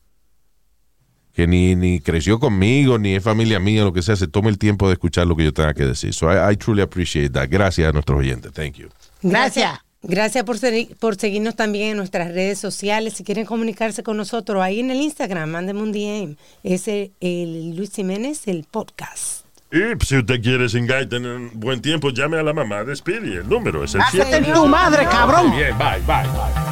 que 1.32 1.46
ni, 1.46 1.74
ni 1.74 2.00
creció 2.00 2.38
conmigo, 2.38 2.98
ni 2.98 3.14
es 3.14 3.22
familia 3.22 3.58
mía, 3.58 3.84
lo 3.84 3.92
que 3.92 4.02
sea, 4.02 4.16
se 4.16 4.26
tome 4.28 4.50
el 4.50 4.58
tiempo 4.58 4.86
de 4.88 4.94
escuchar 4.94 5.26
lo 5.26 5.34
que 5.36 5.44
yo 5.44 5.52
tenga 5.52 5.72
que 5.72 5.84
decir. 5.86 6.12
So 6.12 6.30
I, 6.30 6.52
I 6.52 6.56
truly 6.56 6.82
appreciate 6.82 7.30
that. 7.30 7.48
Gracias 7.48 7.88
a 7.88 7.92
nuestros 7.92 8.18
oyentes. 8.18 8.52
Thank 8.52 8.74
you. 8.74 8.88
Gracias. 9.22 9.78
Gracias 10.02 10.44
por, 10.44 10.58
ser- 10.58 10.88
por 10.98 11.14
seguirnos 11.16 11.54
también 11.54 11.90
en 11.92 11.96
nuestras 11.96 12.28
redes 12.34 12.58
sociales. 12.58 13.14
Si 13.14 13.22
quieren 13.24 13.46
comunicarse 13.46 14.02
con 14.02 14.16
nosotros, 14.16 14.60
ahí 14.60 14.80
en 14.80 14.90
el 14.90 15.00
Instagram, 15.00 15.48
mándenme 15.48 15.80
un 15.82 15.92
DM. 15.92 16.36
Es 16.64 16.88
el, 16.88 17.12
el 17.20 17.76
Luis 17.76 17.92
Jiménez, 17.94 18.46
el 18.48 18.64
podcast. 18.70 19.41
Y 19.72 20.04
si 20.04 20.18
usted 20.18 20.42
quiere 20.42 20.68
sin 20.68 20.86
guy 20.86 21.06
tener 21.08 21.32
un 21.32 21.50
buen 21.54 21.80
tiempo, 21.80 22.10
llame 22.10 22.38
a 22.38 22.42
la 22.42 22.52
mamá 22.52 22.84
de 22.84 22.94
Speedy. 22.94 23.36
El 23.38 23.48
número 23.48 23.82
es 23.82 23.94
el 23.94 24.02
Cállate 24.02 24.30
7. 24.30 24.48
en 24.48 24.52
tu 24.52 24.66
madre, 24.66 25.06
cabrón. 25.10 25.50
Bien, 25.50 25.76
bye, 25.78 25.98
bye, 26.06 26.28
bye. 26.30 26.71